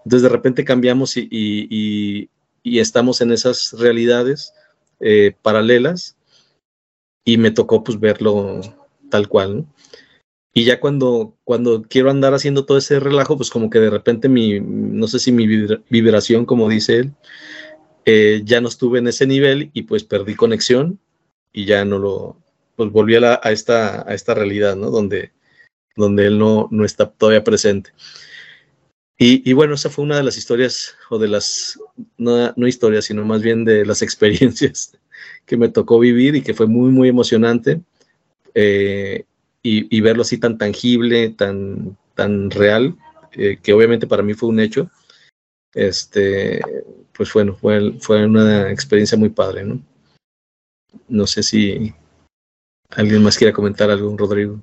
Entonces 0.04 0.22
de 0.22 0.28
repente 0.28 0.64
cambiamos 0.64 1.16
y, 1.16 1.28
y, 1.30 2.28
y 2.62 2.78
estamos 2.78 3.20
en 3.20 3.32
esas 3.32 3.72
realidades 3.78 4.54
eh, 5.00 5.34
paralelas 5.42 6.16
y 7.24 7.36
me 7.36 7.50
tocó 7.50 7.84
pues 7.84 7.98
verlo 8.00 8.60
tal 9.10 9.28
cual, 9.28 9.56
¿no? 9.56 9.74
Y 10.60 10.64
ya 10.64 10.78
cuando, 10.78 11.38
cuando 11.44 11.84
quiero 11.84 12.10
andar 12.10 12.34
haciendo 12.34 12.66
todo 12.66 12.76
ese 12.76 13.00
relajo, 13.00 13.38
pues 13.38 13.48
como 13.48 13.70
que 13.70 13.78
de 13.78 13.88
repente 13.88 14.28
mi, 14.28 14.60
no 14.60 15.08
sé 15.08 15.18
si 15.18 15.32
mi 15.32 15.46
vibración, 15.88 16.44
como 16.44 16.68
dice 16.68 16.98
él, 16.98 17.14
eh, 18.04 18.42
ya 18.44 18.60
no 18.60 18.68
estuve 18.68 18.98
en 18.98 19.08
ese 19.08 19.26
nivel 19.26 19.70
y 19.72 19.84
pues 19.84 20.04
perdí 20.04 20.34
conexión 20.34 21.00
y 21.50 21.64
ya 21.64 21.86
no 21.86 21.98
lo, 21.98 22.36
pues 22.76 22.92
volví 22.92 23.14
a, 23.16 23.36
esta, 23.44 24.06
a 24.06 24.12
esta 24.12 24.34
realidad, 24.34 24.76
¿no? 24.76 24.90
Donde, 24.90 25.32
donde 25.96 26.26
él 26.26 26.38
no, 26.38 26.68
no 26.70 26.84
está 26.84 27.10
todavía 27.10 27.42
presente. 27.42 27.92
Y, 29.16 29.54
bueno, 29.54 29.76
esa 29.76 29.88
fue 29.88 30.04
una 30.04 30.18
de 30.18 30.24
las 30.24 30.36
historias, 30.36 30.94
o 31.08 31.18
de 31.18 31.28
las, 31.28 31.80
no, 32.18 32.52
no 32.54 32.66
historias, 32.66 33.06
sino 33.06 33.24
más 33.24 33.40
bien 33.40 33.64
de 33.64 33.86
las 33.86 34.02
experiencias 34.02 34.98
que 35.46 35.56
me 35.56 35.70
tocó 35.70 35.98
vivir 35.98 36.36
y 36.36 36.42
que 36.42 36.52
fue 36.52 36.66
muy, 36.66 36.90
muy 36.90 37.08
emocionante. 37.08 37.80
Eh, 38.54 39.24
y, 39.62 40.00
verlo 40.00 40.22
así 40.22 40.38
tan 40.38 40.56
tangible, 40.56 41.30
tan, 41.30 41.96
tan 42.14 42.50
real, 42.50 42.96
eh, 43.32 43.58
que 43.62 43.72
obviamente 43.72 44.06
para 44.06 44.22
mí 44.22 44.34
fue 44.34 44.48
un 44.48 44.60
hecho, 44.60 44.90
este, 45.74 46.60
pues 47.12 47.32
bueno, 47.32 47.54
fue, 47.54 47.92
fue 48.00 48.24
una 48.24 48.70
experiencia 48.70 49.18
muy 49.18 49.28
padre, 49.28 49.64
¿no? 49.64 49.80
No 51.08 51.26
sé 51.26 51.42
si 51.42 51.92
alguien 52.90 53.22
más 53.22 53.36
quiera 53.36 53.52
comentar 53.52 53.90
algo, 53.90 54.16
Rodrigo. 54.16 54.60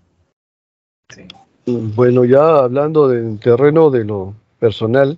Bueno, 1.66 2.26
ya 2.26 2.60
hablando 2.60 3.08
del 3.08 3.40
terreno 3.40 3.90
de 3.90 4.06
lo 4.06 4.34
personal, 4.60 5.18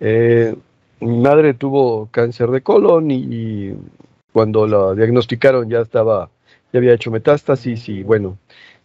eh, 0.00 0.54
mi 1.00 1.18
madre 1.18 1.54
tuvo 1.54 2.08
cáncer 2.10 2.50
de 2.50 2.62
colon 2.62 3.10
y, 3.10 3.74
cuando 4.32 4.66
la 4.66 4.94
diagnosticaron 4.94 5.68
ya 5.68 5.80
estaba, 5.80 6.30
ya 6.72 6.78
había 6.78 6.94
hecho 6.94 7.10
metástasis 7.10 7.88
y 7.88 8.02
bueno, 8.02 8.38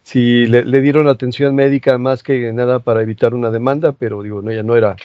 si 0.03 0.45
le, 0.47 0.81
dieron 0.81 1.07
atención 1.07 1.55
médica 1.55 1.97
más 1.97 2.23
que 2.23 2.51
nada 2.53 2.79
para 2.79 3.01
evitar 3.01 3.33
una 3.33 3.49
demanda, 3.49 3.93
pero 3.93 4.21
digo, 4.21 4.41
no, 4.41 4.51
ya 4.51 4.61
no 4.61 4.75
era, 4.75 4.95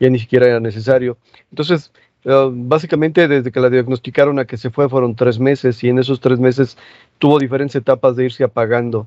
ya 0.00 0.08
ni 0.08 0.18
siquiera 0.18 0.46
era 0.46 0.58
necesario. 0.58 1.18
Entonces, 1.50 1.92
eh, 2.24 2.48
básicamente 2.50 3.28
desde 3.28 3.52
que 3.52 3.60
la 3.60 3.70
diagnosticaron 3.70 4.38
a 4.38 4.46
que 4.46 4.56
se 4.56 4.70
fue 4.70 4.88
fueron 4.88 5.14
tres 5.14 5.38
meses 5.38 5.82
y 5.84 5.88
en 5.88 5.98
esos 5.98 6.20
tres 6.20 6.38
meses 6.38 6.76
tuvo 7.18 7.38
diferentes 7.38 7.76
etapas 7.76 8.16
de 8.16 8.24
irse 8.24 8.42
apagando. 8.42 9.06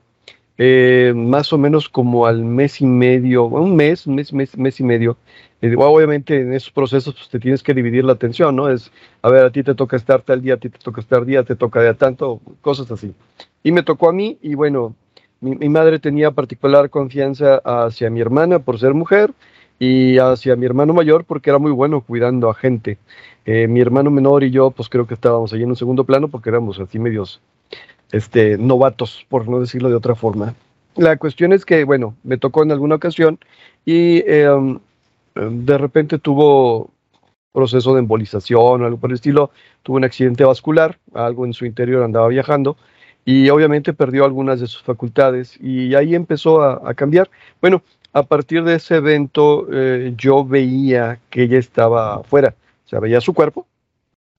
Eh, 0.58 1.14
más 1.16 1.52
o 1.54 1.58
menos 1.58 1.89
como 1.89 2.28
al 2.28 2.44
mes 2.44 2.82
y 2.82 2.86
medio, 2.86 3.46
un 3.46 3.76
mes, 3.76 4.06
mes, 4.06 4.32
mes, 4.32 4.56
mes 4.56 4.80
y 4.80 4.84
medio. 4.84 5.18
Eh, 5.62 5.74
obviamente 5.76 6.42
en 6.42 6.54
esos 6.54 6.72
procesos 6.72 7.16
pues, 7.16 7.30
te 7.30 7.39
tienes 7.39 7.64
que 7.64 7.74
dividir 7.74 8.04
la 8.04 8.14
atención, 8.14 8.56
¿no? 8.56 8.70
Es, 8.70 8.92
a 9.24 9.30
ver, 9.30 9.46
a 9.46 9.52
ti 9.52 9.64
te 9.64 9.74
toca 9.74 9.96
estar 9.96 10.22
tal 10.22 10.42
día, 10.42 10.56
a 10.56 10.58
ti 10.58 10.70
te 10.70 10.78
toca 10.78 11.02
estar 11.02 11.26
día, 11.26 11.44
te 11.44 11.56
toca 11.56 11.82
de 11.82 11.89
a 11.89 11.94
tanto, 11.96 12.42
cosas 12.62 12.92
así. 12.92 13.14
Y 13.64 13.72
me 13.72 13.82
tocó 13.82 14.10
a 14.10 14.14
mí 14.14 14.38
y 14.42 14.54
bueno, 14.54 14.96
mi, 15.42 15.70
madre 15.70 16.00
tenía 16.00 16.32
particular 16.32 16.89
confianza 16.89 17.58
hacia 17.66 18.10
mi 18.10 18.22
hermana 18.22 18.60
por 18.60 18.80
ser 18.80 18.94
mujer 18.94 19.34
y 19.80 20.20
hacia 20.20 20.56
mi 20.56 20.68
hermano 20.68 20.94
mayor 20.94 21.26
porque 21.26 21.50
era 21.50 21.58
muy 21.58 21.72
bueno 21.72 22.02
cuidando 22.02 22.50
a 22.50 22.54
gente. 22.54 23.00
Eh, 23.46 23.68
mi 23.68 23.82
hermano 23.82 24.12
menor 24.12 24.44
y 24.44 24.52
yo, 24.52 24.70
pues 24.70 24.88
creo 24.88 25.08
que 25.08 25.16
estábamos 25.16 25.52
ahí 25.52 25.64
en 25.64 25.70
un 25.70 25.76
segundo 25.76 26.04
plano 26.04 26.28
porque 26.28 26.50
éramos 26.50 26.80
así 26.80 27.00
medios, 27.00 27.42
este, 28.12 28.58
novatos, 28.60 29.26
por 29.30 29.50
no 29.50 29.60
decirlo 29.60 29.89
de 29.89 29.96
otra 29.96 30.14
forma. 30.14 30.54
La 30.96 31.18
cuestión 31.18 31.54
es 31.54 31.66
que, 31.66 31.84
bueno, 31.86 32.16
me 32.24 32.38
tocó 32.38 32.62
en 32.62 32.72
alguna 32.72 32.96
ocasión 32.96 33.39
y 33.84 34.24
em, 34.28 34.80
de 35.34 35.78
repente 35.80 36.20
tuvo 36.20 36.92
proceso 37.52 37.94
de 37.94 38.00
embolización 38.00 38.82
o 38.82 38.86
algo 38.86 38.98
por 38.98 39.10
el 39.10 39.16
estilo, 39.16 39.50
tuvo 39.82 39.98
un 39.98 40.04
accidente 40.04 40.44
vascular, 40.44 41.00
algo 41.16 41.46
en 41.46 41.54
su 41.54 41.66
interior 41.66 42.04
andaba 42.04 42.28
viajando 42.28 42.78
y 43.26 43.50
obviamente 43.50 43.94
perdió 43.94 44.26
algunas 44.26 44.60
de 44.60 44.68
sus 44.68 44.82
facultades 44.82 45.58
y 45.62 45.96
ahí 45.96 46.16
empezó 46.16 46.64
a, 46.64 46.94
cambiar. 46.94 47.30
Bueno, 47.62 47.84
a 48.14 48.24
partir 48.24 48.64
de 48.64 48.76
ese 48.76 48.96
evento 48.96 49.68
eh, 49.72 50.14
yo 50.18 50.44
veía 50.46 51.20
que 51.30 51.44
ella 51.44 51.60
estaba 51.60 52.16
afuera, 52.16 52.56
o 52.86 52.90
sea, 52.90 53.00
veía 53.00 53.22
su 53.22 53.34
cuerpo 53.34 53.68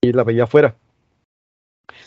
y 0.01 0.11
la 0.11 0.23
veía 0.23 0.43
afuera. 0.43 0.75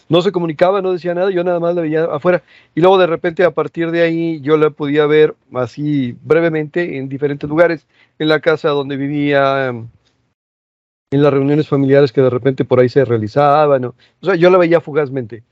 No 0.09 0.23
se 0.23 0.31
comunicaba, 0.31 0.83
no 0.83 0.93
decía 0.93 1.15
nada, 1.15 1.31
yo 1.31 1.43
nada 1.43 1.59
más 1.59 1.75
la 1.75 1.83
veía 1.83 2.05
afuera. 2.05 2.43
Y 2.75 2.81
luego 2.81 2.99
de 2.99 3.09
repente 3.09 3.45
a 3.45 3.51
partir 3.51 3.91
de 3.91 4.03
ahí 4.03 4.41
yo 4.41 4.57
la 4.57 4.71
podía 4.71 5.07
ver 5.07 5.35
así 5.55 6.17
brevemente 6.23 6.99
en 6.99 7.09
diferentes 7.09 7.49
lugares, 7.49 7.87
en 8.19 8.29
la 8.29 8.41
casa 8.41 8.69
donde 8.69 8.97
vivía, 8.97 9.69
en 9.69 11.23
las 11.23 11.33
reuniones 11.33 11.69
familiares 11.69 12.13
que 12.13 12.21
de 12.21 12.31
repente 12.31 12.65
por 12.65 12.81
ahí 12.81 12.89
se 12.89 13.05
realizaban. 13.05 13.87
O 13.87 13.95
sea, 14.23 14.37
yo 14.37 14.51
la 14.51 14.59
veía 14.59 14.81
fugazmente 14.81 15.43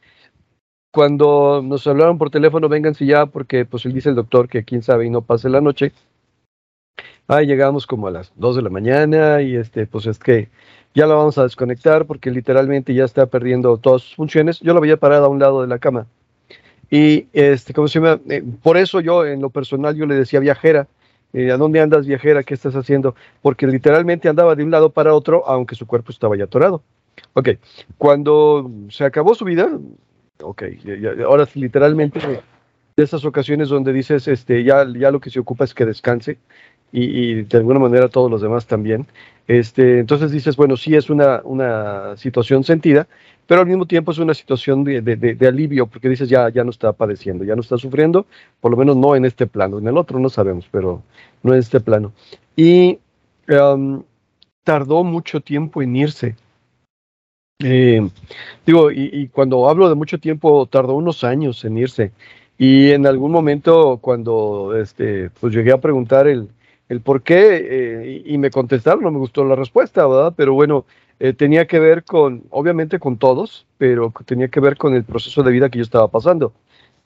cuando 0.95 1.61
nos 1.61 1.85
hablaron 1.89 2.19
por 2.19 2.31
teléfono, 2.31 2.69
vénganse 2.69 3.05
ya, 3.05 3.27
porque 3.27 3.65
pues 3.65 3.85
él 3.85 3.93
dice 3.93 4.11
el 4.11 4.15
doctor 4.15 4.49
que 4.49 4.63
quién 4.63 4.81
sabe 4.81 5.05
y 5.05 5.11
no 5.11 5.23
pase 5.23 5.49
la 5.49 5.61
noche. 5.61 5.91
Ahí 7.27 7.49
llegamos 7.49 7.85
como 7.89 8.07
a 8.07 8.13
las 8.13 8.33
2 8.37 8.55
de 8.55 8.63
la 8.63 8.71
mañana 8.71 9.43
y 9.43 9.57
este, 9.57 9.89
pues 9.89 10.07
es 10.07 10.21
que 10.21 10.51
ya 10.95 11.09
la 11.09 11.17
vamos 11.17 11.37
a 11.37 11.43
desconectar 11.43 12.07
porque 12.07 12.31
literalmente 12.31 12.95
ya 12.95 13.03
está 13.03 13.27
perdiendo 13.27 13.77
todas 13.77 14.03
sus 14.03 14.15
funciones. 14.15 14.61
Yo 14.61 14.73
la 14.73 14.79
veía 14.79 14.97
parada 14.97 15.27
a 15.27 15.29
un 15.29 15.41
lado 15.41 15.63
de 15.63 15.67
la 15.67 15.81
cama. 15.81 16.07
Y 16.89 17.27
este, 17.33 17.75
¿cómo 17.75 17.89
se 17.89 17.99
llama? 17.99 18.21
Eh, 18.31 18.45
por 18.63 18.77
eso 18.77 19.01
yo 19.01 19.27
en 19.27 19.41
lo 19.41 19.51
personal 19.51 19.97
yo 19.97 20.07
le 20.07 20.15
decía 20.15 20.39
viajera, 20.39 20.87
eh, 21.33 21.51
¿a 21.51 21.57
dónde 21.57 21.81
andas 21.81 22.07
viajera? 22.07 22.45
¿Qué 22.45 22.55
estás 22.55 22.77
haciendo? 22.77 23.17
Porque 23.43 23.67
literalmente 23.67 24.29
andaba 24.29 24.55
de 24.55 24.63
un 24.63 24.71
lado 24.71 24.91
para 24.91 25.13
otro, 25.13 25.43
aunque 25.49 25.75
su 25.75 25.89
cuerpo 25.89 26.13
estaba 26.13 26.37
ya 26.37 26.45
atorado. 26.45 26.85
Ok, 27.33 27.49
cuando 27.99 28.71
se 28.91 29.05
acabó 29.05 29.35
su 29.35 29.45
vida, 29.45 29.69
ok, 30.43 30.63
ahora 31.25 31.47
literalmente 31.55 32.21
de 32.97 33.03
esas 33.03 33.25
ocasiones 33.25 33.69
donde 33.69 33.93
dices, 33.93 34.29
este, 34.29 34.63
ya, 34.65 34.87
ya 34.97 35.11
lo 35.11 35.21
que 35.21 35.31
se 35.31 35.41
ocupa 35.41 35.65
es 35.65 35.75
que 35.75 35.85
descanse 35.85 36.39
y, 36.93 37.43
de 37.43 37.59
alguna 37.59 37.81
manera 37.81 38.09
todos 38.09 38.31
los 38.31 38.41
demás 38.41 38.67
también. 38.67 39.07
Este, 39.49 39.99
entonces 39.99 40.31
dices, 40.31 40.57
bueno, 40.57 40.77
sí 40.77 40.95
es 40.95 41.11
una, 41.11 41.41
una 41.45 42.17
situación 42.17 42.63
sentida, 42.63 43.09
pero 43.47 43.63
al 43.63 43.67
mismo 43.67 43.87
tiempo 43.87 44.13
es 44.13 44.19
una 44.19 44.33
situación 44.33 44.85
de, 44.85 45.03
de, 45.03 45.47
alivio, 45.47 45.87
porque 45.87 46.09
dices, 46.09 46.29
ya, 46.29 46.49
ya 46.49 46.65
no 46.65 46.71
está 46.71 46.93
padeciendo, 46.93 47.45
ya 47.45 47.57
no 47.57 47.63
está 47.63 47.77
sufriendo, 47.77 48.27
por 48.61 48.71
lo 48.71 48.77
menos 48.77 48.97
no 48.97 49.17
en 49.17 49.25
este 49.25 49.47
plano, 49.47 49.79
en 49.79 49.89
el 49.89 49.99
otro 49.99 50.19
no 50.19 50.31
sabemos, 50.31 50.67
pero 50.71 51.03
no 51.43 51.53
en 51.53 51.59
este 51.59 51.81
plano. 51.81 52.13
Y 52.57 53.01
um, 53.49 54.03
tardó 54.63 55.05
mucho 55.05 55.41
tiempo 55.41 55.83
en 55.83 55.97
irse. 55.97 56.37
Eh, 57.61 58.01
digo, 58.67 58.91
y, 58.91 59.29
cuando 59.29 59.69
hablo 59.69 59.89
de 59.89 59.95
mucho 59.95 60.19
tiempo, 60.19 60.67
tardó 60.67 60.95
unos 60.95 61.23
años 61.25 61.65
en 61.65 61.79
irse. 61.79 62.13
Y 62.59 62.91
en 62.91 63.07
algún 63.07 63.33
momento, 63.33 63.99
cuando 64.01 64.77
este, 64.77 65.31
pues 65.31 65.55
llegué 65.55 65.73
a 65.73 65.81
preguntar 65.81 66.27
el, 66.29 66.49
el 66.89 67.01
por 67.01 67.23
qué, 67.23 67.67
eh, 67.71 68.23
y, 68.27 68.39
me 68.39 68.51
contestaron, 68.51 69.03
no 69.05 69.11
me 69.11 69.19
gustó 69.19 69.45
la 69.45 69.57
respuesta, 69.57 70.07
¿verdad? 70.07 70.35
Pero 70.37 70.55
bueno, 70.55 70.85
eh, 71.21 71.33
tenía 71.33 71.67
que 71.67 71.79
ver 71.79 72.05
con, 72.05 72.45
obviamente 72.51 72.99
con 72.99 73.19
todos, 73.19 73.67
pero 73.79 74.13
tenía 74.27 74.49
que 74.49 74.61
ver 74.61 74.77
con 74.77 74.95
el 74.95 75.05
proceso 75.05 75.43
de 75.43 75.53
vida 75.53 75.71
que 75.71 75.79
yo 75.79 75.85
estaba 75.85 76.09
pasando. 76.09 76.53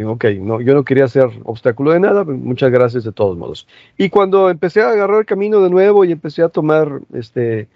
Ok, 0.04 0.26
no, 0.40 0.60
yo 0.60 0.74
no 0.74 0.84
quería 0.84 1.08
ser 1.08 1.28
obstáculo 1.42 1.90
de 1.90 1.98
nada, 1.98 2.22
muchas 2.24 2.70
gracias 2.70 3.02
de 3.02 3.10
todos 3.10 3.36
modos. 3.36 3.66
Y 3.96 4.10
cuando 4.10 4.48
empecé 4.48 4.80
a 4.80 4.90
agarrar 4.90 5.26
camino 5.26 5.60
de 5.60 5.70
nuevo 5.70 6.04
y 6.04 6.12
empecé 6.12 6.42
a 6.42 6.48
tomar 6.48 7.00
este, 7.12 7.66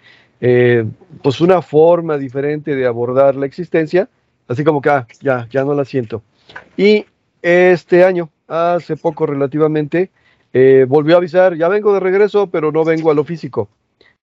eh, 0.45 0.83
pues 1.21 1.39
una 1.39 1.61
forma 1.61 2.17
diferente 2.17 2.75
de 2.75 2.85
abordar 2.85 3.37
la 3.37 3.45
existencia, 3.45 4.09
así 4.45 4.65
como 4.65 4.81
que 4.81 4.89
ah, 4.89 5.07
ya, 5.21 5.47
ya 5.49 5.63
no 5.63 5.73
la 5.73 5.85
siento. 5.85 6.21
Y 6.75 7.05
este 7.41 8.03
año, 8.03 8.29
hace 8.49 8.97
poco 8.97 9.25
relativamente, 9.25 10.11
eh, 10.51 10.85
volvió 10.85 11.15
a 11.15 11.19
avisar, 11.19 11.55
ya 11.55 11.69
vengo 11.69 11.93
de 11.93 12.01
regreso, 12.01 12.47
pero 12.47 12.73
no 12.73 12.83
vengo 12.83 13.09
a 13.09 13.13
lo 13.13 13.23
físico, 13.23 13.69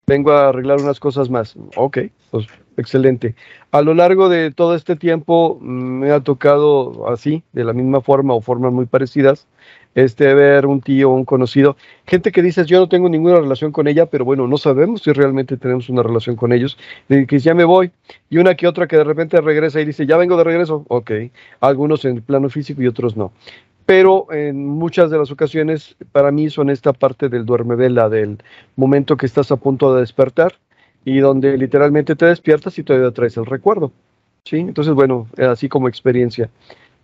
vengo 0.08 0.32
a 0.32 0.48
arreglar 0.48 0.80
unas 0.80 0.98
cosas 0.98 1.30
más. 1.30 1.54
Ok, 1.76 1.98
pues 2.32 2.48
excelente. 2.76 3.36
A 3.70 3.80
lo 3.80 3.94
largo 3.94 4.28
de 4.28 4.50
todo 4.50 4.74
este 4.74 4.96
tiempo 4.96 5.58
mm, 5.60 6.00
me 6.00 6.10
ha 6.10 6.18
tocado 6.18 7.08
así, 7.08 7.44
de 7.52 7.62
la 7.62 7.72
misma 7.72 8.00
forma 8.00 8.34
o 8.34 8.40
formas 8.40 8.72
muy 8.72 8.86
parecidas, 8.86 9.46
este, 10.04 10.32
ver 10.32 10.66
un 10.66 10.80
tío, 10.80 11.10
un 11.10 11.24
conocido, 11.24 11.76
gente 12.06 12.30
que 12.30 12.40
dices, 12.40 12.66
yo 12.66 12.78
no 12.78 12.88
tengo 12.88 13.08
ninguna 13.08 13.40
relación 13.40 13.72
con 13.72 13.88
ella, 13.88 14.06
pero 14.06 14.24
bueno, 14.24 14.46
no 14.46 14.56
sabemos 14.56 15.02
si 15.02 15.12
realmente 15.12 15.56
tenemos 15.56 15.88
una 15.88 16.04
relación 16.04 16.36
con 16.36 16.52
ellos, 16.52 16.78
que 17.08 17.38
ya 17.38 17.52
me 17.52 17.64
voy, 17.64 17.90
y 18.30 18.38
una 18.38 18.54
que 18.54 18.68
otra 18.68 18.86
que 18.86 18.96
de 18.96 19.04
repente 19.04 19.40
regresa 19.40 19.80
y 19.80 19.84
dice, 19.84 20.06
ya 20.06 20.16
vengo 20.16 20.36
de 20.36 20.44
regreso, 20.44 20.84
ok, 20.88 21.10
algunos 21.60 22.04
en 22.04 22.16
el 22.16 22.22
plano 22.22 22.48
físico 22.48 22.80
y 22.80 22.86
otros 22.86 23.16
no. 23.16 23.32
Pero 23.86 24.32
en 24.32 24.68
muchas 24.68 25.10
de 25.10 25.18
las 25.18 25.32
ocasiones, 25.32 25.96
para 26.12 26.30
mí 26.30 26.48
son 26.48 26.70
esta 26.70 26.92
parte 26.92 27.28
del 27.28 27.44
duerme 27.44 27.74
vela, 27.74 28.08
del 28.08 28.38
momento 28.76 29.16
que 29.16 29.26
estás 29.26 29.50
a 29.50 29.56
punto 29.56 29.94
de 29.94 30.00
despertar 30.00 30.54
y 31.04 31.18
donde 31.18 31.56
literalmente 31.56 32.14
te 32.14 32.26
despiertas 32.26 32.78
y 32.78 32.84
todavía 32.84 33.10
traes 33.10 33.36
el 33.36 33.46
recuerdo. 33.46 33.90
¿sí? 34.44 34.58
Entonces, 34.58 34.94
bueno, 34.94 35.26
así 35.38 35.68
como 35.68 35.88
experiencia. 35.88 36.50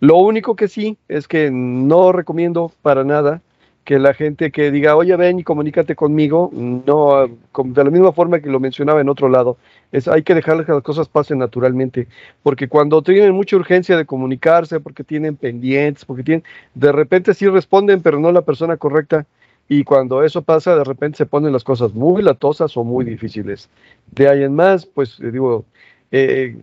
Lo 0.05 0.17
único 0.17 0.55
que 0.55 0.67
sí 0.67 0.99
es 1.07 1.27
que 1.27 1.49
no 1.49 2.11
recomiendo 2.11 2.71
para 2.83 3.03
nada 3.03 3.41
que 3.85 3.97
la 3.97 4.13
gente 4.13 4.51
que 4.51 4.69
diga, 4.69 4.95
oye, 4.95 5.15
ven 5.15 5.39
y 5.39 5.43
comunícate 5.43 5.95
conmigo, 5.95 6.51
no, 6.53 7.27
de 7.27 7.83
la 7.83 7.89
misma 7.89 8.11
forma 8.11 8.39
que 8.39 8.51
lo 8.51 8.59
mencionaba 8.59 9.01
en 9.01 9.09
otro 9.09 9.29
lado, 9.29 9.57
es 9.91 10.07
hay 10.07 10.21
que 10.21 10.35
dejar 10.35 10.63
que 10.63 10.73
las 10.73 10.83
cosas 10.83 11.09
pasen 11.09 11.39
naturalmente, 11.39 12.07
porque 12.43 12.67
cuando 12.67 13.01
tienen 13.01 13.33
mucha 13.33 13.55
urgencia 13.55 13.97
de 13.97 14.05
comunicarse, 14.05 14.79
porque 14.79 15.03
tienen 15.03 15.37
pendientes, 15.37 16.05
porque 16.05 16.21
tienen, 16.21 16.43
de 16.75 16.91
repente 16.91 17.33
sí 17.33 17.47
responden, 17.47 18.03
pero 18.03 18.19
no 18.19 18.31
la 18.31 18.43
persona 18.43 18.77
correcta, 18.77 19.25
y 19.67 19.83
cuando 19.83 20.23
eso 20.23 20.43
pasa, 20.43 20.75
de 20.75 20.83
repente 20.83 21.17
se 21.17 21.25
ponen 21.25 21.51
las 21.51 21.63
cosas 21.63 21.95
muy 21.95 22.21
latosas 22.21 22.77
o 22.77 22.83
muy 22.83 23.05
difíciles. 23.05 23.69
De 24.11 24.29
ahí 24.29 24.43
en 24.43 24.53
más, 24.53 24.85
pues 24.85 25.17
digo, 25.19 25.65
eh, 26.11 26.55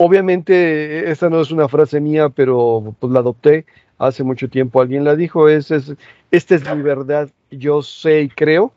Obviamente, 0.00 1.10
esta 1.10 1.28
no 1.28 1.40
es 1.40 1.50
una 1.50 1.68
frase 1.68 2.00
mía, 2.00 2.28
pero 2.28 2.94
pues 3.00 3.12
la 3.12 3.18
adopté 3.18 3.66
hace 3.98 4.22
mucho 4.22 4.48
tiempo. 4.48 4.80
Alguien 4.80 5.02
la 5.02 5.16
dijo, 5.16 5.48
es, 5.48 5.72
es, 5.72 5.92
esta 6.30 6.54
es 6.54 6.76
mi 6.76 6.82
verdad, 6.82 7.28
yo 7.50 7.82
sé 7.82 8.22
y 8.22 8.28
creo, 8.28 8.72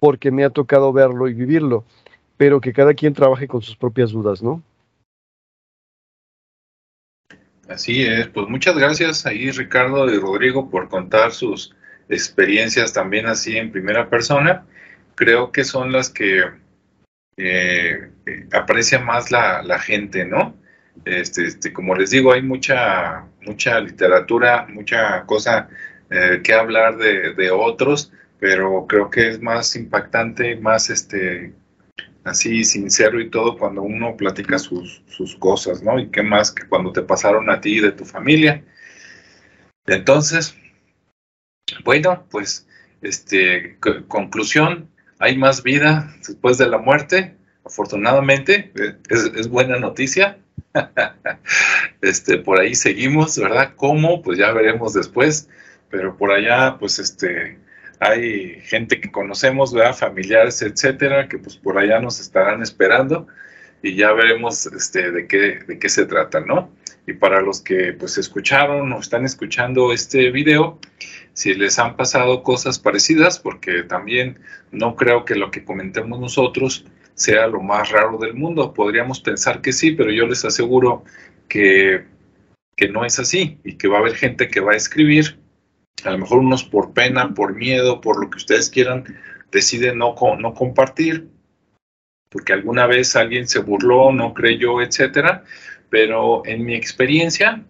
porque 0.00 0.32
me 0.32 0.44
ha 0.44 0.50
tocado 0.50 0.92
verlo 0.92 1.28
y 1.28 1.34
vivirlo, 1.34 1.84
pero 2.36 2.60
que 2.60 2.72
cada 2.72 2.94
quien 2.94 3.14
trabaje 3.14 3.46
con 3.46 3.62
sus 3.62 3.76
propias 3.76 4.10
dudas, 4.10 4.42
¿no? 4.42 4.62
Así 7.68 8.04
es, 8.04 8.26
pues 8.28 8.48
muchas 8.48 8.76
gracias 8.76 9.26
ahí 9.26 9.50
Ricardo 9.50 10.10
y 10.10 10.18
Rodrigo 10.18 10.70
por 10.70 10.88
contar 10.88 11.32
sus 11.32 11.74
experiencias 12.08 12.92
también 12.92 13.26
así 13.26 13.58
en 13.58 13.70
primera 13.70 14.08
persona. 14.08 14.66
Creo 15.14 15.52
que 15.52 15.64
son 15.64 15.92
las 15.92 16.08
que 16.08 16.44
eh, 17.38 18.10
aprecia 18.52 18.98
más 18.98 19.30
la, 19.30 19.78
gente, 19.78 20.24
¿no? 20.24 20.56
Este, 21.04 21.46
este, 21.46 21.72
como 21.72 21.94
les 21.94 22.10
digo, 22.10 22.32
hay 22.32 22.42
mucha, 22.42 23.24
mucha 23.42 23.80
literatura, 23.80 24.66
mucha 24.68 25.24
cosa 25.24 25.68
eh, 26.10 26.40
que 26.42 26.52
hablar 26.52 26.96
de, 26.98 27.50
otros, 27.50 28.12
pero 28.40 28.86
creo 28.88 29.08
que 29.10 29.28
es 29.28 29.40
más 29.40 29.76
impactante, 29.76 30.56
más 30.56 30.90
este, 30.90 31.52
así 32.24 32.64
sincero 32.64 33.20
y 33.20 33.30
todo 33.30 33.56
cuando 33.56 33.82
uno 33.82 34.16
platica 34.16 34.58
sus, 34.58 35.02
sus 35.06 35.36
cosas, 35.36 35.82
¿no? 35.82 35.98
Y 35.98 36.10
qué 36.10 36.22
más 36.22 36.50
que 36.50 36.66
cuando 36.66 36.92
te 36.92 37.02
pasaron 37.02 37.48
a 37.50 37.60
ti 37.60 37.78
y 37.78 37.80
de 37.80 37.92
tu 37.92 38.04
familia. 38.04 38.64
Entonces, 39.86 40.56
bueno, 41.84 42.26
pues, 42.30 42.66
este, 43.00 43.78
conclusión, 44.08 44.90
hay 45.18 45.36
más 45.36 45.62
vida 45.62 46.14
después 46.26 46.58
de 46.58 46.68
la 46.68 46.78
muerte, 46.78 47.34
afortunadamente, 47.64 48.72
es, 49.08 49.48
buena 49.48 49.78
noticia. 49.78 50.38
este, 52.02 52.38
por 52.38 52.60
ahí 52.60 52.74
seguimos, 52.74 53.38
¿verdad? 53.38 53.72
¿Cómo? 53.76 54.22
Pues 54.22 54.38
ya 54.38 54.52
veremos 54.52 54.94
después, 54.94 55.48
pero 55.90 56.16
por 56.16 56.30
allá, 56.30 56.76
pues 56.78 56.98
este, 56.98 57.58
hay 58.00 58.60
gente 58.62 59.00
que 59.00 59.10
conocemos, 59.10 59.72
¿verdad? 59.72 59.94
Familiares, 59.94 60.62
etcétera, 60.62 61.28
que 61.28 61.38
pues 61.38 61.56
por 61.56 61.78
allá 61.78 62.00
nos 62.00 62.20
estarán 62.20 62.62
esperando 62.62 63.26
y 63.82 63.96
ya 63.96 64.12
veremos 64.12 64.66
este, 64.66 65.10
de, 65.10 65.26
qué, 65.26 65.60
de 65.66 65.78
qué 65.78 65.88
se 65.88 66.06
trata, 66.06 66.40
¿no? 66.40 66.70
Y 67.06 67.14
para 67.14 67.40
los 67.40 67.60
que 67.60 67.92
pues 67.92 68.18
escucharon 68.18 68.92
o 68.92 69.00
están 69.00 69.24
escuchando 69.24 69.92
este 69.92 70.30
video, 70.30 70.78
si 71.32 71.54
les 71.54 71.78
han 71.78 71.96
pasado 71.96 72.42
cosas 72.42 72.78
parecidas, 72.78 73.38
porque 73.38 73.82
también 73.82 74.38
no 74.70 74.96
creo 74.96 75.24
que 75.24 75.34
lo 75.34 75.50
que 75.50 75.64
comentemos 75.64 76.18
nosotros 76.20 76.84
sea 77.14 77.46
lo 77.46 77.60
más 77.60 77.90
raro 77.90 78.18
del 78.18 78.34
mundo. 78.34 78.74
Podríamos 78.74 79.20
pensar 79.20 79.60
que 79.60 79.72
sí, 79.72 79.92
pero 79.92 80.10
yo 80.10 80.26
les 80.26 80.44
aseguro 80.44 81.04
que 81.48 82.04
que 82.78 82.88
no 82.88 83.04
es 83.04 83.18
así 83.18 83.58
y 83.64 83.74
que 83.76 83.88
va 83.88 83.96
a 83.96 84.00
haber 84.00 84.14
gente 84.14 84.48
que 84.48 84.60
va 84.60 84.72
a 84.72 84.76
escribir, 84.76 85.36
a 86.04 86.10
lo 86.12 86.18
mejor 86.18 86.38
unos 86.38 86.62
por 86.62 86.94
pena, 86.94 87.34
por 87.34 87.56
miedo, 87.56 88.00
por 88.00 88.22
lo 88.22 88.30
que 88.30 88.38
ustedes 88.38 88.70
quieran, 88.70 89.04
deciden 89.50 89.98
no, 89.98 90.14
no 90.38 90.54
compartir, 90.54 91.28
porque 92.30 92.52
alguna 92.52 92.86
vez 92.86 93.16
alguien 93.16 93.48
se 93.48 93.58
burló, 93.58 94.12
no 94.12 94.32
creyó, 94.32 94.80
etcétera. 94.80 95.42
Pero 95.90 96.42
en 96.46 96.64
mi 96.64 96.74
experiencia, 96.74 97.62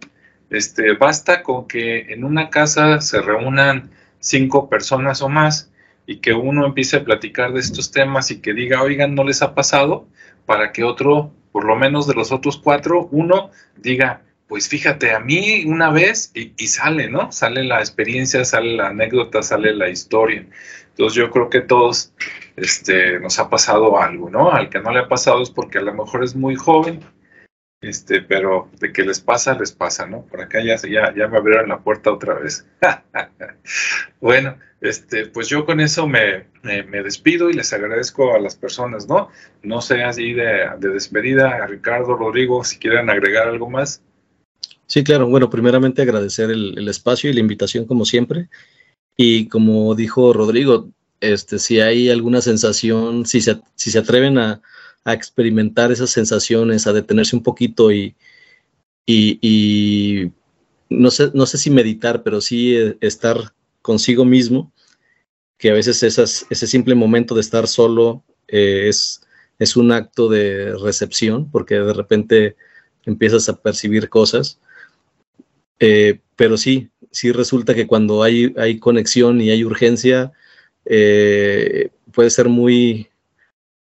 este, 0.49 0.93
basta 0.93 1.43
con 1.43 1.67
que 1.67 2.11
en 2.13 2.23
una 2.23 2.49
casa 2.49 3.01
se 3.01 3.21
reúnan 3.21 3.91
cinco 4.19 4.69
personas 4.69 5.21
o 5.21 5.29
más 5.29 5.71
y 6.05 6.17
que 6.17 6.33
uno 6.33 6.65
empiece 6.65 6.97
a 6.97 7.03
platicar 7.03 7.53
de 7.53 7.59
estos 7.59 7.91
temas 7.91 8.31
y 8.31 8.41
que 8.41 8.53
diga, 8.53 8.81
oigan, 8.81 9.15
¿no 9.15 9.23
les 9.23 9.41
ha 9.41 9.53
pasado? 9.53 10.07
Para 10.45 10.71
que 10.71 10.83
otro, 10.83 11.31
por 11.51 11.65
lo 11.65 11.75
menos 11.75 12.07
de 12.07 12.15
los 12.15 12.31
otros 12.31 12.57
cuatro, 12.57 13.07
uno 13.11 13.51
diga, 13.77 14.23
pues 14.47 14.67
fíjate, 14.67 15.11
a 15.13 15.19
mí 15.19 15.63
una 15.67 15.91
vez 15.91 16.31
y, 16.33 16.67
sale, 16.67 17.07
¿no? 17.07 17.31
Sale 17.31 17.63
la 17.63 17.79
experiencia, 17.79 18.43
sale 18.43 18.75
la 18.75 18.87
anécdota, 18.87 19.43
sale 19.43 19.75
la 19.75 19.89
historia. 19.89 20.43
Entonces 20.89 21.15
yo 21.15 21.29
creo 21.29 21.51
que 21.51 21.61
todos 21.61 22.11
este, 22.55 23.19
nos 23.19 23.37
ha 23.37 23.47
pasado 23.47 24.01
algo, 24.01 24.31
¿no? 24.31 24.51
Al 24.51 24.69
que 24.69 24.79
no 24.79 24.91
le 24.91 25.01
ha 25.01 25.07
pasado 25.07 25.43
es 25.43 25.51
porque 25.51 25.77
a 25.77 25.81
lo 25.81 25.93
mejor 25.93 26.23
es 26.23 26.35
muy 26.35 26.55
joven, 26.55 27.01
este, 27.81 28.21
pero 28.21 28.69
de 28.79 28.91
que 28.91 29.03
les 29.03 29.19
pasa, 29.19 29.57
les 29.57 29.71
pasa, 29.71 30.05
¿no? 30.05 30.23
Por 30.25 30.41
acá 30.41 30.61
ya, 30.63 30.75
ya, 30.75 31.13
ya 31.15 31.27
me 31.27 31.37
abrieron 31.37 31.69
la 31.69 31.79
puerta 31.79 32.11
otra 32.11 32.35
vez. 32.35 32.65
bueno, 34.21 34.57
este, 34.81 35.27
pues 35.27 35.47
yo 35.47 35.65
con 35.65 35.79
eso 35.79 36.07
me, 36.07 36.45
me, 36.63 37.03
despido 37.03 37.49
y 37.49 37.53
les 37.53 37.71
agradezco 37.71 38.33
a 38.33 38.39
las 38.39 38.55
personas, 38.55 39.07
¿no? 39.07 39.29
No 39.63 39.81
sé 39.81 40.03
así 40.03 40.33
de, 40.33 40.69
de 40.79 40.89
despedida, 40.89 41.63
a 41.63 41.67
Ricardo, 41.67 42.15
Rodrigo, 42.15 42.63
si 42.63 42.77
quieren 42.79 43.09
agregar 43.09 43.47
algo 43.47 43.69
más. 43.69 44.01
Sí, 44.85 45.03
claro. 45.03 45.27
Bueno, 45.27 45.49
primeramente 45.49 46.01
agradecer 46.01 46.49
el, 46.49 46.77
el 46.77 46.87
espacio 46.87 47.29
y 47.29 47.33
la 47.33 47.39
invitación 47.39 47.85
como 47.85 48.05
siempre. 48.05 48.49
Y 49.15 49.47
como 49.47 49.95
dijo 49.95 50.33
Rodrigo, 50.33 50.89
este, 51.21 51.59
si 51.59 51.79
hay 51.79 52.09
alguna 52.09 52.41
sensación, 52.41 53.25
si 53.25 53.41
se, 53.41 53.59
si 53.75 53.91
se 53.91 53.99
atreven 53.99 54.37
a, 54.37 54.61
a 55.03 55.13
experimentar 55.13 55.91
esas 55.91 56.09
sensaciones, 56.09 56.87
a 56.87 56.93
detenerse 56.93 57.35
un 57.35 57.43
poquito 57.43 57.91
y, 57.91 58.15
y, 59.05 60.31
no, 60.89 61.11
sé, 61.11 61.31
no 61.33 61.45
sé 61.45 61.57
si 61.57 61.69
meditar, 61.69 62.23
pero 62.23 62.41
sí 62.41 62.75
eh, 62.75 62.97
estar 63.01 63.53
consigo 63.81 64.25
mismo, 64.25 64.71
que 65.57 65.71
a 65.71 65.73
veces 65.73 66.03
esas, 66.03 66.45
ese 66.49 66.67
simple 66.67 66.95
momento 66.95 67.35
de 67.35 67.41
estar 67.41 67.67
solo 67.67 68.23
eh, 68.47 68.87
es, 68.87 69.21
es 69.57 69.75
un 69.75 69.91
acto 69.91 70.29
de 70.29 70.77
recepción, 70.77 71.49
porque 71.49 71.75
de 71.75 71.93
repente 71.93 72.55
empiezas 73.05 73.49
a 73.49 73.61
percibir 73.61 74.09
cosas. 74.09 74.59
Eh, 75.79 76.19
pero 76.35 76.57
sí, 76.57 76.89
sí 77.11 77.31
resulta 77.31 77.73
que 77.73 77.87
cuando 77.87 78.21
hay, 78.23 78.53
hay 78.57 78.79
conexión 78.79 79.41
y 79.41 79.49
hay 79.49 79.63
urgencia, 79.63 80.31
puede 80.83 82.29
ser 82.29 82.49
muy, 82.49 83.09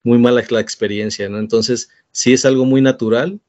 muy 0.03 0.18
mala 0.18 0.42
la 0.50 0.61
experiencia, 0.61 1.28
¿no? 1.28 1.38
Entonces, 1.38 1.90
sí 2.11 2.32
es 2.32 2.44
algo 2.44 2.64
muy 2.64 2.80
natural, 2.80 3.40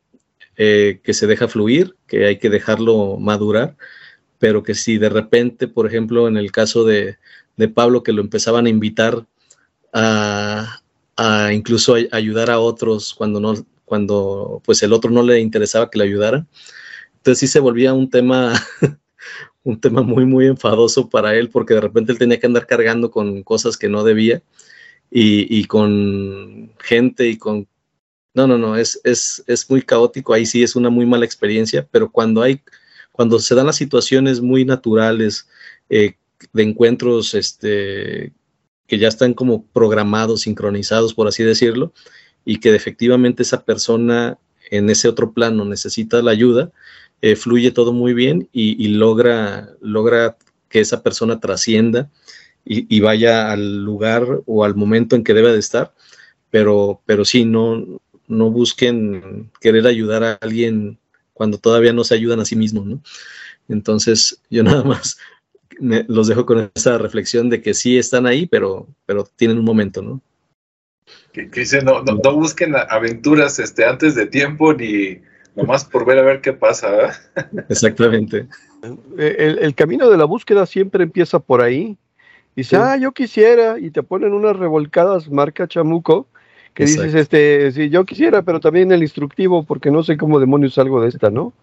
eh, 0.55 0.99
que 1.03 1.13
se 1.13 1.25
deja 1.25 1.47
fluir, 1.47 1.95
que 2.07 2.25
hay 2.25 2.37
que 2.37 2.49
dejarlo 2.49 3.17
madurar, 3.17 3.75
pero 4.37 4.61
que 4.61 4.75
si 4.75 4.97
de 4.97 5.09
repente, 5.09 5.67
por 5.67 5.87
ejemplo, 5.87 6.27
en 6.27 6.37
el 6.37 6.51
caso 6.51 6.85
de, 6.85 7.17
Pablo, 7.73 8.03
que 8.03 8.13
lo 8.13 8.21
empezaban 8.21 8.65
a 8.65 8.69
invitar 8.69 9.25
a, 9.93 10.79
incluso 11.53 11.95
ayudar 12.11 12.49
a 12.51 12.59
otros 12.59 13.13
cuando 13.13 13.39
no, 13.39 13.53
cuando 13.85 14.61
pues 14.65 14.81
el 14.83 14.93
otro 14.93 15.11
no 15.11 15.23
le 15.23 15.39
interesaba 15.39 15.89
que 15.89 15.99
le 15.99 16.05
ayudara, 16.05 16.45
entonces 17.15 17.39
sí 17.39 17.47
se 17.47 17.59
volvía 17.59 17.93
un 17.93 18.09
tema, 18.09 18.53
un 19.63 19.79
tema 19.79 20.01
muy, 20.01 20.25
muy 20.25 20.47
enfadoso 20.47 21.09
para 21.09 21.35
él, 21.35 21.49
porque 21.49 21.75
de 21.75 21.81
repente 21.81 22.11
él 22.11 22.19
tenía 22.19 22.39
que 22.39 22.47
andar 22.47 22.67
cargando 22.67 23.11
con 23.11 23.43
cosas 23.43 23.77
que 23.77 23.89
no 23.89 24.03
debía 24.03 24.43
y, 25.11 25.65
con 25.65 26.73
gente 26.79 27.27
y 27.27 27.37
con... 27.37 27.67
No, 28.33 28.47
no, 28.47 28.57
no, 28.57 28.75
es, 28.75 28.99
es, 29.03 29.43
es 29.45 29.69
muy 29.69 29.83
caótico, 29.83 30.33
ahí 30.33 30.45
sí 30.45 30.63
es 30.63 30.75
una 30.75 30.89
muy 30.89 31.05
mala 31.05 31.25
experiencia, 31.25 31.87
pero 31.91 32.11
cuando 32.11 32.41
hay, 32.41 32.61
cuando 33.11 33.37
se 33.37 33.53
dan 33.53 33.67
las 33.67 33.75
situaciones 33.75 34.41
muy 34.41 34.65
naturales 34.65 35.47
eh, 35.89 36.15
de 36.51 36.63
encuentros 36.63 37.35
este, 37.35 38.33
que 38.87 38.97
ya 38.97 39.07
están 39.07 39.33
como 39.35 39.65
programados, 39.67 40.41
sincronizados, 40.41 41.13
por 41.13 41.27
así 41.27 41.43
decirlo, 41.43 41.93
y 42.43 42.59
que 42.59 42.75
efectivamente 42.75 43.43
esa 43.43 43.63
persona 43.63 44.39
en 44.71 44.89
ese 44.89 45.07
otro 45.07 45.31
plano 45.33 45.65
necesita 45.65 46.21
la 46.21 46.31
ayuda, 46.31 46.71
eh, 47.21 47.35
fluye 47.35 47.71
todo 47.71 47.93
muy 47.93 48.13
bien 48.13 48.49
y, 48.51 48.83
y, 48.83 48.89
logra, 48.89 49.69
logra 49.79 50.37
que 50.67 50.79
esa 50.79 51.03
persona 51.03 51.39
trascienda 51.39 52.09
y, 52.65 52.99
vaya 53.01 53.51
al 53.51 53.83
lugar 53.83 54.41
o 54.45 54.63
al 54.63 54.75
momento 54.75 55.15
en 55.15 55.23
que 55.23 55.33
debe 55.33 55.51
de 55.51 55.59
estar, 55.59 55.93
pero, 56.49 57.01
pero 57.05 57.25
sí, 57.25 57.45
no, 57.45 57.99
no 58.27 58.51
busquen 58.51 59.51
querer 59.59 59.85
ayudar 59.85 60.23
a 60.23 60.33
alguien 60.41 60.97
cuando 61.33 61.57
todavía 61.57 61.93
no 61.93 62.03
se 62.03 62.15
ayudan 62.15 62.39
a 62.39 62.45
sí 62.45 62.55
mismos, 62.55 62.85
¿no? 62.85 63.01
Entonces, 63.67 64.41
yo 64.49 64.63
nada 64.63 64.83
más 64.83 65.17
los 65.79 66.27
dejo 66.27 66.45
con 66.45 66.71
esa 66.75 66.97
reflexión 66.97 67.49
de 67.49 67.61
que 67.61 67.73
sí 67.73 67.97
están 67.97 68.27
ahí, 68.27 68.45
pero, 68.45 68.87
pero 69.05 69.27
tienen 69.35 69.57
un 69.57 69.65
momento, 69.65 70.01
¿no? 70.01 70.21
Que, 71.33 71.47
dice, 71.47 71.81
no, 71.81 72.03
no, 72.03 72.15
busquen 72.33 72.75
aventuras 72.75 73.59
este, 73.59 73.85
antes 73.85 74.15
de 74.15 74.27
tiempo 74.27 74.73
ni 74.73 75.19
nomás 75.55 75.83
por 75.83 76.05
ver 76.05 76.19
a 76.19 76.21
ver 76.21 76.41
qué 76.41 76.53
pasa. 76.53 77.19
Exactamente. 77.69 78.47
El, 79.17 79.59
el, 79.59 79.75
camino 79.75 80.09
de 80.09 80.17
la 80.17 80.25
búsqueda 80.25 80.65
siempre 80.65 81.03
empieza 81.03 81.39
por 81.39 81.61
ahí 81.61 81.97
Dice, 82.55 82.75
ah, 82.77 82.97
yo 82.97 83.11
quisiera, 83.11 83.79
y 83.79 83.89
te 83.89 84.03
ponen 84.03 84.33
unas 84.33 84.55
revolcadas 84.55 85.29
marca 85.29 85.67
chamuco, 85.67 86.27
que 86.73 86.85
dices, 86.85 87.13
este, 87.15 87.71
sí, 87.71 87.89
yo 87.89 88.05
quisiera, 88.05 88.43
pero 88.43 88.59
también 88.59 88.91
el 88.91 89.01
instructivo, 89.01 89.63
porque 89.63 89.91
no 89.91 90.03
sé 90.03 90.17
cómo 90.17 90.39
demonios 90.39 90.75
salgo 90.75 91.01
de 91.01 91.09
esta, 91.09 91.29
¿no? 91.29 91.53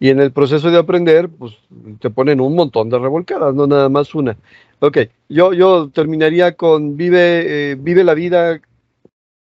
Y 0.00 0.10
en 0.10 0.20
el 0.20 0.32
proceso 0.32 0.70
de 0.70 0.78
aprender, 0.78 1.28
pues 1.28 1.54
te 2.00 2.10
ponen 2.10 2.40
un 2.40 2.54
montón 2.54 2.88
de 2.88 2.98
revolcadas, 2.98 3.54
no 3.54 3.66
nada 3.66 3.88
más 3.88 4.14
una. 4.14 4.36
Ok, 4.80 4.98
yo, 5.28 5.52
yo 5.52 5.90
terminaría 5.90 6.54
con 6.54 6.96
vive, 6.96 7.72
eh, 7.72 7.76
vive 7.76 8.04
la 8.04 8.14
vida 8.14 8.60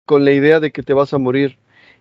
con 0.05 0.25
la 0.25 0.31
idea 0.33 0.59
de 0.59 0.71
que 0.71 0.83
te 0.83 0.93
vas 0.93 1.13
a 1.13 1.17
morir 1.17 1.57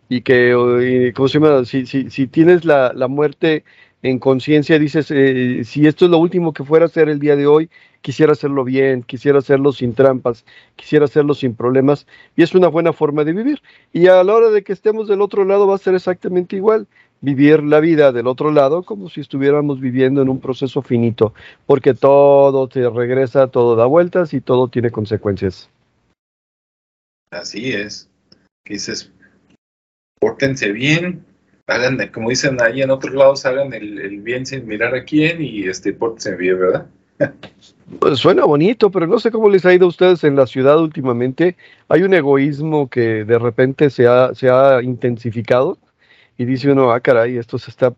y 0.08 0.22
que, 0.22 1.12
¿cómo 1.14 1.28
se 1.28 1.38
llama? 1.38 1.64
Si, 1.64 1.86
si, 1.86 2.10
si 2.10 2.26
tienes 2.26 2.64
la, 2.64 2.92
la 2.94 3.06
muerte 3.06 3.64
en 4.02 4.18
conciencia 4.18 4.78
dices, 4.78 5.10
eh, 5.10 5.62
si 5.64 5.86
esto 5.86 6.06
es 6.06 6.10
lo 6.10 6.18
último 6.18 6.52
que 6.52 6.64
fuera 6.64 6.86
a 6.86 6.88
hacer 6.88 7.08
el 7.08 7.18
día 7.18 7.36
de 7.36 7.46
hoy, 7.46 7.70
quisiera 8.00 8.32
hacerlo 8.32 8.64
bien, 8.64 9.02
quisiera 9.02 9.38
hacerlo 9.38 9.72
sin 9.72 9.94
trampas, 9.94 10.44
quisiera 10.76 11.04
hacerlo 11.04 11.34
sin 11.34 11.54
problemas, 11.54 12.06
y 12.34 12.42
es 12.42 12.54
una 12.54 12.68
buena 12.68 12.92
forma 12.92 13.24
de 13.24 13.32
vivir. 13.32 13.62
Y 13.92 14.06
a 14.06 14.24
la 14.24 14.34
hora 14.34 14.50
de 14.50 14.62
que 14.62 14.72
estemos 14.72 15.06
del 15.06 15.20
otro 15.20 15.44
lado 15.44 15.66
va 15.66 15.74
a 15.74 15.78
ser 15.78 15.94
exactamente 15.94 16.56
igual, 16.56 16.86
vivir 17.20 17.62
la 17.62 17.80
vida 17.80 18.12
del 18.12 18.26
otro 18.26 18.50
lado 18.50 18.82
como 18.82 19.10
si 19.10 19.20
estuviéramos 19.20 19.80
viviendo 19.80 20.22
en 20.22 20.30
un 20.30 20.40
proceso 20.40 20.80
finito, 20.80 21.34
porque 21.66 21.92
todo 21.92 22.66
te 22.68 22.88
regresa, 22.88 23.48
todo 23.48 23.76
da 23.76 23.84
vueltas 23.84 24.32
y 24.32 24.40
todo 24.40 24.68
tiene 24.68 24.90
consecuencias. 24.90 25.68
Así 27.30 27.72
es. 27.72 28.08
Dices, 28.64 29.12
pórtense 30.18 30.72
bien, 30.72 31.24
hagan, 31.70 31.98
como 32.12 32.30
dicen 32.30 32.60
ahí 32.60 32.82
en 32.82 32.90
otros 32.90 33.14
lados, 33.14 33.46
hagan 33.46 33.72
el, 33.72 34.20
bien 34.20 34.44
sin 34.44 34.66
mirar 34.66 34.94
a 34.94 35.04
quién 35.04 35.42
y 35.42 35.64
este, 35.64 35.92
pórtense 35.92 36.36
bien, 36.36 36.58
¿verdad? 36.58 36.86
Pues 37.98 38.18
suena 38.18 38.44
bonito, 38.44 38.90
pero 38.90 39.06
no 39.06 39.18
sé 39.18 39.30
cómo 39.30 39.48
les 39.48 39.64
ha 39.66 39.74
ido 39.74 39.86
a 39.86 39.88
ustedes 39.88 40.24
en 40.24 40.36
la 40.36 40.46
ciudad 40.46 40.80
últimamente. 40.80 41.56
Hay 41.88 42.02
un 42.02 42.14
egoísmo 42.14 42.88
que 42.88 43.24
de 43.24 43.38
repente 43.38 43.90
se 43.90 44.06
ha, 44.06 44.34
se 44.34 44.48
ha 44.48 44.82
intensificado 44.82 45.76
y 46.38 46.44
dice 46.44 46.70
uno, 46.70 46.92
ah, 46.92 47.00
caray, 47.00 47.36
esto 47.36 47.58
se 47.58 47.70
está, 47.70 47.94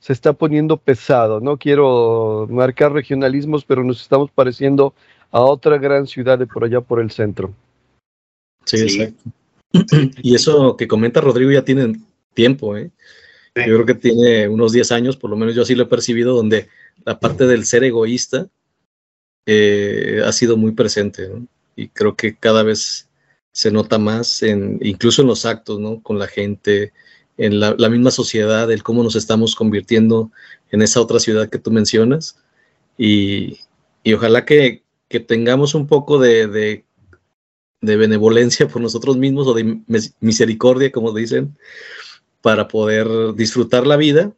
se 0.00 0.12
está 0.12 0.32
poniendo 0.32 0.76
pesado. 0.76 1.40
No 1.40 1.58
quiero 1.58 2.46
marcar 2.50 2.92
regionalismos, 2.92 3.64
pero 3.64 3.84
nos 3.84 4.00
estamos 4.00 4.30
pareciendo 4.30 4.94
a 5.30 5.40
otra 5.40 5.78
gran 5.78 6.06
ciudad 6.06 6.38
de 6.38 6.46
por 6.46 6.64
allá 6.64 6.80
por 6.80 7.00
el 7.00 7.10
centro. 7.10 7.52
Sí, 8.64 8.80
exacto. 8.80 9.30
Y 10.22 10.34
eso 10.34 10.76
que 10.76 10.86
comenta 10.86 11.20
Rodrigo 11.20 11.50
ya 11.50 11.64
tiene 11.64 11.94
tiempo, 12.34 12.76
¿eh? 12.76 12.90
Yo 13.56 13.62
creo 13.62 13.86
que 13.86 13.94
tiene 13.94 14.48
unos 14.48 14.72
10 14.72 14.90
años, 14.90 15.16
por 15.16 15.30
lo 15.30 15.36
menos 15.36 15.54
yo 15.54 15.62
así 15.62 15.76
lo 15.76 15.84
he 15.84 15.86
percibido, 15.86 16.34
donde 16.34 16.68
la 17.04 17.20
parte 17.20 17.46
del 17.46 17.64
ser 17.64 17.84
egoísta 17.84 18.48
eh, 19.46 20.22
ha 20.24 20.32
sido 20.32 20.56
muy 20.56 20.72
presente, 20.72 21.30
Y 21.76 21.88
creo 21.88 22.16
que 22.16 22.36
cada 22.36 22.62
vez 22.62 23.08
se 23.52 23.70
nota 23.70 23.98
más, 23.98 24.42
en, 24.42 24.80
incluso 24.82 25.22
en 25.22 25.28
los 25.28 25.46
actos, 25.46 25.78
¿no? 25.78 26.02
Con 26.02 26.18
la 26.18 26.26
gente, 26.26 26.92
en 27.36 27.60
la, 27.60 27.88
misma 27.88 28.10
sociedad, 28.10 28.70
el 28.72 28.82
cómo 28.82 29.02
nos 29.04 29.16
estamos 29.16 29.54
convirtiendo 29.54 30.32
en 30.70 30.82
esa 30.82 31.00
otra 31.00 31.20
ciudad 31.20 31.48
que 31.48 31.58
tú 31.58 31.70
mencionas. 31.70 32.36
Y, 32.98 33.60
ojalá 34.12 34.44
que, 34.44 34.82
tengamos 35.28 35.76
un 35.76 35.86
poco 35.86 36.18
de, 36.18 36.48
de, 36.48 36.84
de, 37.80 37.96
benevolencia 37.96 38.66
por 38.66 38.82
nosotros 38.82 39.16
mismos 39.16 39.46
o 39.46 39.54
de 39.54 39.80
misericordia, 40.18 40.90
como 40.90 41.12
dicen, 41.12 41.56
para 42.44 42.68
poder 42.68 43.08
disfrutar 43.34 43.86
la 43.86 43.96
vida 43.96 44.30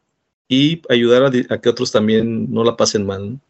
y 0.47 0.81
ayudar 0.89 1.25
a, 1.25 1.59
que 1.59 1.69
otros 1.69 1.91
también 1.91 2.53
no 2.53 2.63
la 2.63 2.77
pasen 2.77 3.05
mal. 3.05 3.41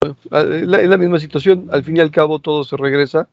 Es 0.00 0.66
la, 0.66 0.96
misma 0.96 1.20
situación, 1.20 1.68
al 1.70 1.84
fin 1.84 1.98
y 1.98 2.00
al 2.00 2.10
cabo 2.10 2.38
todo 2.38 2.64
se 2.64 2.78
regresa. 2.78 3.28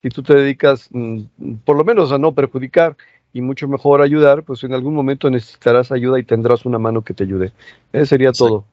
Si 0.00 0.08
tú 0.08 0.22
te 0.22 0.34
dedicas 0.34 0.88
mm, 0.90 1.56
por 1.66 1.76
lo 1.76 1.84
menos 1.84 2.12
a 2.12 2.18
no 2.18 2.32
perjudicar 2.34 2.96
y 3.34 3.42
mucho 3.42 3.68
mejor 3.68 4.00
ayudar, 4.00 4.42
pues 4.42 4.64
en 4.64 4.72
algún 4.72 4.94
momento 4.94 5.28
necesitarás 5.28 5.92
ayuda 5.92 6.18
y 6.18 6.22
tendrás 6.22 6.64
una 6.64 6.78
mano 6.78 7.02
que 7.02 7.12
te 7.12 7.24
ayude. 7.24 7.52
Eso 7.92 8.06
sería 8.06 8.32
todo. 8.32 8.64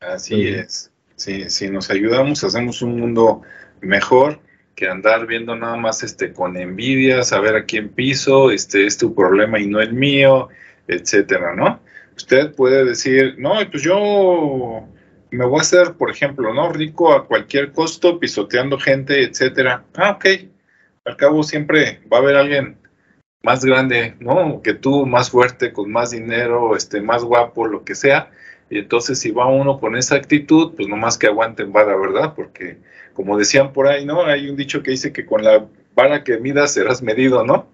Así 0.00 0.48
es. 0.48 0.90
Sí, 1.16 1.50
si 1.50 1.68
nos 1.68 1.90
ayudamos, 1.90 2.42
hacemos 2.42 2.80
un 2.80 2.98
mundo 2.98 3.42
mejor 3.82 4.40
que 4.80 4.88
andar 4.88 5.26
viendo 5.26 5.54
nada 5.54 5.76
más 5.76 6.02
este 6.02 6.32
con 6.32 6.56
envidia, 6.56 7.22
saber 7.22 7.54
a 7.54 7.66
quién 7.66 7.90
piso, 7.90 8.50
este 8.50 8.86
es 8.86 8.96
tu 8.96 9.14
problema 9.14 9.58
y 9.60 9.66
no 9.66 9.78
el 9.78 9.92
mío, 9.92 10.48
etcétera, 10.88 11.54
¿no? 11.54 11.80
Usted 12.16 12.54
puede 12.54 12.86
decir, 12.86 13.34
no, 13.36 13.56
pues 13.70 13.82
yo 13.82 14.88
me 15.32 15.44
voy 15.44 15.58
a 15.58 15.60
hacer, 15.60 15.92
por 15.98 16.10
ejemplo, 16.10 16.54
¿no? 16.54 16.72
Rico 16.72 17.12
a 17.12 17.26
cualquier 17.26 17.72
costo, 17.72 18.18
pisoteando 18.18 18.78
gente, 18.78 19.22
etcétera. 19.22 19.84
Ah, 19.96 20.12
ok. 20.12 20.24
Al 21.04 21.16
cabo 21.18 21.42
siempre 21.42 22.00
va 22.10 22.16
a 22.16 22.20
haber 22.20 22.36
alguien 22.36 22.78
más 23.42 23.62
grande, 23.62 24.14
¿no? 24.18 24.62
Que 24.62 24.72
tú, 24.72 25.04
más 25.04 25.28
fuerte, 25.28 25.74
con 25.74 25.92
más 25.92 26.12
dinero, 26.12 26.74
este, 26.74 27.02
más 27.02 27.22
guapo, 27.22 27.66
lo 27.66 27.84
que 27.84 27.94
sea. 27.94 28.30
Y 28.70 28.78
entonces 28.78 29.18
si 29.18 29.32
va 29.32 29.46
uno 29.46 29.78
con 29.80 29.96
esa 29.96 30.14
actitud, 30.14 30.74
pues 30.76 30.88
nomás 30.88 31.18
que 31.18 31.26
aguanten 31.26 31.72
vara, 31.72 31.96
¿verdad? 31.96 32.34
Porque 32.34 32.78
como 33.12 33.36
decían 33.36 33.72
por 33.72 33.88
ahí, 33.88 34.06
¿no? 34.06 34.24
Hay 34.24 34.48
un 34.48 34.56
dicho 34.56 34.82
que 34.82 34.92
dice 34.92 35.12
que 35.12 35.26
con 35.26 35.42
la 35.42 35.66
vara 35.94 36.24
que 36.24 36.38
midas 36.38 36.74
serás 36.74 37.02
medido, 37.02 37.44
¿no? 37.44 37.66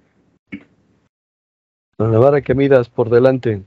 Con 1.98 2.10
la 2.10 2.18
vara 2.18 2.40
que 2.40 2.54
midas 2.54 2.88
por 2.88 3.10
delante 3.10 3.62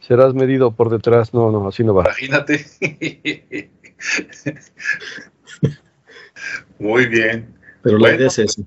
serás 0.00 0.34
medido 0.34 0.72
por 0.72 0.90
detrás. 0.90 1.34
No, 1.34 1.50
no, 1.50 1.68
así 1.68 1.84
no 1.84 1.94
va. 1.94 2.04
Imagínate. 2.04 2.64
Muy 6.78 7.06
bien. 7.06 7.54
Pero 7.82 7.98
la 7.98 8.14
idea 8.14 8.28
es 8.28 8.38
eso. 8.38 8.62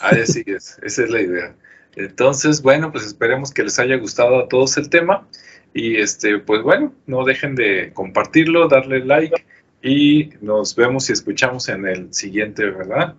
Así 0.00 0.42
es, 0.46 0.78
esa 0.82 1.04
es 1.04 1.10
la 1.10 1.20
idea. 1.20 1.54
Entonces, 1.96 2.60
bueno, 2.62 2.92
pues 2.92 3.06
esperemos 3.06 3.52
que 3.52 3.62
les 3.62 3.78
haya 3.78 3.96
gustado 3.96 4.38
a 4.38 4.48
todos 4.48 4.76
el 4.76 4.88
tema. 4.90 5.26
Y 5.74 5.96
este, 5.96 6.38
pues 6.38 6.62
bueno, 6.62 6.94
no 7.06 7.24
dejen 7.24 7.56
de 7.56 7.92
compartirlo, 7.92 8.68
darle 8.68 9.04
like 9.04 9.44
y 9.82 10.30
nos 10.40 10.74
vemos 10.76 11.10
y 11.10 11.12
escuchamos 11.12 11.68
en 11.68 11.86
el 11.86 12.14
siguiente, 12.14 12.70
¿verdad? 12.70 13.16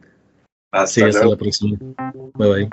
Hasta, 0.71 1.07
la 1.07 1.37
próxima. 1.37 1.77
Bye 2.33 2.67
bye. 2.67 2.69